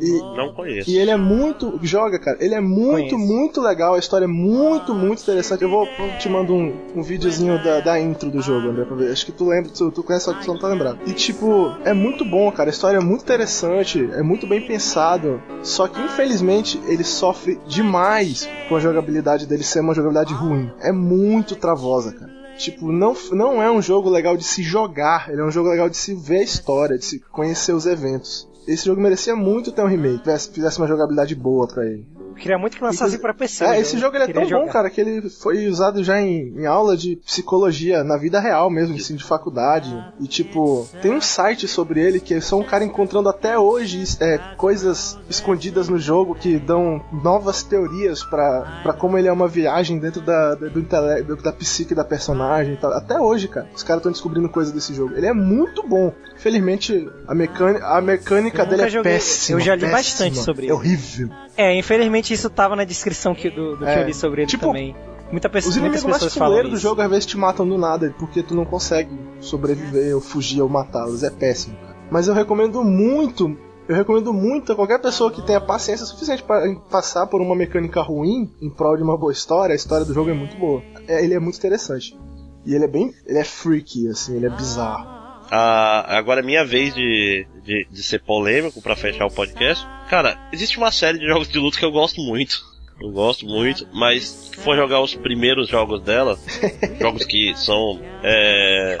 [0.00, 0.88] E, Não conheço.
[0.90, 1.78] e ele é muito.
[1.82, 2.38] Joga, cara.
[2.40, 3.18] Ele é muito, Conheço.
[3.18, 3.94] muito legal.
[3.94, 5.62] A história é muito, muito interessante.
[5.62, 8.96] Eu vou eu te mando um, um videozinho da, da intro do jogo, André, pra
[8.96, 9.12] ver.
[9.12, 10.98] Acho que tu lembra, tu, tu conhece, só que tu não tá lembrado.
[11.06, 12.70] E tipo, é muito bom, cara.
[12.70, 15.42] A história é muito interessante, é muito bem pensado.
[15.62, 20.70] Só que infelizmente ele sofre demais com a jogabilidade dele ser uma jogabilidade ruim.
[20.80, 22.30] É muito travosa, cara.
[22.56, 25.88] Tipo, não, não é um jogo legal de se jogar, ele é um jogo legal
[25.88, 28.49] de se ver a história, de se conhecer os eventos.
[28.66, 32.06] Esse jogo merecia muito ter um remake, fizesse uma jogabilidade boa pra ele.
[32.30, 33.64] Eu queria muito que lançasse pra PC.
[33.64, 34.72] É, esse jogo ele é tão bom, jogar.
[34.72, 38.94] cara, que ele foi usado já em, em aula de psicologia, na vida real mesmo,
[38.94, 39.92] ensino de faculdade.
[40.20, 44.04] E tipo, tem um site sobre ele que é só um cara encontrando até hoje
[44.20, 49.48] é, coisas escondidas no jogo que dão novas teorias pra pra como ele é uma
[49.48, 52.92] viagem dentro da, do intele- da psique da personagem e tal.
[52.92, 55.14] Até hoje, cara, os caras estão descobrindo coisas desse jogo.
[55.14, 56.12] Ele é muito bom.
[56.40, 59.12] Infelizmente, a mecânica, a mecânica dele é joguei.
[59.12, 59.58] péssima.
[59.60, 59.98] Eu já li péssima.
[59.98, 60.72] bastante sobre É ele.
[60.72, 61.28] horrível.
[61.54, 64.02] É, infelizmente isso tava na descrição que, do, do que É.
[64.02, 64.96] eu li sobre ele Tipo, também.
[65.30, 68.42] Muita pessoa, Os inimigos mais fuleiros do jogo às vezes te matam do nada, porque
[68.42, 71.22] tu não consegue sobreviver ou fugir ou matá-los.
[71.22, 71.94] É péssimo, cara.
[72.10, 76.74] Mas eu recomendo muito, eu recomendo muito a qualquer pessoa que tenha paciência suficiente para
[76.90, 79.72] passar por uma mecânica ruim em prol de uma boa história.
[79.74, 80.82] A história do jogo é muito boa.
[81.06, 82.18] É, ele é muito interessante.
[82.66, 83.12] E ele é bem.
[83.26, 85.19] Ele é freaky, assim, ele é bizarro.
[85.50, 89.86] Ah, agora é minha vez de, de, de ser polêmico pra fechar o podcast.
[90.08, 92.70] Cara, existe uma série de jogos de luta que eu gosto muito.
[93.00, 96.38] Eu gosto muito, mas se for jogar os primeiros jogos dela,
[97.00, 98.98] jogos que são é,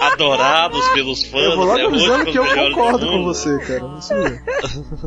[0.00, 3.86] adorados pelos fãs, eu vou logo hoje, avisando que eu concordo com você, cara.
[3.86, 4.40] Mesmo.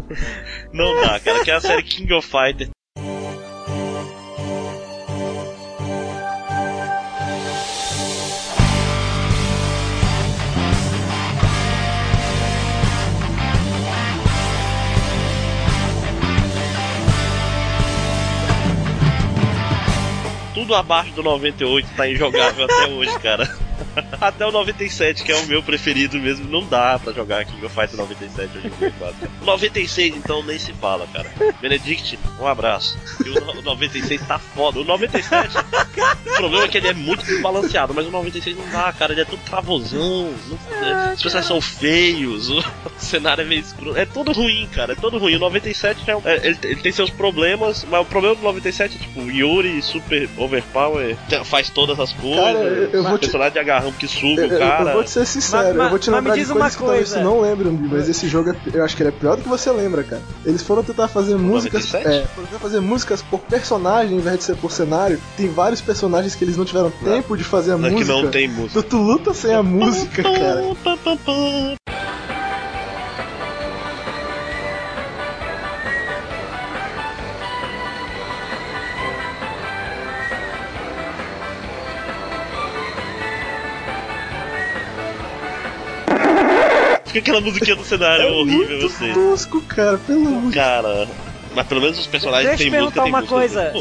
[0.72, 2.70] Não dá, cara, que é a série King of Fighter.
[20.68, 23.50] Tudo abaixo do 98 tá injogável até hoje, cara.
[24.22, 27.74] Até o 97, que é o meu preferido mesmo, não dá pra jogar King of
[27.74, 29.16] Fighters 97 hoje em dia, quase.
[29.42, 31.30] O 96, então, nem se fala, cara.
[31.62, 32.98] Benedict, um abraço.
[33.26, 34.80] E o no- o 96 tá foda.
[34.80, 38.92] O 97, o problema é que ele é muito desbalanceado, mas o 96 não dá,
[38.94, 39.14] cara.
[39.14, 40.34] Ele é tudo travosão.
[40.48, 42.64] não- é, os personagens são feios, o
[42.98, 43.98] cenário é meio escuro.
[43.98, 44.94] É tudo ruim, cara.
[44.94, 45.36] É tudo ruim.
[45.36, 48.96] O 97 é, um- é, ele, ele tem seus problemas, mas o problema do 97
[48.96, 52.38] é tipo, Yuri super overpower, faz todas as coisas.
[52.44, 53.60] Cara, eu- eu vou te- personagem de
[53.92, 54.90] que suga Eu, o cara.
[54.90, 57.20] eu vou te ser sincero, Mas- eu vou te lembrar de coisas que talvez coisa.
[57.20, 59.50] tu não lembra, mas esse jogo é- eu acho que ele é pior do que
[59.50, 60.22] você lembra, cara.
[60.46, 61.86] Eles foram tentar fazer músicas.
[61.92, 62.08] 97?
[62.08, 65.20] É, foram tentar fazer músicas por personagem ao invés de ser por cenário.
[65.36, 68.22] Tem vários personagens que eles não tiveram tempo de fazer a Não é que música.
[68.22, 68.82] não tem música.
[68.82, 71.77] Tu, tu luta sem a música, cara.
[87.08, 89.14] Fica aquela musiquinha do cenário é horrível, eu Muito sei.
[89.14, 91.08] tosco, cara, pelo amor de Cara,
[91.56, 93.74] mas pelo menos os personagens Deixa eu têm música, perguntar tem uma música coisa.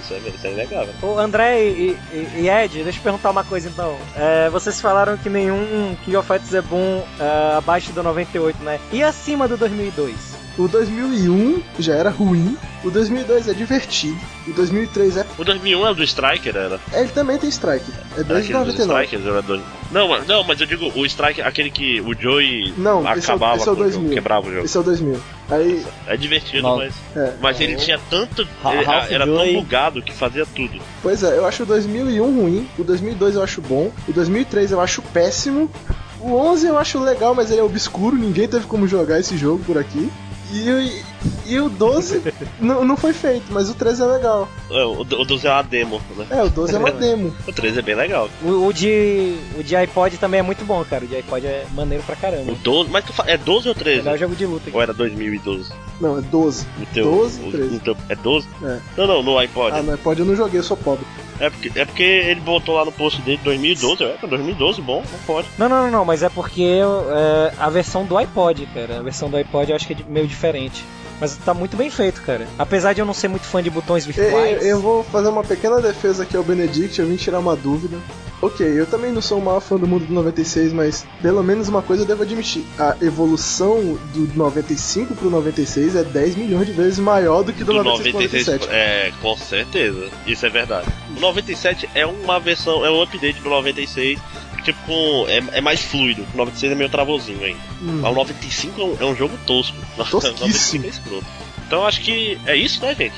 [0.00, 0.96] Isso é, isso é legal, velho.
[1.02, 3.96] Ô, André e, e- e Ed, deixa eu perguntar uma coisa então.
[4.16, 8.80] É, vocês falaram que nenhum King of Fighters é bom é, abaixo do 98, né?
[8.92, 10.14] E acima do 2002?
[10.58, 12.56] O 2001 já era ruim.
[12.82, 14.18] O 2002 é divertido.
[14.48, 15.26] O 2003 é.
[15.38, 16.80] O 2001 é o do Striker, era?
[16.92, 17.84] É, ele também tem Strike.
[18.16, 18.80] É Era aquele dos 2,99.
[19.04, 19.62] Strikers, era dois-
[19.92, 23.32] Não, mas- não, mas eu digo o Striker, aquele que o Joey Não, esse é
[23.32, 24.14] o- acabava esse é o com o jogo, 2000.
[24.14, 24.64] quebrava o jogo.
[24.64, 25.20] Esse é o 2000.
[25.50, 25.86] Aí.
[26.06, 26.76] É divertido, Não.
[26.78, 26.94] mas.
[27.14, 27.34] É.
[27.40, 28.42] Mas ele tinha tanto.
[28.42, 30.80] Ele- Ralph era Joy- tão bugado que fazia tudo.
[31.02, 34.80] Pois é, eu acho o 2001 ruim, o 2002 eu acho bom, o 2003 eu
[34.80, 35.70] acho péssimo,
[36.18, 39.62] o 11 eu acho legal, mas ele é obscuro, ninguém teve como jogar esse jogo
[39.64, 40.10] por aqui.
[40.52, 41.10] E, o-
[41.50, 42.22] e o 12
[42.60, 44.48] não, não foi feito, mas o 13 é legal.
[44.70, 46.26] É, O, o 12 é uma demo, né?
[46.30, 47.34] É, o 12 é uma demo.
[47.46, 48.28] O 13 é bem legal.
[48.42, 51.04] O, o de, o de iPod também é muito bom, cara.
[51.04, 52.52] O de iPod é maneiro pra caramba.
[52.52, 52.90] O 12.
[52.90, 53.24] Mas tu fa...
[53.26, 54.02] é 12 ou 13?
[54.02, 54.70] Melhor jogo de luta.
[54.72, 55.72] Ou era 2012?
[56.00, 56.66] Não, é 12.
[56.80, 57.76] O teu, 12, o, 13.
[57.76, 58.48] o teu- é 12?
[58.62, 58.78] É.
[58.96, 59.76] Não, não, no iPod.
[59.76, 61.04] Ah, no iPod eu não joguei, eu sou pobre.
[61.38, 64.04] É, porque, é porque ele botou lá no post dele 2012.
[64.04, 65.48] É, 2012, bom, não pode.
[65.58, 68.98] Não, não, não, não, mas é porque é, a versão do iPod, cara.
[68.98, 70.84] A versão do iPod eu acho que é meio diferente.
[71.18, 72.46] Mas tá muito bem feito, cara.
[72.58, 74.64] Apesar de eu não ser muito fã de botões Eu, virtuais.
[74.66, 77.96] eu vou fazer uma pequena defesa aqui ao Benedict, eu vim tirar uma dúvida.
[78.42, 81.68] Ok, eu também não sou o maior fã do mundo do 96, mas pelo menos
[81.68, 82.64] uma coisa eu devo admitir.
[82.78, 87.72] A evolução do 95 pro 96 é 10 milhões de vezes maior do que do,
[87.74, 88.74] Do 96 pro 96, 97.
[88.74, 90.08] é, com certeza.
[90.26, 90.86] Isso é verdade.
[91.16, 94.18] O 97 é uma versão, é um update do 96.
[94.62, 96.26] Tipo, com, é, é mais fluido.
[96.34, 97.60] O 96 é meio travozinho ainda.
[97.82, 98.00] Hum.
[98.02, 99.76] Mas o 95 é um, é um jogo tosco.
[99.96, 100.84] Tosquíssimo.
[100.84, 101.26] O 95 é escroto.
[101.66, 103.14] Então acho que é isso, né, gente?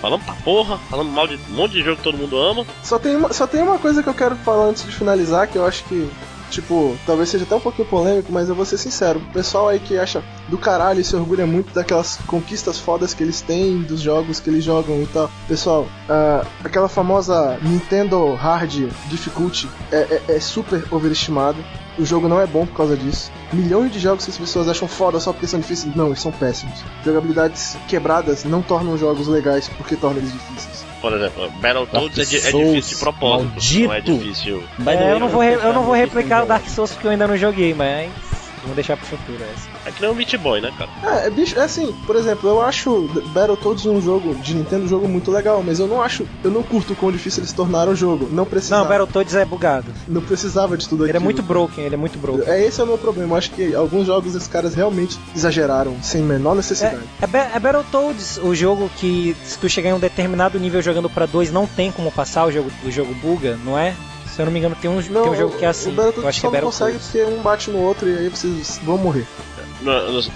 [0.00, 2.66] Falamos pra porra, falamos mal de um monte de jogo que todo mundo ama.
[2.82, 5.56] Só tem, uma, só tem uma coisa que eu quero falar antes de finalizar, que
[5.56, 6.10] eu acho que,
[6.50, 9.18] tipo, talvez seja até um pouquinho polêmico, mas eu vou ser sincero.
[9.20, 13.22] O pessoal aí que acha do caralho e se orgulha muito daquelas conquistas fodas que
[13.22, 15.30] eles têm, dos jogos que eles jogam e tal.
[15.48, 21.58] Pessoal, ah, aquela famosa Nintendo Hard Difficulty é, é- é super overestimada.
[21.96, 23.30] O jogo não é bom por causa disso.
[23.52, 25.94] Milhões de jogos que as pessoas acham foda só porque são difíceis.
[25.94, 26.80] Não, eles são péssimos.
[27.04, 30.73] Jogabilidades quebradas não tornam jogos legais porque tornam eles difíceis.
[31.04, 33.44] Por exemplo, Battletoads é, di- é difícil de propósito.
[33.50, 33.84] maldito.
[33.88, 34.64] Não é difícil.
[34.86, 37.28] É, eu não vou, eu não vou replicar o muito Dark Souls porque eu ainda
[37.28, 38.10] não joguei, mas
[38.64, 39.68] vou deixar pro futuro essa.
[39.86, 40.90] É que nem o Meat Boy, né, cara?
[41.22, 43.02] É, é bicho, é assim, por exemplo, eu acho
[43.34, 46.62] Battletoads um jogo de Nintendo um jogo muito legal, mas eu não acho, eu não
[46.62, 48.28] curto o quão difícil eles tornaram o jogo.
[48.32, 49.92] Não precisava, Não, Battletoads é bugado.
[50.08, 51.24] não precisava de tudo Ele é aquilo.
[51.24, 52.44] muito broken, ele é muito broken.
[52.48, 53.34] É esse é o meu problema.
[53.34, 57.00] Eu acho que alguns jogos esses caras realmente exageraram, sem menor necessidade.
[57.20, 61.10] É, Ba- é Battletoads, o jogo que se tu chegar em um determinado nível jogando
[61.10, 63.94] pra dois não tem como passar, o jogo, o jogo buga, não é?
[64.34, 65.90] Se eu não me engano, tem um, tem um jogo que é assim.
[65.90, 68.18] o Battletoads eu acho que é só não consegue porque um bate no outro e
[68.18, 69.26] aí vocês vão morrer.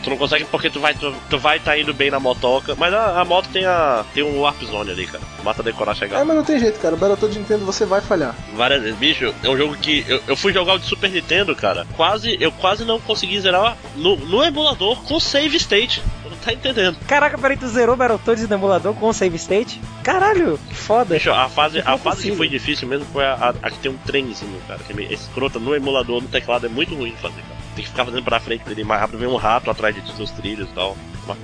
[0.03, 2.93] Tu não consegue porque tu vai tu, tu vai tá indo bem na motoca, mas
[2.93, 5.23] a, a moto tem a tem um warp zone ali, cara.
[5.45, 6.25] Mata decorar É, chegar.
[6.25, 6.95] mas não tem jeito, cara.
[6.95, 8.35] O Battletoads de Nintendo você vai falhar.
[8.55, 11.55] Várias vezes, bicho, é um jogo que eu, eu fui jogar o de Super Nintendo,
[11.57, 11.87] cara.
[11.97, 16.03] Quase eu quase não consegui zerar no, no emulador com save state.
[16.23, 16.97] Tu não tá entendendo.
[17.07, 19.81] Caraca, peraí, tu zerou Battletoads no emulador com save state?
[20.03, 21.15] Caralho, que foda.
[21.15, 23.79] Bicho, a fase, a é fase que foi difícil mesmo foi a, a, a que
[23.79, 24.81] tem um trenzinho, cara.
[24.87, 27.58] Que é escrota no emulador, no teclado, é muito ruim de fazer, cara.
[27.79, 29.95] Tem que ficar fazendo pra frente pra ele ir mais rápido, vem um rato atrás
[29.95, 30.97] de nos trilhos e tal.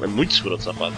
[0.03, 0.97] É muito escroto essa fase.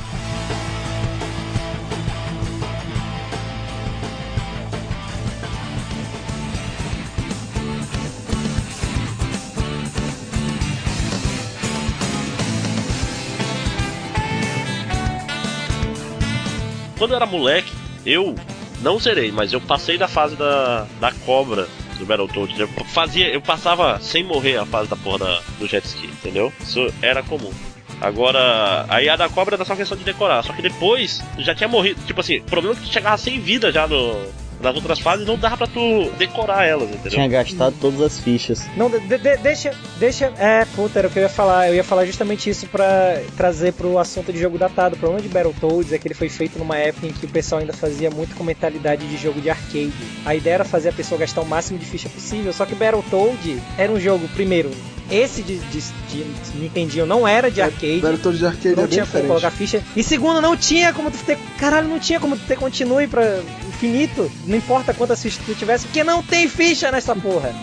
[16.96, 17.70] Quando eu era moleque,
[18.06, 18.34] eu
[18.80, 21.68] não zerei, mas eu passei da fase da, da cobra
[21.98, 22.58] do Battletoads.
[22.58, 26.52] Eu fazia, eu passava sem morrer a fase da porra da, do jet ski, entendeu?
[26.60, 27.52] Isso era comum.
[28.00, 30.42] Agora, aí a da cobra era só questão de decorar.
[30.42, 32.00] Só que depois já tinha morrido.
[32.06, 34.26] Tipo assim, o problema é que tu chegava sem vida já no,
[34.60, 37.10] nas outras fases não dava pra tu decorar elas, entendeu?
[37.10, 38.66] Tinha gastado todas as fichas.
[38.76, 40.32] Não, de- de- deixa, deixa.
[40.38, 41.68] É, puta, era o que eu ia falar.
[41.68, 44.96] Eu ia falar justamente isso pra trazer pro assunto de jogo datado.
[44.96, 47.60] O problema de Battletoads é que ele foi feito numa época em que o pessoal
[47.60, 49.92] ainda fazia muito com mentalidade de jogo de arcade.
[50.24, 53.62] A ideia era fazer a pessoa gastar o máximo de ficha possível, só que Battletoad
[53.78, 54.70] era um jogo, primeiro,
[55.10, 56.24] esse de, de, de
[56.58, 58.00] Nintendinho não era de arcade.
[58.00, 59.82] Battletoads de arcade não é bem tinha como colocar ficha.
[59.94, 61.38] E segundo, não tinha como tu ter.
[61.58, 63.40] Caralho, não tinha como tu ter continue pra
[63.76, 64.30] infinito.
[64.46, 67.54] Não importa quantas fichas tu tivesse, porque não tem ficha nessa porra.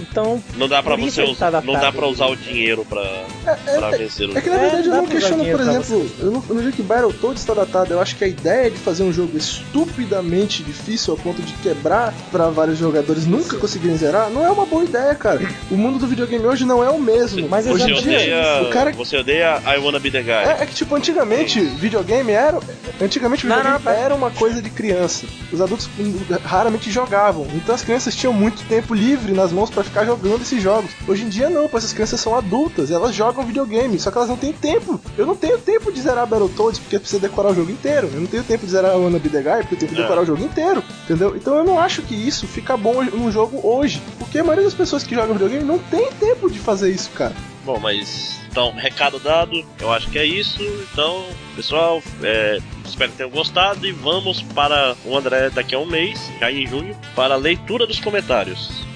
[0.00, 0.42] Então.
[0.56, 4.28] Não dá pra você tá usar, não dá pra usar o dinheiro pra, pra vencer
[4.28, 6.54] o É que na É, verdade eu dá não questiono, por exemplo, eu não, eu
[6.54, 9.36] não digo que Battletoads está datado, eu acho que a ideia de fazer um jogo
[9.36, 14.64] estupidamente difícil ao ponto de quebrar pra vários jogadores nunca conseguirem zerar, não é uma
[14.64, 15.40] boa ideia, cara.
[15.70, 17.48] O mundo do videogame hoje não é o mesmo.
[17.48, 20.30] Mas Você hoje em odeia, o cara você odeia I Wanna Be The Guy.
[20.30, 22.58] É, é que, tipo, antigamente, videogame era.
[23.00, 25.26] Antigamente, Não, videogame não, era uma coisa de criança.
[25.58, 27.46] Os adultos hum, raramente jogavam.
[27.52, 30.90] Então as crianças tinham muito tempo livre nas mãos pra ficar jogando esses jogos.
[31.06, 34.28] Hoje em dia não, pois essas crianças são adultas, elas jogam videogame, só que elas
[34.28, 35.00] não têm tempo.
[35.16, 38.08] Eu não tenho tempo de zerar Battletoads porque precisa decorar o jogo inteiro.
[38.14, 40.02] Eu não tenho tempo de zerar Wanna Be The Guy porque eu tenho que É.
[40.02, 41.34] decorar o jogo inteiro, entendeu?
[41.36, 44.74] Então eu não acho que isso fica bom num jogo hoje, porque a maioria das
[44.74, 47.34] pessoas que jogam videogame não tem tempo de fazer isso, cara.
[47.64, 50.62] Bom, mas então, recado dado, eu acho que é isso.
[50.92, 55.86] Então, pessoal, é, espero que tenham gostado e vamos para o André daqui a um
[55.86, 58.86] mês, já em junho, para a leitura dos comentários.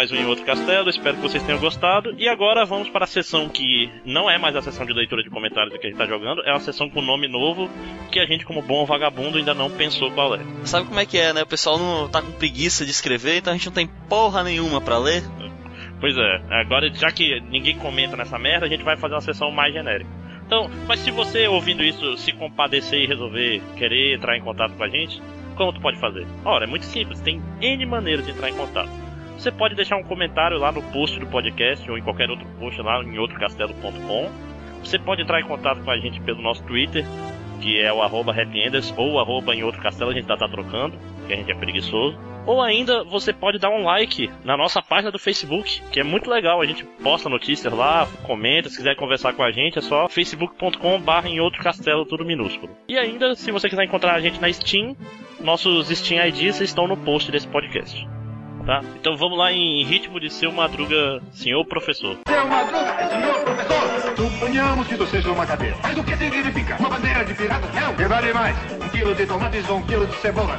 [0.00, 0.88] Mais um em outro castelo.
[0.88, 2.14] Espero que vocês tenham gostado.
[2.16, 5.28] E agora vamos para a sessão que não é mais a sessão de leitura de
[5.28, 7.68] comentários que a gente está jogando, é uma sessão com nome novo
[8.10, 10.40] que a gente, como bom vagabundo, ainda não pensou qual é.
[10.64, 11.42] Sabe como é que é, né?
[11.42, 14.80] O pessoal não tá com preguiça de escrever, então a gente não tem porra nenhuma
[14.80, 15.22] pra ler.
[16.00, 19.50] Pois é, agora já que ninguém comenta nessa merda, a gente vai fazer uma sessão
[19.50, 20.10] mais genérica.
[20.46, 24.82] Então, mas se você ouvindo isso se compadecer e resolver querer entrar em contato com
[24.82, 25.20] a gente,
[25.56, 26.26] como tu pode fazer?
[26.42, 29.09] Ora, é muito simples, tem N maneiras de entrar em contato.
[29.40, 32.78] Você pode deixar um comentário lá no post do podcast ou em qualquer outro post
[32.82, 34.28] lá em outrocastelo.com.
[34.84, 37.06] Você pode entrar em contato com a gente pelo nosso Twitter,
[37.58, 40.94] que é o arroba happyenders ou arroba em outro castelo, a gente tá, tá trocando,
[41.26, 42.18] que a gente é preguiçoso.
[42.44, 46.28] Ou ainda você pode dar um like na nossa página do Facebook, que é muito
[46.28, 46.60] legal.
[46.60, 51.00] A gente posta notícias lá, comenta, se quiser conversar com a gente, é só facebook.com
[51.00, 52.76] barra em outro castelo, tudo minúsculo.
[52.86, 54.94] E ainda, se você quiser encontrar a gente na Steam,
[55.40, 58.06] nossos Steam IDs estão no post desse podcast.
[58.64, 58.82] Tá?
[58.96, 62.18] Então vamos lá em ritmo de seu madruga, senhor professor.
[62.28, 65.78] Seu Madruga, senhor professor, suponhamos que você seja uma cabeça.
[65.82, 66.76] Mas o que significa?
[66.78, 67.68] Uma bandeira de pirata?
[67.80, 67.94] Não.
[67.94, 68.56] Que vale mais?
[68.72, 70.56] Um quilo de tomates ou um quilo de cebola?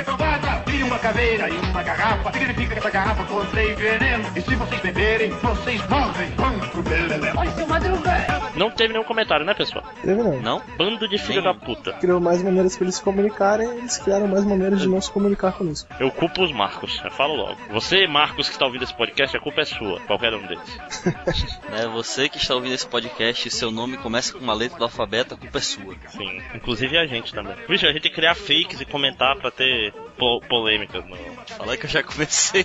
[0.00, 2.32] Então bata, e uma caveira e uma garrafa.
[2.32, 4.24] Significa que essa garrafa contém veneno.
[4.34, 6.30] E se vocês beberem, vocês morrem.
[6.36, 7.32] Vamos pro belelé.
[7.36, 8.50] Oi, seu Madruga.
[8.56, 9.84] Não teve nenhum comentário, né, pessoal?
[10.02, 10.40] Teve não.
[10.40, 10.62] Não?
[10.76, 11.92] Bando de filho da puta.
[11.94, 15.52] Criou mais maneiras para eles se comunicarem, eles criaram mais maneiras de não se comunicar
[15.52, 15.88] conosco.
[16.00, 17.56] Eu culpo os Marcos, eu falo logo.
[17.70, 20.78] Você, Marcos, que está ouvindo esse podcast, a culpa é sua, qualquer um deles.
[21.70, 24.84] É você que está ouvindo esse podcast e seu nome começa com uma letra do
[24.84, 25.94] alfabeto, a culpa é sua.
[26.08, 27.54] Sim, inclusive a gente também.
[27.68, 30.40] Vixe, a gente tem que criar fakes e comentar pra ter po
[30.78, 31.16] polêmicas no.
[31.56, 32.64] Fala que eu já comecei.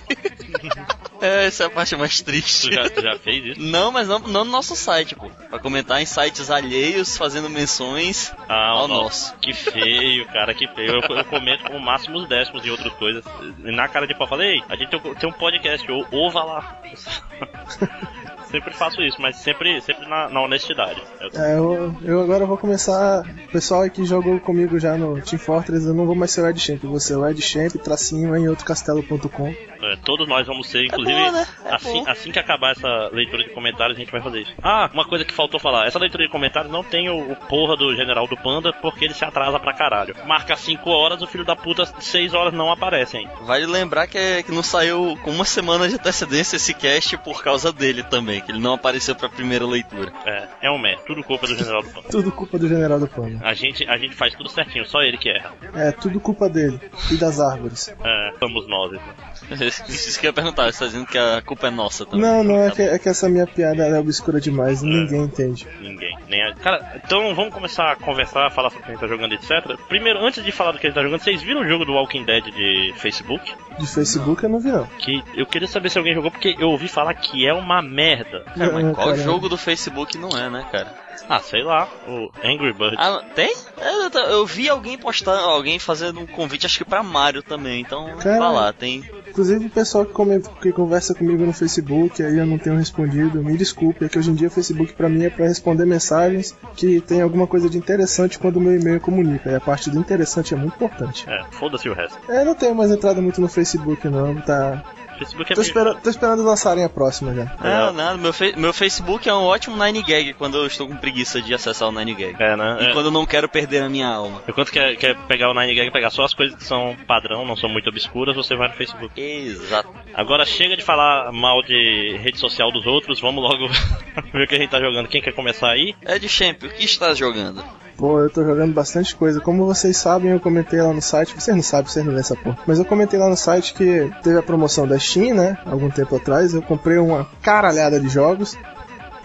[1.20, 2.68] é, essa é a parte mais triste.
[2.68, 3.60] Tu já, tu já fez isso?
[3.60, 5.28] Não, mas não, não no nosso site, pô.
[5.50, 9.34] Pra comentar em sites alheios, fazendo menções Ah, ao o nosso.
[9.36, 11.00] Que feio, cara, que feio.
[11.02, 13.24] Eu, eu comento como máximos décimos e outras coisas.
[13.64, 16.30] E na cara de pau, eu falei, "Ei, a gente tem, um podcast, ou, ou
[16.30, 16.82] vá lá.
[18.54, 21.02] sempre faço isso, mas sempre, sempre na, na honestidade.
[21.20, 23.22] Eu- É, eu, eu agora vou começar.
[23.48, 26.42] O pessoal aí que jogou comigo já no Team Fortress, eu não vou mais ser
[26.42, 29.48] o Ed Champ, eu vou ser o Ed Champ, tracinho em outrocastelo.com.
[29.82, 31.46] É, todos nós vamos ser, inclusive, bom, né?
[31.66, 32.10] É assim, bom.
[32.10, 34.52] assim que acabar essa leitura de comentários, a gente vai fazer isso.
[34.62, 37.76] Ah, uma coisa que faltou falar: essa leitura de comentários não tem o, o porra
[37.76, 40.14] do general do Panda porque ele se atrasa pra caralho.
[40.26, 43.32] Marca 5 horas, o filho da puta, 6 horas não aparece ainda.
[43.42, 47.42] Vale lembrar que, é- que não saiu com uma semana de antecedência esse cast por
[47.42, 50.12] causa dele também, que ele não apareceu pra primeira leitura.
[50.26, 52.08] É, é um mé, tudo culpa do general do Panda.
[52.08, 53.40] Tudo culpa do General do Pano.
[53.42, 55.52] A gente, a gente faz tudo certinho, só ele que erra.
[55.74, 56.80] É, tudo culpa dele.
[57.10, 57.88] E das árvores.
[57.88, 58.92] É, somos nós.
[58.92, 59.66] então.
[59.88, 62.20] Isso que eu ia perguntar, você tá dizendo que a culpa é nossa também.
[62.20, 65.66] Não, não, é que, é que essa minha piada é obscura demais, ninguém entende.
[65.80, 66.16] Ninguém.
[66.28, 66.54] Nem a...
[66.54, 69.78] Cara, então vamos começar a conversar, falar sobre o que a gente tá jogando, etc.
[69.88, 71.92] Primeiro, antes de falar do que a gente tá jogando, vocês viram o jogo do
[71.92, 73.52] Walking Dead de Facebook?
[73.78, 74.86] De Facebook eu não vi não.
[74.98, 78.23] Que eu queria saber se alguém jogou, porque eu ouvi falar que é uma merda.
[78.24, 79.16] Cara, mas qual cara.
[79.16, 81.04] jogo do Facebook não é, né, cara?
[81.28, 82.98] Ah, sei lá, o Angry Birds.
[82.98, 83.54] Ah, tem?
[83.78, 87.80] É, eu, eu vi alguém postar, alguém fazendo um convite, acho que pra Mario também,
[87.80, 88.38] então Cara.
[88.38, 89.04] vai lá, tem.
[89.28, 93.42] Inclusive o pessoal que, comenta, que conversa comigo no Facebook, aí eu não tenho respondido,
[93.42, 96.56] me desculpe, é que hoje em dia o Facebook pra mim é pra responder mensagens
[96.76, 99.98] que tem alguma coisa de interessante quando o meu e-mail comunica, e a parte do
[99.98, 101.28] interessante é muito importante.
[101.28, 102.18] É, foda-se o resto.
[102.30, 104.82] É, não tenho mais entrado muito no Facebook não, tá...
[105.14, 107.44] Facebook é Tô, meio- espera, tô esperando lançarem a próxima já.
[107.60, 111.54] Não, nada, meu, meu Facebook é um ótimo 9gag quando eu estou com preguiça de
[111.54, 112.36] acessar o 9gag.
[112.38, 112.78] É, né?
[112.80, 112.92] E É.
[112.92, 114.42] quando eu não quero perder a minha alma.
[114.48, 117.68] Enquanto quer, quer pegar o 9gag, pegar só as coisas que são padrão, não são
[117.68, 119.20] muito obscuras, você vai no Facebook.
[119.20, 119.88] Exato.
[120.14, 123.68] Agora chega de falar mal de rede social dos outros, vamos logo
[124.32, 125.08] ver o que a gente tá jogando.
[125.08, 125.94] Quem quer começar aí?
[126.06, 127.64] Ed Champ, o que está jogando?
[127.96, 129.40] Pô, eu tô jogando bastante coisa.
[129.40, 131.34] Como vocês sabem, eu comentei lá no site.
[131.34, 132.58] Vocês não sabem, vocês não lêem essa porra.
[132.66, 135.56] Mas eu comentei lá no site que teve a promoção da Steam, né?
[135.64, 136.54] Algum tempo atrás.
[136.54, 138.56] Eu comprei uma caralhada de jogos.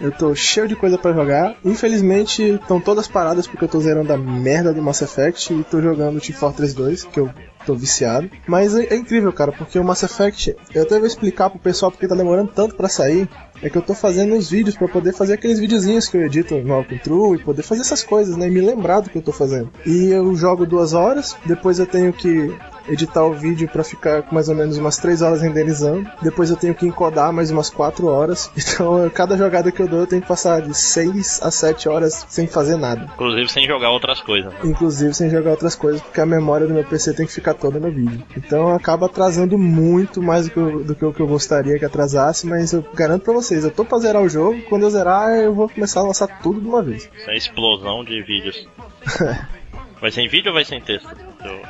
[0.00, 1.54] Eu tô cheio de coisa pra jogar.
[1.62, 5.82] Infelizmente, estão todas paradas porque eu tô zerando a merda do Mass Effect e tô
[5.82, 7.30] jogando Team Fortress 2, que eu
[7.66, 8.30] tô viciado.
[8.46, 11.90] Mas é, é incrível, cara, porque o Mass Effect, eu até vou explicar pro pessoal
[11.90, 13.28] porque tá demorando tanto pra sair.
[13.62, 16.56] É que eu tô fazendo os vídeos pra poder fazer aqueles videozinhos que eu edito
[16.56, 18.48] no Alcon True e poder fazer essas coisas, né?
[18.48, 19.70] E me lembrar do que eu tô fazendo.
[19.86, 22.54] E eu jogo duas horas, depois eu tenho que
[22.88, 26.08] editar o vídeo pra ficar com mais ou menos umas 3 horas renderizando.
[26.22, 28.50] Depois eu tenho que encodar mais umas 4 horas.
[28.80, 32.24] Então, cada jogada que eu dou, eu tenho que passar de 6 a 7 horas
[32.28, 33.10] sem fazer nada.
[33.14, 34.52] Inclusive sem jogar outras coisas.
[34.52, 34.58] né?
[34.64, 37.80] Inclusive sem jogar outras coisas, porque a memória do meu PC tem que ficar toda
[37.80, 38.22] no vídeo.
[38.36, 41.84] Então acaba atrasando muito mais do que, eu, do que o que eu gostaria que
[41.84, 45.30] atrasasse, mas eu garanto pra vocês, eu tô pra zerar o jogo, quando eu zerar
[45.30, 47.10] eu vou começar a lançar tudo de uma vez.
[47.20, 48.66] Essa explosão de vídeos.
[50.00, 51.08] Vai ser em vídeo ou vai ser em texto?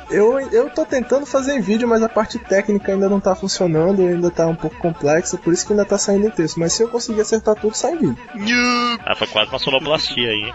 [0.09, 4.01] Eu- Eu, tô tentando fazer em vídeo, mas a parte técnica ainda não tá funcionando,
[4.01, 6.59] ainda tá um pouco complexa, por isso que ainda tá saindo em texto.
[6.59, 8.17] Mas se eu conseguir acertar tudo, sai em vídeo.
[9.05, 10.53] Ah, foi quase uma sonoplastia aí.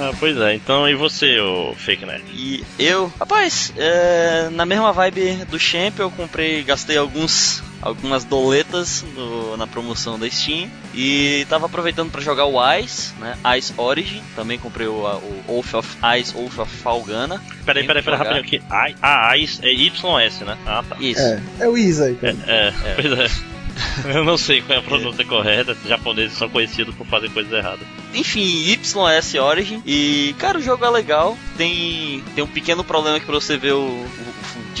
[0.00, 2.24] Ah, pois é, então e você, ô Fake Nerd?
[2.32, 9.04] E eu, rapaz, é, na mesma vibe do Champ, eu comprei, gastei alguns algumas doletas
[9.14, 13.36] no- na promoção da Steam e tava aproveitando pra jogar o Ice, né?
[13.56, 15.88] Ice Origin, também comprei o, o Oath of
[16.20, 17.40] Ice, Oath of Falgana.
[17.64, 18.56] Peraí, peraí, peraí, rapidinho aqui.
[18.56, 20.56] I, ah, I, é YS, né?
[20.66, 20.96] Ah, tá.
[20.98, 21.20] Isso.
[21.22, 22.36] É, é o Isa aí, cara.
[22.46, 23.57] É, pois é.
[24.14, 27.52] Eu não sei qual é a pronúncia correta, os japoneses são conhecidos por fazer coisas
[27.52, 27.86] erradas.
[28.14, 29.82] Enfim, YS Origin.
[29.86, 31.36] E, cara, o jogo é legal.
[31.56, 34.27] Tem, tem um pequeno problema que pra você ver o, o-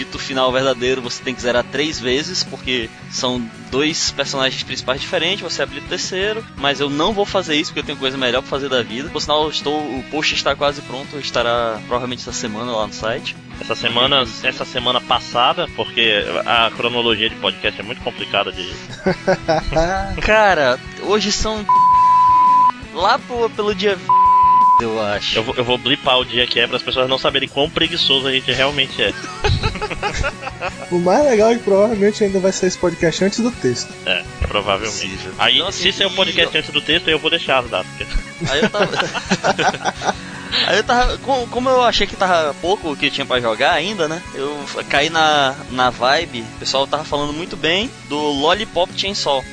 [0.02, 5.00] o dito final verdadeiro, você tem que zerar três vezes, porque são dois personagens principais
[5.00, 6.44] diferentes, você habilita o terceiro.
[6.56, 9.08] Mas eu não vou fazer isso, porque eu tenho coisa melhor pra fazer da vida.
[9.10, 12.92] Por sinal, eu estou, o post está quase pronto, estará provavelmente essa semana lá no
[12.92, 13.36] site.
[13.60, 18.70] Essa semana, essa semana passada, porque a cronologia de podcast é muito complicada de.
[20.22, 21.64] Cara, hoje são.
[22.94, 23.98] Lá pro- pelo dia.
[24.80, 25.36] Eu acho.
[25.38, 27.68] Eu vou, eu vou blipar o dia que é para as pessoas não saberem quão
[27.68, 29.12] preguiçoso a gente realmente é.
[30.90, 33.92] O mais legal é que provavelmente ainda vai sair esse podcast antes do texto.
[34.06, 35.20] É, provavelmente.
[35.38, 38.06] Aí, Então, se sair o podcast antes do texto, eu vou deixar as datas.
[38.48, 38.88] Aí eu tava.
[40.66, 41.18] Aí eu tava.
[41.18, 44.22] com- Como eu achei que tava pouco o que tinha pra jogar ainda, né?
[44.34, 44.58] Eu
[44.88, 46.40] caí na, na vibe.
[46.40, 49.44] O pessoal tava falando muito bem do Lollipop Chainsaw.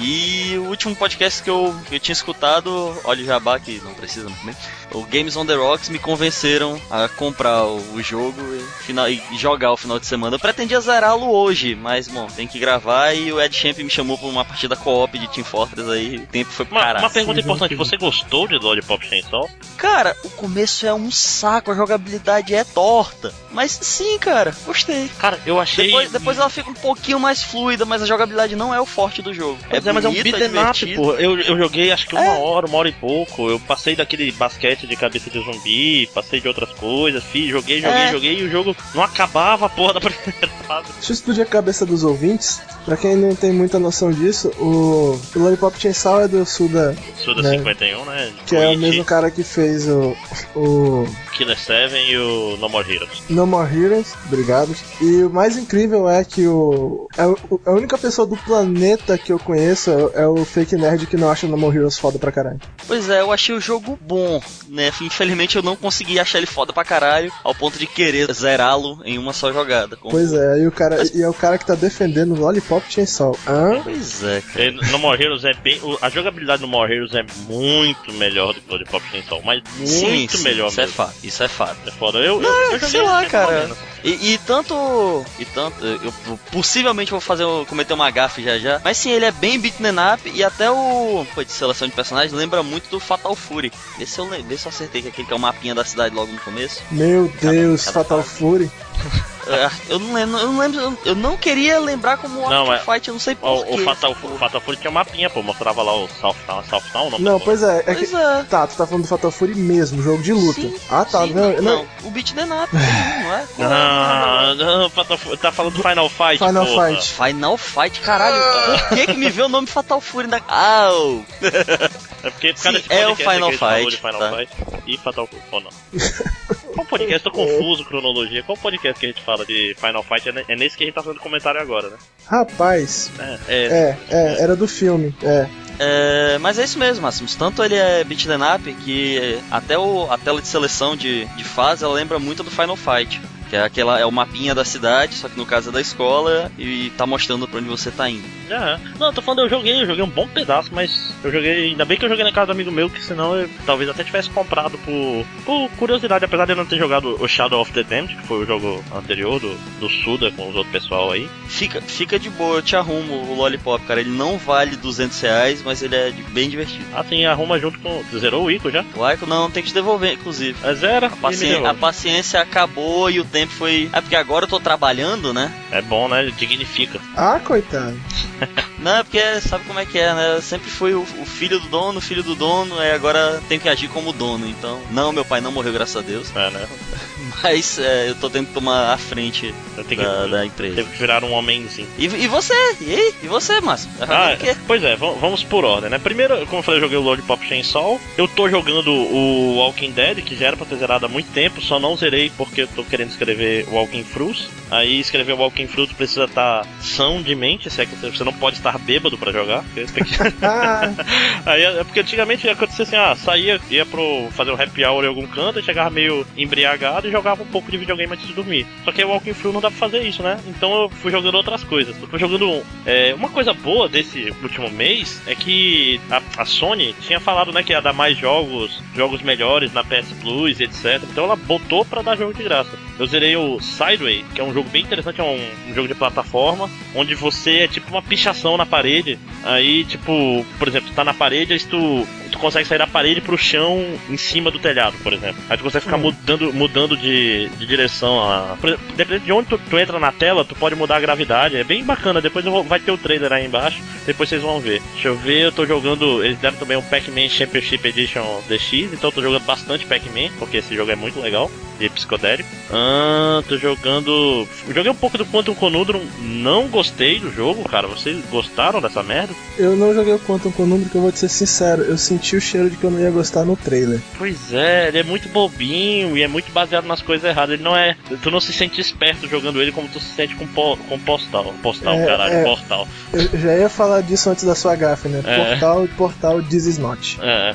[0.00, 3.92] E o último podcast que eu, que eu tinha escutado, olha o jabá que não
[3.92, 4.56] precisa muito bem,
[4.92, 9.22] o Games on the Rocks me convenceram a comprar o, o jogo e, final, e
[9.36, 10.36] jogar o final de semana.
[10.36, 14.16] Eu pretendia zerá-lo hoje, mas bom, tem que gravar e o Ed Champ me chamou
[14.16, 17.04] pra uma partida co-op de Team Fortress aí, o tempo foi pro Uma, caralho.
[17.04, 19.48] uma pergunta importante: você gostou de Lollipop Chainsaw?
[19.76, 23.32] Cara, o começo é um saco, a jogabilidade é torta.
[23.52, 25.08] Mas sim, cara, gostei.
[25.18, 25.86] Cara, eu achei.
[25.86, 29.22] Depois, depois ela fica um pouquinho mais fluida, mas a jogabilidade não é o forte
[29.22, 29.58] do jogo.
[29.68, 31.12] Pois é, mas é um beat'em up, pô.
[31.14, 32.38] Eu, eu joguei acho que uma É.
[32.38, 33.48] hora, uma hora e pouco.
[33.48, 37.98] Eu passei daquele basquete de cabeça de zumbi, passei de outras coisas, fiz, joguei, joguei,
[38.00, 38.10] É.
[38.12, 40.88] joguei e o jogo não acabava a porra da primeira fase.
[40.94, 42.60] Deixa eu explodir a cabeça dos ouvintes.
[42.84, 47.42] Pra quem não tem muita noção disso, o, o Lollipop Chainsaw é do Suda, Suda
[47.42, 47.58] Né.
[47.58, 48.32] 51, né?
[48.46, 50.16] que é o mesmo cara que fez o,
[50.56, 51.06] o
[51.40, 53.22] Killer 7 e o No More Heroes.
[53.30, 54.14] No More Heroes.
[54.26, 54.74] Obrigado.
[55.00, 59.32] E o mais incrível é que o, é o- a única pessoa do planeta que
[59.32, 62.18] eu conheço é, é o Fake Nerd que não acha o No More Heroes foda
[62.18, 62.60] pra caralho.
[62.86, 64.90] Pois é, eu achei o jogo bom, né?
[65.00, 69.16] Infelizmente eu não consegui achar ele foda pra caralho, ao ponto de querer zerá-lo em
[69.16, 69.96] uma só jogada.
[69.96, 72.84] Como- Pois é, e, o cara, e é o cara que tá defendendo o Lollipop
[72.92, 73.34] Chainsaw.
[73.46, 73.80] Hã?
[73.82, 74.72] Pois é, cara.
[74.90, 75.80] No More Heroes é bem.
[76.02, 80.08] A jogabilidade no More Heroes é muito melhor do que o Lollipop Chainsaw, mas Sim,
[80.10, 80.96] muito sim, melhor isso é mesmo.
[80.96, 81.76] fato, isso é fato.
[81.86, 82.18] É foda.
[82.18, 83.70] Eu, eu, Não, eu joguei sei lá, cara.
[84.04, 85.24] E, e tanto.
[85.38, 85.84] E tanto.
[85.84, 86.12] Eu
[86.52, 88.80] possivelmente vou fazer um- cometer uma gafe já já.
[88.84, 91.24] Mas sim, ele é bem beat'em up e até o.
[91.34, 93.72] Pô, de seleção de personagens lembra muito do Fatal Fury.
[93.98, 95.84] Vê se eu, le- vê se eu acertei que aquele que é o mapinha da
[95.84, 96.80] cidade logo no começo.
[96.90, 98.70] Meu Deus, cada Fatal Fury.
[99.50, 102.78] É, eu não lembro, eu não lembro, eu- não queria lembrar como o Não, é-
[102.78, 103.74] Fight, eu não sei porquê.
[103.74, 105.42] O, Fatal, o Fatal Fury tinha um mapinha, pô.
[105.42, 108.06] Mostrava lá o South Town, South Town, Não, do- pois é, é que.
[108.06, 108.42] Pois é.
[108.44, 110.60] Tá, tu tá falando do Fatal Fury mesmo, jogo de luta.
[110.60, 111.22] Sim, ah, tá.
[111.26, 113.44] sim, não, não, não, o beat the up, não é?
[113.60, 116.88] Ah, não, Fatal Fury, tá falando do Final Fight, Final porra.
[116.88, 117.12] Fight.
[117.14, 118.42] Final Fight, caralho,
[118.88, 120.40] por que que me veio o nome Fatal Fury na...
[120.48, 121.24] Au!
[122.22, 124.36] É porque por causa Sim, é o Final que Fight, Final tá.
[124.36, 124.52] Fight
[124.86, 125.70] e Fatal Fury, ou não.
[126.74, 127.22] Qual podcast?
[127.22, 128.42] Tô confuso, cronologia.
[128.42, 130.28] Qual podcast que a gente fala de Final Fight?
[130.28, 131.96] É É nesse que a gente tá fazendo comentário agora, né?
[132.26, 135.48] Rapaz, É, é, é, é, era do filme, é.
[135.82, 137.34] É, mas é isso mesmo, Máximos.
[137.34, 141.82] Tanto ele é beat up que até o, a tela de seleção de, de fase
[141.82, 143.20] ela lembra muito do Final Fight.
[143.50, 146.50] Que é aquela é o mapinha da cidade, só que no caso é da escola
[146.56, 148.24] e tá mostrando pra onde você tá indo.
[148.48, 148.78] É.
[148.98, 151.70] Não, eu tô falando, eu joguei, eu joguei um bom pedaço, mas eu joguei.
[151.70, 154.04] Ainda bem que eu joguei na casa do amigo meu, que senão eu talvez até
[154.04, 157.82] tivesse comprado por, por curiosidade, apesar de eu não ter jogado o Shadow of the
[157.82, 161.28] Damned, que foi o jogo anterior do, do Suda com os outros pessoal aí.
[161.48, 164.00] Fica, fica de boa, eu te arrumo o Lollipop, cara.
[164.00, 166.84] Ele não vale 200 reais, mas ele é bem divertido.
[166.94, 168.02] Ah, sim, arruma junto com.
[168.16, 168.84] Zerou o Ico já?
[168.94, 170.56] O Ico não, tem que te devolver, inclusive.
[170.62, 171.06] É zero.
[171.06, 173.90] A, paci- a paciência acabou e o tempo foi.
[173.92, 175.52] É porque agora eu tô trabalhando, né?
[175.70, 176.30] É bom, né?
[176.36, 177.00] Dignifica.
[177.16, 177.98] Ah, coitado.
[178.80, 180.36] Não, é porque sabe como é que é, né?
[180.36, 183.60] Eu sempre fui o, o filho do dono, o filho do dono, aí agora tenho
[183.60, 184.46] que agir como dono.
[184.46, 186.34] Então, não, meu pai não morreu, graças a Deus.
[186.34, 186.66] É, né?
[187.42, 190.76] Mas é, eu tô tendo que tomar a frente Eu tenho da, que, da empresa.
[190.76, 191.88] Teve que virar um homenzinho.
[191.98, 192.54] E, e você?
[192.80, 193.14] E aí?
[193.22, 193.90] E você, Márcio?
[194.00, 194.56] Ah, quê?
[194.66, 195.98] pois é, vamos, por ordem, né?
[195.98, 198.00] Primeiro, como eu falei, eu joguei o Lollipop Chainsaw.
[198.16, 201.60] Eu tô jogando o Walking Dead, que já era pra ter zerado há muito tempo,
[201.60, 203.29] só não zerei porque eu tô querendo escrever
[203.70, 204.48] Walking Fruits.
[204.70, 208.56] Aí escrever Walking Fruits precisa estar são de mente, se é que você não pode
[208.56, 209.64] estar bêbado pra jogar.
[209.64, 210.14] porque que-
[211.46, 215.08] Aí é porque antigamente acontecia assim, ah, saía, ia pro fazer um happy hour em
[215.08, 218.66] algum canto chegava meio embriagado e jogava um pouco de videogame antes de dormir.
[218.84, 220.38] Só que Walking Through não dá pra fazer isso, né?
[220.46, 221.94] Então eu fui jogando outras coisas.
[222.00, 222.62] Eu fui jogando.
[222.86, 227.62] é, uma coisa boa desse último mês é que a, a Sony tinha falado, né,
[227.62, 231.00] que ia dar mais jogos, jogos melhores na PS Plus e etc.
[231.10, 232.70] Então ela botou pra dar jogo de graça.
[232.98, 235.94] Eu zerei o Sideway, que é um jogo bem interessante, é um, um jogo de
[235.94, 239.18] plataforma, onde você é tipo uma pichação na parede.
[239.44, 243.20] Aí, tipo, por exemplo, tu tá na parede, aí tu, tu consegue sair da parede
[243.20, 245.36] pro chão em cima do telhado, por exemplo.
[245.48, 248.20] Aí tu consegue ficar mudando, mudando de, de direção.
[248.20, 248.56] A,
[248.96, 251.56] dependendo de onde tu, tu entra na tela, tu pode mudar a gravidade.
[251.56, 252.20] É bem bacana.
[252.20, 253.78] Depois eu vou- vai ter o trailer aí embaixo.
[254.06, 254.80] Depois vocês vão ver.
[254.94, 256.24] Deixa eu ver, eu tô jogando.
[256.24, 260.56] Eles deram também um Pac-Man Championship Edition DX, então eu tô jogando bastante Pac-Man, porque
[260.58, 262.48] esse jogo é muito legal e psicodélico.
[262.72, 264.46] Ah, tô jogando.
[264.68, 267.86] Joguei um pouco do Quantum Conundrum, não gostei do jogo, cara.
[267.86, 269.32] Vocês gostaram dessa merda?
[269.58, 272.40] eu não joguei o Quantum Conundrum, que eu vou te ser sincero, eu senti o
[272.40, 274.00] cheiro de que eu não ia gostar no trailer.
[274.18, 277.54] Pois é, ele é muito bobinho e é muito baseado nas coisas erradas.
[277.54, 277.96] Ele não é.
[278.22, 281.52] Tu não se sente esperto jogando ele como tu se sente com, po, com postal.
[281.62, 282.44] Postal, É, caralho, é.
[282.44, 282.88] portal.
[283.12, 285.22] Eu já ia falar disso antes da sua gafe, né?
[285.24, 285.36] É.
[285.50, 287.18] Portal, portal, this is not.
[287.22, 287.54] É.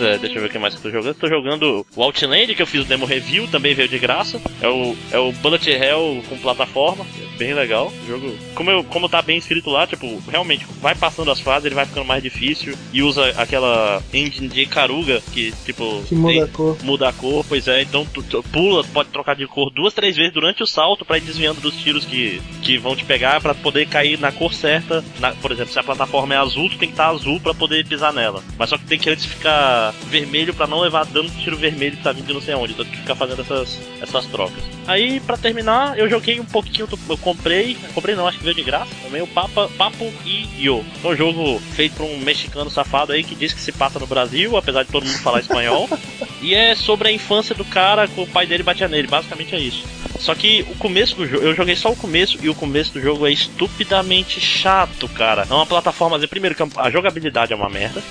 [0.00, 1.14] É, deixa eu ver o que mais que eu tô jogando.
[1.16, 4.40] Tô jogando o Outland, que eu fiz o demo review, também veio de graça.
[4.60, 7.92] É o, é o Bullet Hell com plataforma, é bem legal.
[8.04, 11.66] O jogo, como, eu, como tá bem escrito lá, tipo, realmente vai passando as fases,
[11.66, 16.32] ele vai ficando mais difícil e usa aquela engine de Karuga que, tipo, Que muda
[16.32, 16.76] tem- a cor.
[16.82, 20.16] muda a cor, pois é, então tu, tu pula, pode trocar de cor duas, três
[20.16, 23.54] vezes durante o salto pra ir desviando dos tiros que, que vão te pegar pra
[23.54, 25.04] poder cair na cor certa.
[25.20, 27.86] Na- por exemplo, se a plataforma é azul, tu tem que estar azul pra poder
[27.86, 28.42] pisar nela.
[28.58, 31.96] Mas só que tem que antes ficar vermelho pra não levar dano de tiro vermelho
[31.96, 32.72] que tá vindo de não sei onde.
[32.72, 34.62] Então tem que ficar fazendo essas, essas trocas.
[34.86, 38.62] Aí, pra terminar, eu joguei um pouquinho, eu comprei, comprei não, acho que veio de
[38.62, 40.84] graça, também o Papa, Papo e Yo.
[41.02, 44.06] É um jogo feito por um mexicano safado aí que diz que se passa no
[44.06, 45.88] Brasil, apesar de todo mundo falar espanhol.
[46.42, 49.60] E é sobre a infância do cara com o pai dele batia nele, basicamente é
[49.60, 49.84] isso.
[50.18, 53.00] Só que o começo do jogo, eu joguei só o começo e o começo do
[53.00, 55.46] jogo é estupidamente chato, cara.
[55.48, 58.02] É uma plataforma, primeiro que a jogabilidade é uma merda.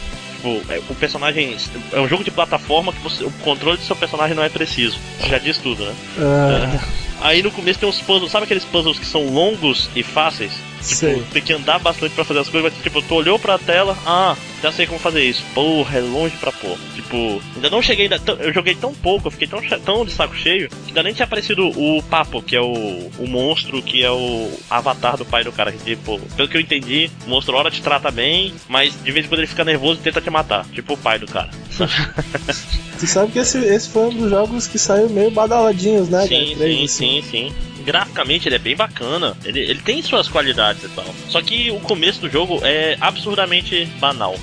[0.41, 1.55] Tipo, é, o personagem
[1.93, 4.97] é um jogo de plataforma que você, o controle do seu personagem não é preciso.
[5.19, 5.95] Isso já diz tudo, né?
[6.17, 6.79] Ah,
[7.21, 10.51] Aí no começo tem uns puzzles, sabe aqueles puzzles que são longos e fáceis?
[10.81, 11.23] Tipo, Sei.
[11.31, 14.35] tem que andar bastante pra fazer as coisas, mas tipo, tu olhou pra tela, ah,
[14.61, 15.43] já sei como fazer isso.
[15.53, 16.77] Porra, é longe pra pôr.
[16.95, 20.35] Tipo, ainda não cheguei, ainda, eu joguei tão pouco, eu fiquei tão, tão de saco
[20.35, 24.11] cheio, que ainda nem tinha aparecido o Papo, que é o, o monstro, que é
[24.11, 25.71] o avatar do pai do cara.
[25.71, 29.25] Que, tipo, pelo que eu entendi, o monstro hora te trata bem, mas de vez
[29.25, 30.65] em quando ele fica nervoso e tenta te matar.
[30.73, 31.49] Tipo o pai do cara.
[32.99, 36.27] tu sabe que esse, esse foi um dos jogos que saiu meio badaladinhos, né?
[36.27, 36.69] Sim, cara?
[36.69, 37.53] Sim, sim, sim.
[37.81, 39.35] Graficamente ele é bem bacana.
[39.43, 41.05] Ele, ele tem suas qualidades e tal.
[41.27, 44.35] Só que o começo do jogo é absurdamente banal.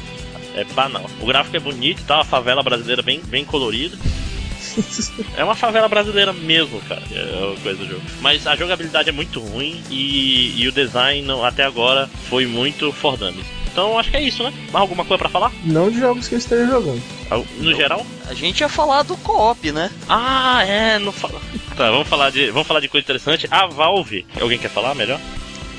[0.54, 1.08] É banal.
[1.20, 3.96] O gráfico é bonito e tal, a favela brasileira bem, bem colorida.
[5.36, 7.02] É uma favela brasileira mesmo, cara.
[7.12, 8.02] É a coisa do jogo.
[8.20, 13.16] Mas a jogabilidade é muito ruim e, e o design até agora foi muito for
[13.16, 13.57] dummies.
[13.70, 14.52] Então acho que é isso, né?
[14.72, 15.52] Mais alguma coisa pra falar?
[15.64, 17.02] Não de jogos que eu esteja jogando.
[17.58, 18.04] No geral?
[18.28, 19.90] A gente ia falar do co-op, né?
[20.08, 21.40] Ah, é, não fala.
[21.76, 23.46] Tá, vamos falar de, vamos falar de coisa interessante.
[23.50, 25.20] A Valve, alguém quer falar melhor?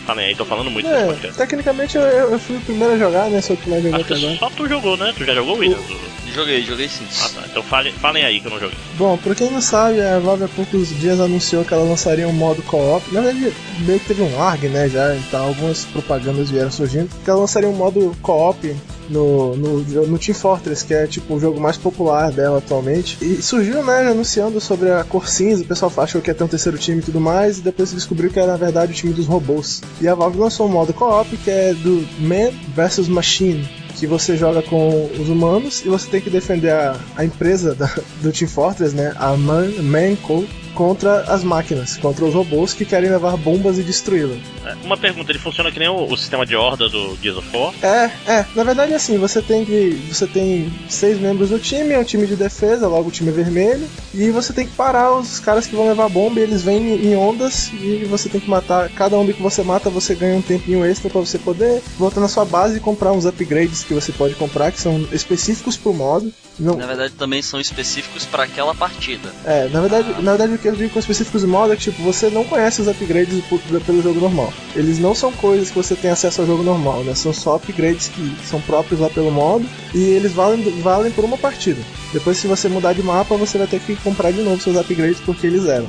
[0.09, 1.37] Falem aí, tô falando muito nesse É, podcast.
[1.37, 3.41] tecnicamente eu, eu fui o primeiro a jogar, né?
[3.41, 4.35] Sou o que mais jogou até agora.
[4.37, 5.13] só tu jogou, né?
[5.15, 5.85] Tu já jogou, Williams?
[6.33, 7.05] Joguei, joguei sim.
[7.21, 7.41] Ah, tá.
[7.47, 8.77] Então falem, falem aí que eu não joguei.
[8.97, 12.33] Bom, pra quem não sabe, a Valve há poucos dias anunciou que ela lançaria um
[12.33, 13.03] modo co-op.
[13.13, 17.07] Na verdade, meio que teve um ARG, né, já, então algumas propagandas vieram surgindo.
[17.23, 18.75] Que ela lançaria um modo co-op
[19.09, 23.17] no, no, no Team Fortress, que é tipo o jogo mais popular dela atualmente.
[23.21, 26.47] E surgiu, né, anunciando sobre a cor cinza, o pessoal achou que ia ter um
[26.47, 29.13] terceiro time e tudo mais, e depois se descobriu que era na verdade o time
[29.13, 29.81] dos robôs.
[30.01, 34.37] E a Valve lançou um modo co-op que é do Man vs Machine que você
[34.37, 38.47] joga com os humanos e você tem que defender a, a empresa da- do Team
[38.49, 39.13] Fortress, né?
[39.17, 40.45] A Man, Manco,
[40.79, 44.37] contra as máquinas, contra os robôs que querem levar bombas e destruí-la.
[44.65, 47.49] É, Uma pergunta, ele funciona que nem o, o sistema de horda do Gears of
[47.53, 47.73] War?
[47.83, 49.89] É, é, na verdade é assim, você tem que.
[50.09, 53.85] Você tem seis membros do time, é um time de defesa, logo o time vermelho,
[54.13, 57.13] e você tem que parar os caras que vão levar bomba, e eles vêm em
[57.13, 58.87] ondas e você tem que matar.
[58.87, 62.29] Cada onda que você mata, você ganha um tempinho extra pra você poder voltar na
[62.29, 66.31] sua base e comprar uns upgrades que você pode comprar, que são específicos pro modo.
[66.57, 69.29] Não, Na verdade, também são específicos para aquela partida.
[69.45, 71.83] É, na verdade, na verdade o que eu digo com específicos de modo é que
[71.83, 73.43] tipo, você não conhece os upgrades
[73.85, 74.53] pelo jogo normal.
[74.75, 77.13] Eles não são coisas que você tem acesso ao jogo normal, né?
[77.15, 81.37] São só upgrades que são próprios lá pelo modo e eles valem, valem por uma
[81.37, 81.81] partida.
[82.13, 85.19] Depois se você mudar de mapa, você vai ter que comprar de novo seus upgrades
[85.19, 85.87] porque eles eram.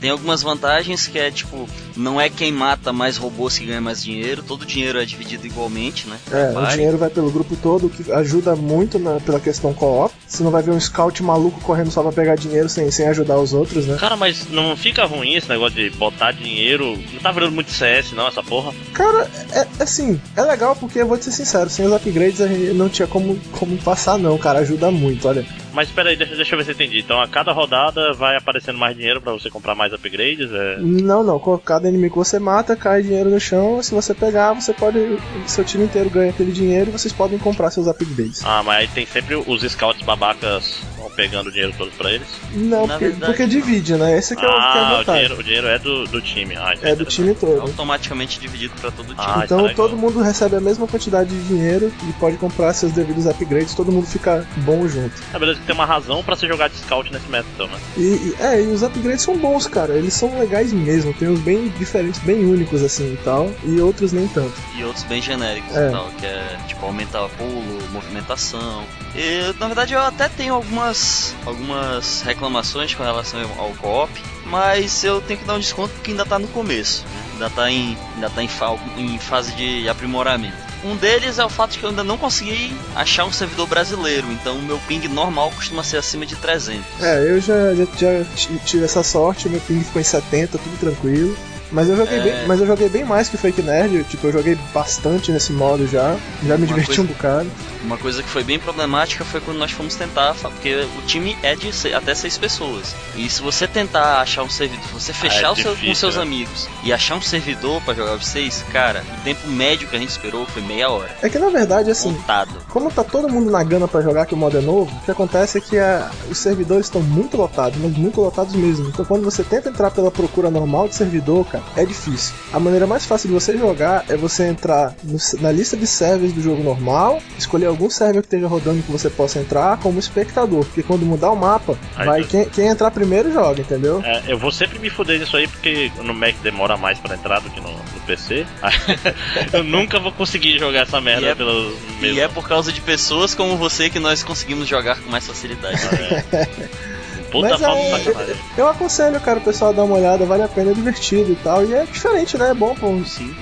[0.00, 4.02] Tem algumas vantagens que é tipo, não é quem mata mais robôs que ganha mais
[4.02, 6.18] dinheiro, todo o dinheiro é dividido igualmente, né?
[6.30, 10.14] É, o dinheiro vai pelo grupo todo, o que ajuda muito na, pela questão co-op.
[10.26, 13.38] Você não vai ver um scout maluco correndo só pra pegar dinheiro sem, sem ajudar
[13.38, 13.96] os outros, né?
[13.98, 16.98] Cara, mas não fica ruim esse negócio de botar dinheiro.
[17.12, 18.72] Não tá virando muito CS, não, essa porra.
[18.92, 22.48] Cara, é assim, é legal porque eu vou te ser sincero, sem os upgrades a
[22.48, 25.44] gente não tinha como, como passar não, cara, ajuda muito, olha.
[25.78, 26.98] Mas espera aí, deixa, deixa eu ver se eu entendi.
[26.98, 30.50] Então a cada rodada vai aparecendo mais dinheiro pra você comprar mais upgrades?
[30.52, 30.76] É...
[30.80, 34.54] Não, não, com cada inimigo que você mata, cai dinheiro no chão, se você pegar,
[34.54, 34.98] você pode,
[35.46, 38.44] seu time inteiro ganha aquele dinheiro e vocês podem comprar seus upgrades.
[38.44, 42.26] Ah, mas aí tem sempre os scouts babacas vão pegando o dinheiro todo pra eles?
[42.52, 44.18] Não, porque, verdade- porque divide, né?
[44.18, 46.20] Esse que é, o- que é a ah, o dinheiro, o dinheiro é do, do
[46.20, 46.56] time.
[46.56, 47.60] Ah, isso É do time todo.
[47.60, 49.26] Automaticamente dividido para todo o time.
[49.28, 49.76] Ah, Então é legal.
[49.76, 53.92] todo mundo recebe a mesma quantidade de dinheiro e pode comprar seus devidos upgrades, todo
[53.92, 55.14] mundo fica bom junto.
[55.32, 57.78] Ah, beleza, tem uma razão pra você jogar de scout nesse método, então, né?
[57.96, 59.92] E, e- é, e os upgrades são bons, cara.
[59.94, 61.12] Eles são legais mesmo.
[61.14, 63.52] Tem uns bem diferentes, bem únicos assim e tal.
[63.64, 64.52] E outros nem tanto.
[64.76, 65.88] E outros bem genéricos É.
[65.88, 67.62] e tal, que é tipo aumentar pulo,
[67.92, 68.82] movimentação.
[69.14, 74.10] E na verdade eu até tenho algumas, algumas reclamações com relação ao co-op,
[74.46, 77.22] mas eu tenho que dar um desconto porque ainda tá no começo, né?
[77.34, 80.67] ainda tá, em, ainda tá em, fa- em fase de aprimoramento.
[80.84, 84.30] Um deles é o fato de que eu ainda não consegui achar um servidor brasileiro,
[84.32, 86.84] então o meu ping normal costuma ser acima de 300.
[87.02, 88.24] É, eu já, já, já
[88.64, 91.36] tive essa sorte, meu ping ficou em 70, tudo tranquilo.
[91.70, 92.22] Mas eu joguei, É.
[92.22, 95.30] bem, mas eu joguei bem mais que o Fake Nerd, eu, tipo, eu joguei bastante
[95.30, 96.16] nesse modo já,
[96.46, 97.50] já me Uma diverti coisa- um bocado.
[97.84, 101.54] Uma coisa que foi bem problemática foi quando nós fomos tentar, porque o time é
[101.54, 102.94] de se- até seis pessoas.
[103.16, 105.94] E se você tentar achar um servidor, se você fechar é o seu, com difícil,
[105.94, 106.22] seus né?
[106.22, 110.10] amigos e achar um servidor pra jogar vocês, cara, o tempo médio que a gente
[110.10, 111.10] esperou foi meia hora.
[111.22, 112.50] É que na verdade, assim, Contado.
[112.68, 115.10] como tá todo mundo na gana pra jogar que o modo é novo, o que
[115.10, 118.88] acontece é que a- os servidores estão muito lotados, mas muito lotados mesmo.
[118.88, 122.34] Então quando você tenta entrar pela procura normal de servidor, cara, é difícil.
[122.52, 126.32] A maneira mais fácil de você jogar é você entrar no- na lista de servers
[126.32, 130.64] do jogo normal, escolher algum server que esteja rodando que você possa entrar como espectador,
[130.64, 134.02] porque quando mudar o mapa, Aí vai tu- quem, quem entrar primeiro joga, entendeu?
[134.04, 137.40] É, eu vou sempre me fuder nisso aí porque no Mac demora mais pra entrar
[137.40, 138.46] do que no, no PC.
[139.52, 142.80] eu nunca vou conseguir jogar essa merda E é- pelo E é por causa de
[142.80, 145.78] pessoas como você que nós conseguimos jogar com mais facilidade.
[147.30, 148.36] Puta Mas falta é, sacanagem.
[148.56, 151.36] eu aconselho, cara, o pessoal a dar uma olhada, vale a pena, é divertido e
[151.36, 151.64] tal.
[151.64, 152.50] E é diferente, né?
[152.50, 152.88] É bom pra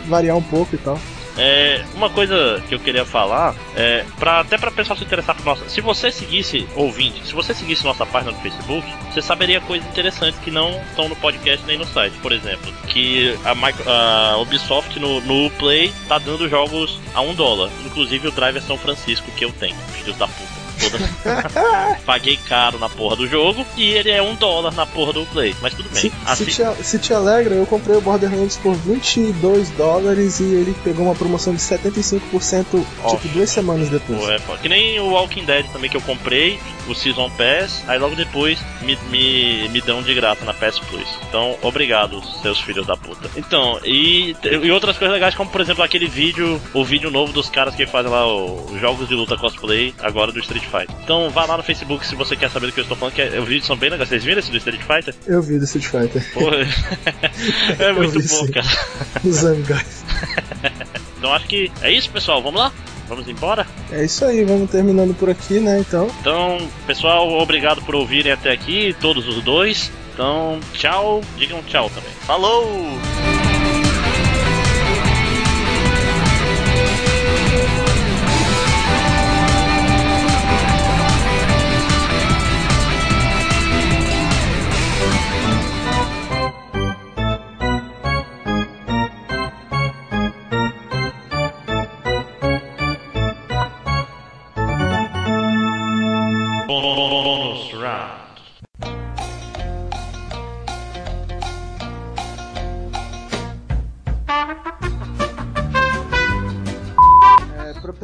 [0.07, 0.99] variar um pouco e tal.
[1.39, 5.45] É, uma coisa que eu queria falar é pra, até para pessoal se interessar por
[5.45, 5.69] nossa.
[5.69, 10.41] Se você seguisse ouvinte, se você seguisse nossa página no Facebook, você saberia coisas interessantes
[10.41, 12.17] que não estão no podcast nem no site.
[12.23, 17.35] Por exemplo, que a, Micro- a Ubisoft no, no Play tá dando jogos a um
[17.35, 20.56] dólar, inclusive o Driver São Francisco que eu tenho, filhos da puta.
[20.91, 21.99] Toda...
[22.05, 25.55] Paguei caro na porra do jogo e ele é um dólar na porra do Play,
[25.61, 26.03] mas tudo bem.
[26.03, 30.45] Se, Assim- se, te, se te alegra, eu comprei o Borderlands por 22 dólares e
[30.45, 32.65] ele pegou uma promoção de 75%
[33.11, 34.29] tipo duas semanas depois.
[34.29, 34.39] É.
[34.61, 36.59] Que nem o Walking Dead também que eu comprei,
[36.89, 41.09] o Season Pass, aí logo depois me, me, me dão de graça na PS Plus.
[41.29, 43.29] Então, obrigado, seus filhos da puta.
[43.37, 47.49] Então, e, e outras coisas legais, como por exemplo aquele vídeo, o vídeo novo dos
[47.49, 50.76] caras que fazem lá os jogos de luta cosplay, agora do Street Fighter.
[50.79, 50.95] Fighter.
[51.03, 53.23] Então vá lá no Facebook se você quer saber do que eu estou falando, que
[53.23, 54.09] é, os vídeos são bem legais.
[54.09, 55.15] Vocês viram esse do Street Fighter?
[55.27, 56.33] Eu vi do Street Fighter.
[56.33, 56.51] Pô,
[57.83, 58.53] é muito vi, bom, sim.
[58.53, 58.67] cara.
[59.25, 59.85] O Zangai.
[61.19, 62.43] Então acho que é isso, pessoal.
[62.43, 62.71] Vamos lá?
[63.09, 63.67] Vamos embora?
[63.91, 65.79] É isso aí, vamos terminando por aqui, né?
[65.79, 69.91] Então, Então, pessoal, obrigado por ouvirem até aqui, todos os dois.
[70.13, 71.23] Então, tchau.
[71.37, 72.11] Digam tchau também.
[72.27, 72.67] Falou!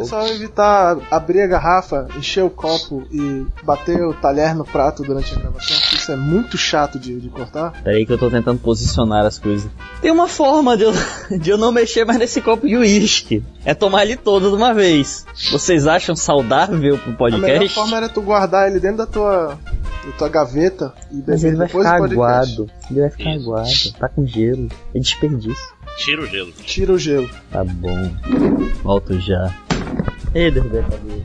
[0.03, 5.03] É, pessoal evitar abrir a garrafa, encher o copo e bater o talher no prato
[5.03, 7.73] durante a gravação, isso é muito chato de, de cortar.
[7.83, 9.71] Peraí que eu tô tentando posicionar as coisas.
[10.01, 10.93] Tem uma forma de eu,
[11.39, 13.43] de eu não mexer mais nesse copo de uísque.
[13.65, 15.25] É tomar ele todo de uma vez.
[15.51, 17.75] Vocês acham saudável pro A melhor podcast?
[17.75, 19.59] forma era tu guardar ele dentro da tua,
[20.05, 22.53] da tua gaveta e beber ele vai depois ficar do podcast.
[22.53, 22.71] aguado.
[22.91, 23.49] Ele vai ficar Isso.
[23.49, 23.99] aguado.
[24.01, 24.69] Tá com gelo.
[24.95, 25.73] É desperdício.
[25.99, 26.53] Tira o gelo.
[26.53, 27.29] Tira o gelo.
[27.51, 28.11] Tá bom.
[28.83, 29.55] Volto já.
[30.35, 31.23] Ei, derrubei a cadeira.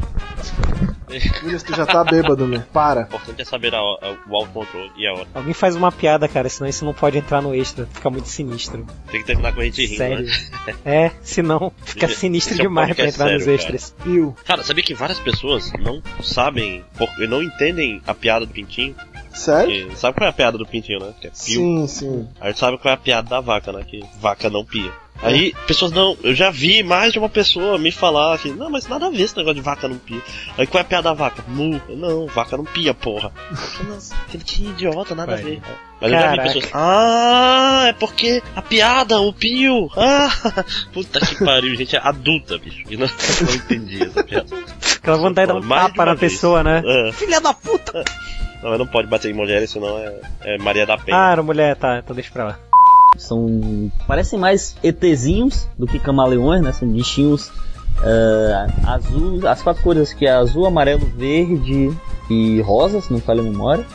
[1.42, 2.44] Williams, tu já tá bêbado.
[2.44, 3.02] O Para.
[3.04, 5.28] importante é saber a, a, o autocontrole e a hora.
[5.34, 7.86] Alguém faz uma piada, cara, senão isso não pode entrar no extra.
[7.94, 8.86] Fica muito sinistro.
[9.10, 10.26] Tem que terminar com a gente rindo, Sério.
[10.26, 10.76] né?
[10.86, 13.96] É, senão fica sinistro esse é demais pra podcast entrar nos sério, extras.
[14.04, 14.36] Pio.
[14.46, 16.84] Cara, sabia que várias pessoas não sabem,
[17.30, 18.96] não entendem a piada do pintinho?
[19.34, 19.86] Sério?
[19.86, 21.14] Porque sabe qual é a piada do pintinho, né?
[21.20, 21.38] Que é pio.
[21.38, 22.28] Sim, sim.
[22.40, 23.84] Aí sabe qual é a piada da vaca, né?
[23.84, 24.92] Que vaca não pia.
[25.22, 26.16] Aí, pessoas não.
[26.24, 29.24] Eu já vi mais de uma pessoa me falar que, não, mas nada a ver
[29.24, 30.22] esse negócio de vaca não pia.
[30.58, 31.44] Aí qual é a piada da vaca?
[31.48, 31.82] Mu.
[31.90, 33.32] Não, vaca não pia, porra.
[33.88, 35.42] Nossa, que, que idiota, nada Vai.
[35.42, 35.62] a ver.
[36.00, 36.54] Mas eu já vi Caraca.
[36.54, 36.70] pessoas.
[36.74, 39.90] Ah, é porque a piada, o pio.
[39.98, 40.30] Ah,
[40.94, 42.84] puta que pariu, gente adulta, bicho.
[42.90, 44.48] E não, não entendi essa piada.
[44.98, 46.34] Aquela vontade de dar um tapa na vez.
[46.34, 46.82] pessoa, né?
[46.86, 47.12] É.
[47.12, 48.04] Filha da puta!
[48.62, 51.18] Não, mas não pode bater em mulheres, senão é, é Maria da Penha.
[51.18, 52.60] Ah, era mulher, tá, então deixa pra lá.
[53.16, 53.92] São.
[54.08, 56.72] parecem mais ETzinhos do que camaleões, né?
[56.72, 57.52] São bichinhos
[58.04, 59.48] é, azul.
[59.48, 61.92] As quatro cores que é azul, amarelo, verde
[62.30, 63.86] e rosa, se não falha a memória.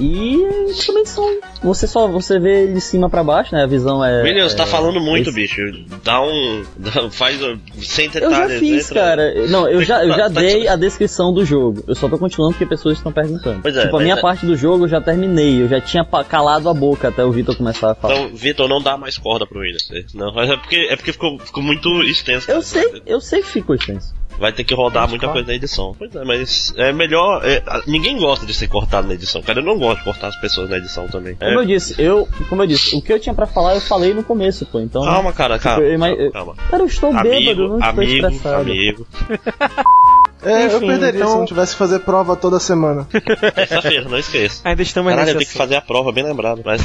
[0.00, 1.40] E basicamente são.
[1.62, 3.62] Você só você vê de cima pra baixo, né?
[3.62, 4.22] A visão é.
[4.22, 5.60] Williams, é, tá falando muito, esse- bicho.
[6.02, 6.64] Dá um.
[6.78, 7.38] dá- faz.
[7.82, 9.46] Sem Eu já fiz, entra- cara.
[9.48, 11.84] Não, eu já, eu já Tá- dei a descrição do jogo.
[11.86, 13.60] Eu só tô continuando porque pessoas estão perguntando.
[13.62, 15.60] Pois é, tipo, a minha é- parte do jogo eu já terminei.
[15.62, 18.14] Eu já tinha calado a boca até o Vitor começar a falar.
[18.14, 19.88] Então, Vitor, não dá mais corda pro Williams.
[20.14, 22.50] Não, é porque, é porque ficou, ficou muito extenso.
[22.50, 24.14] eu sei, eu sei que ficou extenso.
[24.40, 25.34] Vai ter que rodar muita corta.
[25.34, 25.94] coisa na edição.
[25.98, 27.42] Pois é, mas é melhor.
[27.44, 29.60] é, ninguém gosta de ser cortado na edição, cara.
[29.60, 31.36] Eu não gosto de cortar as pessoas na edição também.
[31.38, 33.80] É, Como eu disse, eu, como eu disse, o que eu tinha pra falar eu
[33.80, 34.80] falei no começo, pô.
[34.80, 35.82] Então, calma, cara, calma.
[35.84, 36.54] eu ima- calma, calma.
[36.70, 38.60] cara, eu estou bêbado, eu Amigo, não estou amigo, estressado.
[38.62, 39.06] amigo.
[40.42, 43.06] É, eu Enfim, perderia então- se não tivesse que fazer prova toda semana.
[43.54, 44.62] Terça-feira, não esqueça.
[44.64, 46.62] Ainda estamos Caralho, eu tenho que fazer a prova, bem lembrado.
[46.64, 46.82] Mas.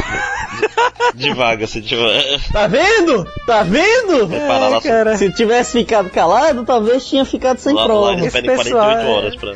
[1.14, 2.40] Devagar, se tiver.
[2.52, 3.26] Tá vendo?
[3.45, 4.27] Tá vendo?
[4.27, 5.18] Lá cara.
[5.18, 8.11] Se tivesse ficado calado, talvez tinha ficado sem lá, lá prova.
[8.14, 9.53] eles Esse pessoal 48 é- horas pra.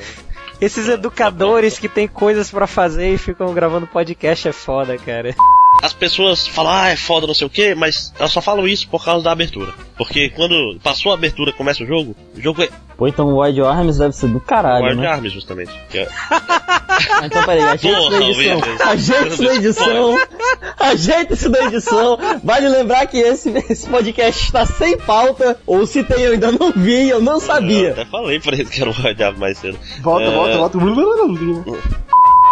[0.62, 5.34] Esses educadores que tem coisas pra fazer e ficam gravando podcast é foda, cara.
[5.82, 8.86] As pessoas falam, ah, é foda, não sei o que, mas elas só falam isso
[8.90, 9.74] por causa da abertura.
[10.00, 13.62] Porque quando passou a abertura começa o jogo, o jogo é Pô, então o Wide
[13.62, 15.08] Arms deve ser do caralho, Guard né?
[15.08, 15.72] Arms, justamente.
[15.90, 18.62] Que é- Ah, então peraí, ajeita isso Porra, na edição.
[18.90, 20.18] Ajeita isso na edição.
[20.80, 22.18] Ajeita isso na edição.
[22.44, 25.58] Vale lembrar que esse, esse podcast está sem pauta.
[25.68, 27.92] Ou se tem, eu ainda não vi, eu não Eu sabia.
[27.92, 29.78] até falei pra eles que era o Guard Arms mais cedo.
[30.02, 30.32] Volta, É.
[30.32, 30.78] volta, volta.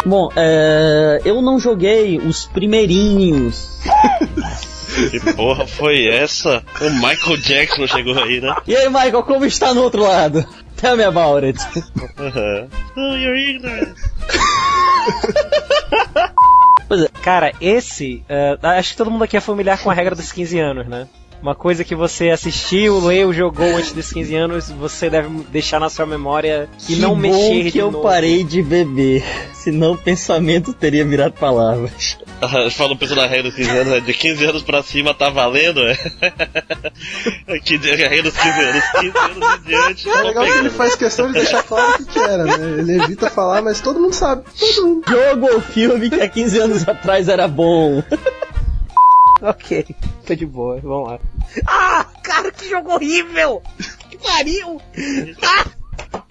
[0.06, 3.80] Bom, é, eu não joguei os primeirinhos.
[5.12, 6.64] Que porra foi essa?
[6.82, 8.56] O Michael Jackson chegou aí, né?
[8.68, 10.46] E aí, Michael, como está no outro lado?
[10.76, 11.60] Tell me about it.
[12.20, 12.68] Uhum.
[12.96, 13.96] Oh, you're ignorant.
[17.22, 18.24] Cara, esse.
[18.30, 21.08] eh, acho que todo mundo aqui é familiar com a regra dos 15 anos, né?
[21.42, 25.90] Uma coisa que você assistiu, leu, jogou antes dos 15 anos, você deve deixar na
[25.90, 28.04] sua memória e não que mexer bom que de eu novo.
[28.04, 29.24] parei de beber.
[29.54, 32.18] Senão o pensamento teria virado palavras.
[32.72, 34.00] Falou pessoa da regra dos 15 anos, né?
[34.00, 35.96] de 15 anos pra cima tá valendo, é?
[37.64, 40.10] Que a regra dos 15 anos, 15 anos em diante.
[40.10, 40.78] É legal que ele pegando.
[40.78, 42.80] faz questão de deixar claro o que, que era, né?
[42.80, 44.44] Ele evita falar, mas todo mundo sabe.
[44.58, 45.06] Todo mundo.
[45.08, 48.04] Jogo ou filme que há 15 anos atrás era bom.
[49.40, 49.86] Ok,
[50.26, 51.20] tô de boa, vamos lá.
[51.68, 53.62] Ah, cara, que jogo horrível!
[54.10, 54.82] Que pariu!
[55.44, 56.24] Ah!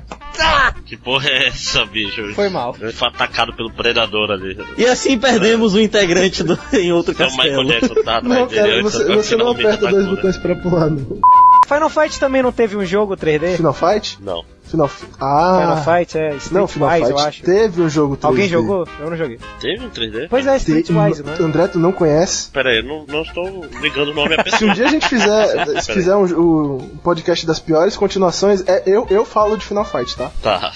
[0.84, 2.32] Que porra é essa, bicho?
[2.34, 2.74] Foi mal.
[2.74, 4.56] Foi atacado pelo predador ali.
[4.76, 7.68] E assim perdemos o integrante do, em outro Então o Michael castelo.
[7.68, 10.10] Jackson tá Não, cara, você, você não aperta dois atacou, né?
[10.10, 11.20] botões pra pular, não.
[11.66, 13.56] Final Fight também não teve um jogo 3D?
[13.56, 14.18] Final Fight?
[14.22, 14.44] Não.
[14.66, 15.12] Final Fight.
[15.20, 15.58] Ah!
[15.60, 17.42] Final Fight é Street Não, Final Wise, Fight eu acho.
[17.44, 18.24] teve um jogo 3D.
[18.24, 18.88] Alguém jogou?
[18.98, 19.38] Eu não joguei.
[19.60, 20.26] Teve um 3D?
[20.28, 21.36] Pois é, Street Te- né?
[21.40, 22.50] André, tu não conhece?
[22.50, 24.58] Pera aí, eu não, não estou ligando o nome à pessoa.
[24.58, 28.82] Se um dia a gente fizer, se fizer um, um podcast das piores continuações, é,
[28.86, 30.32] eu, eu falo de Final Fight, tá?
[30.42, 30.72] Tá.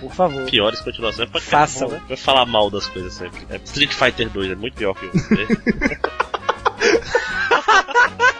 [0.00, 0.44] Por favor.
[0.46, 1.28] Piores continuações.
[1.28, 3.46] Pode Faça, vai falar mal das coisas sempre.
[3.50, 5.12] É, Street Fighter 2 é muito pior que o 1.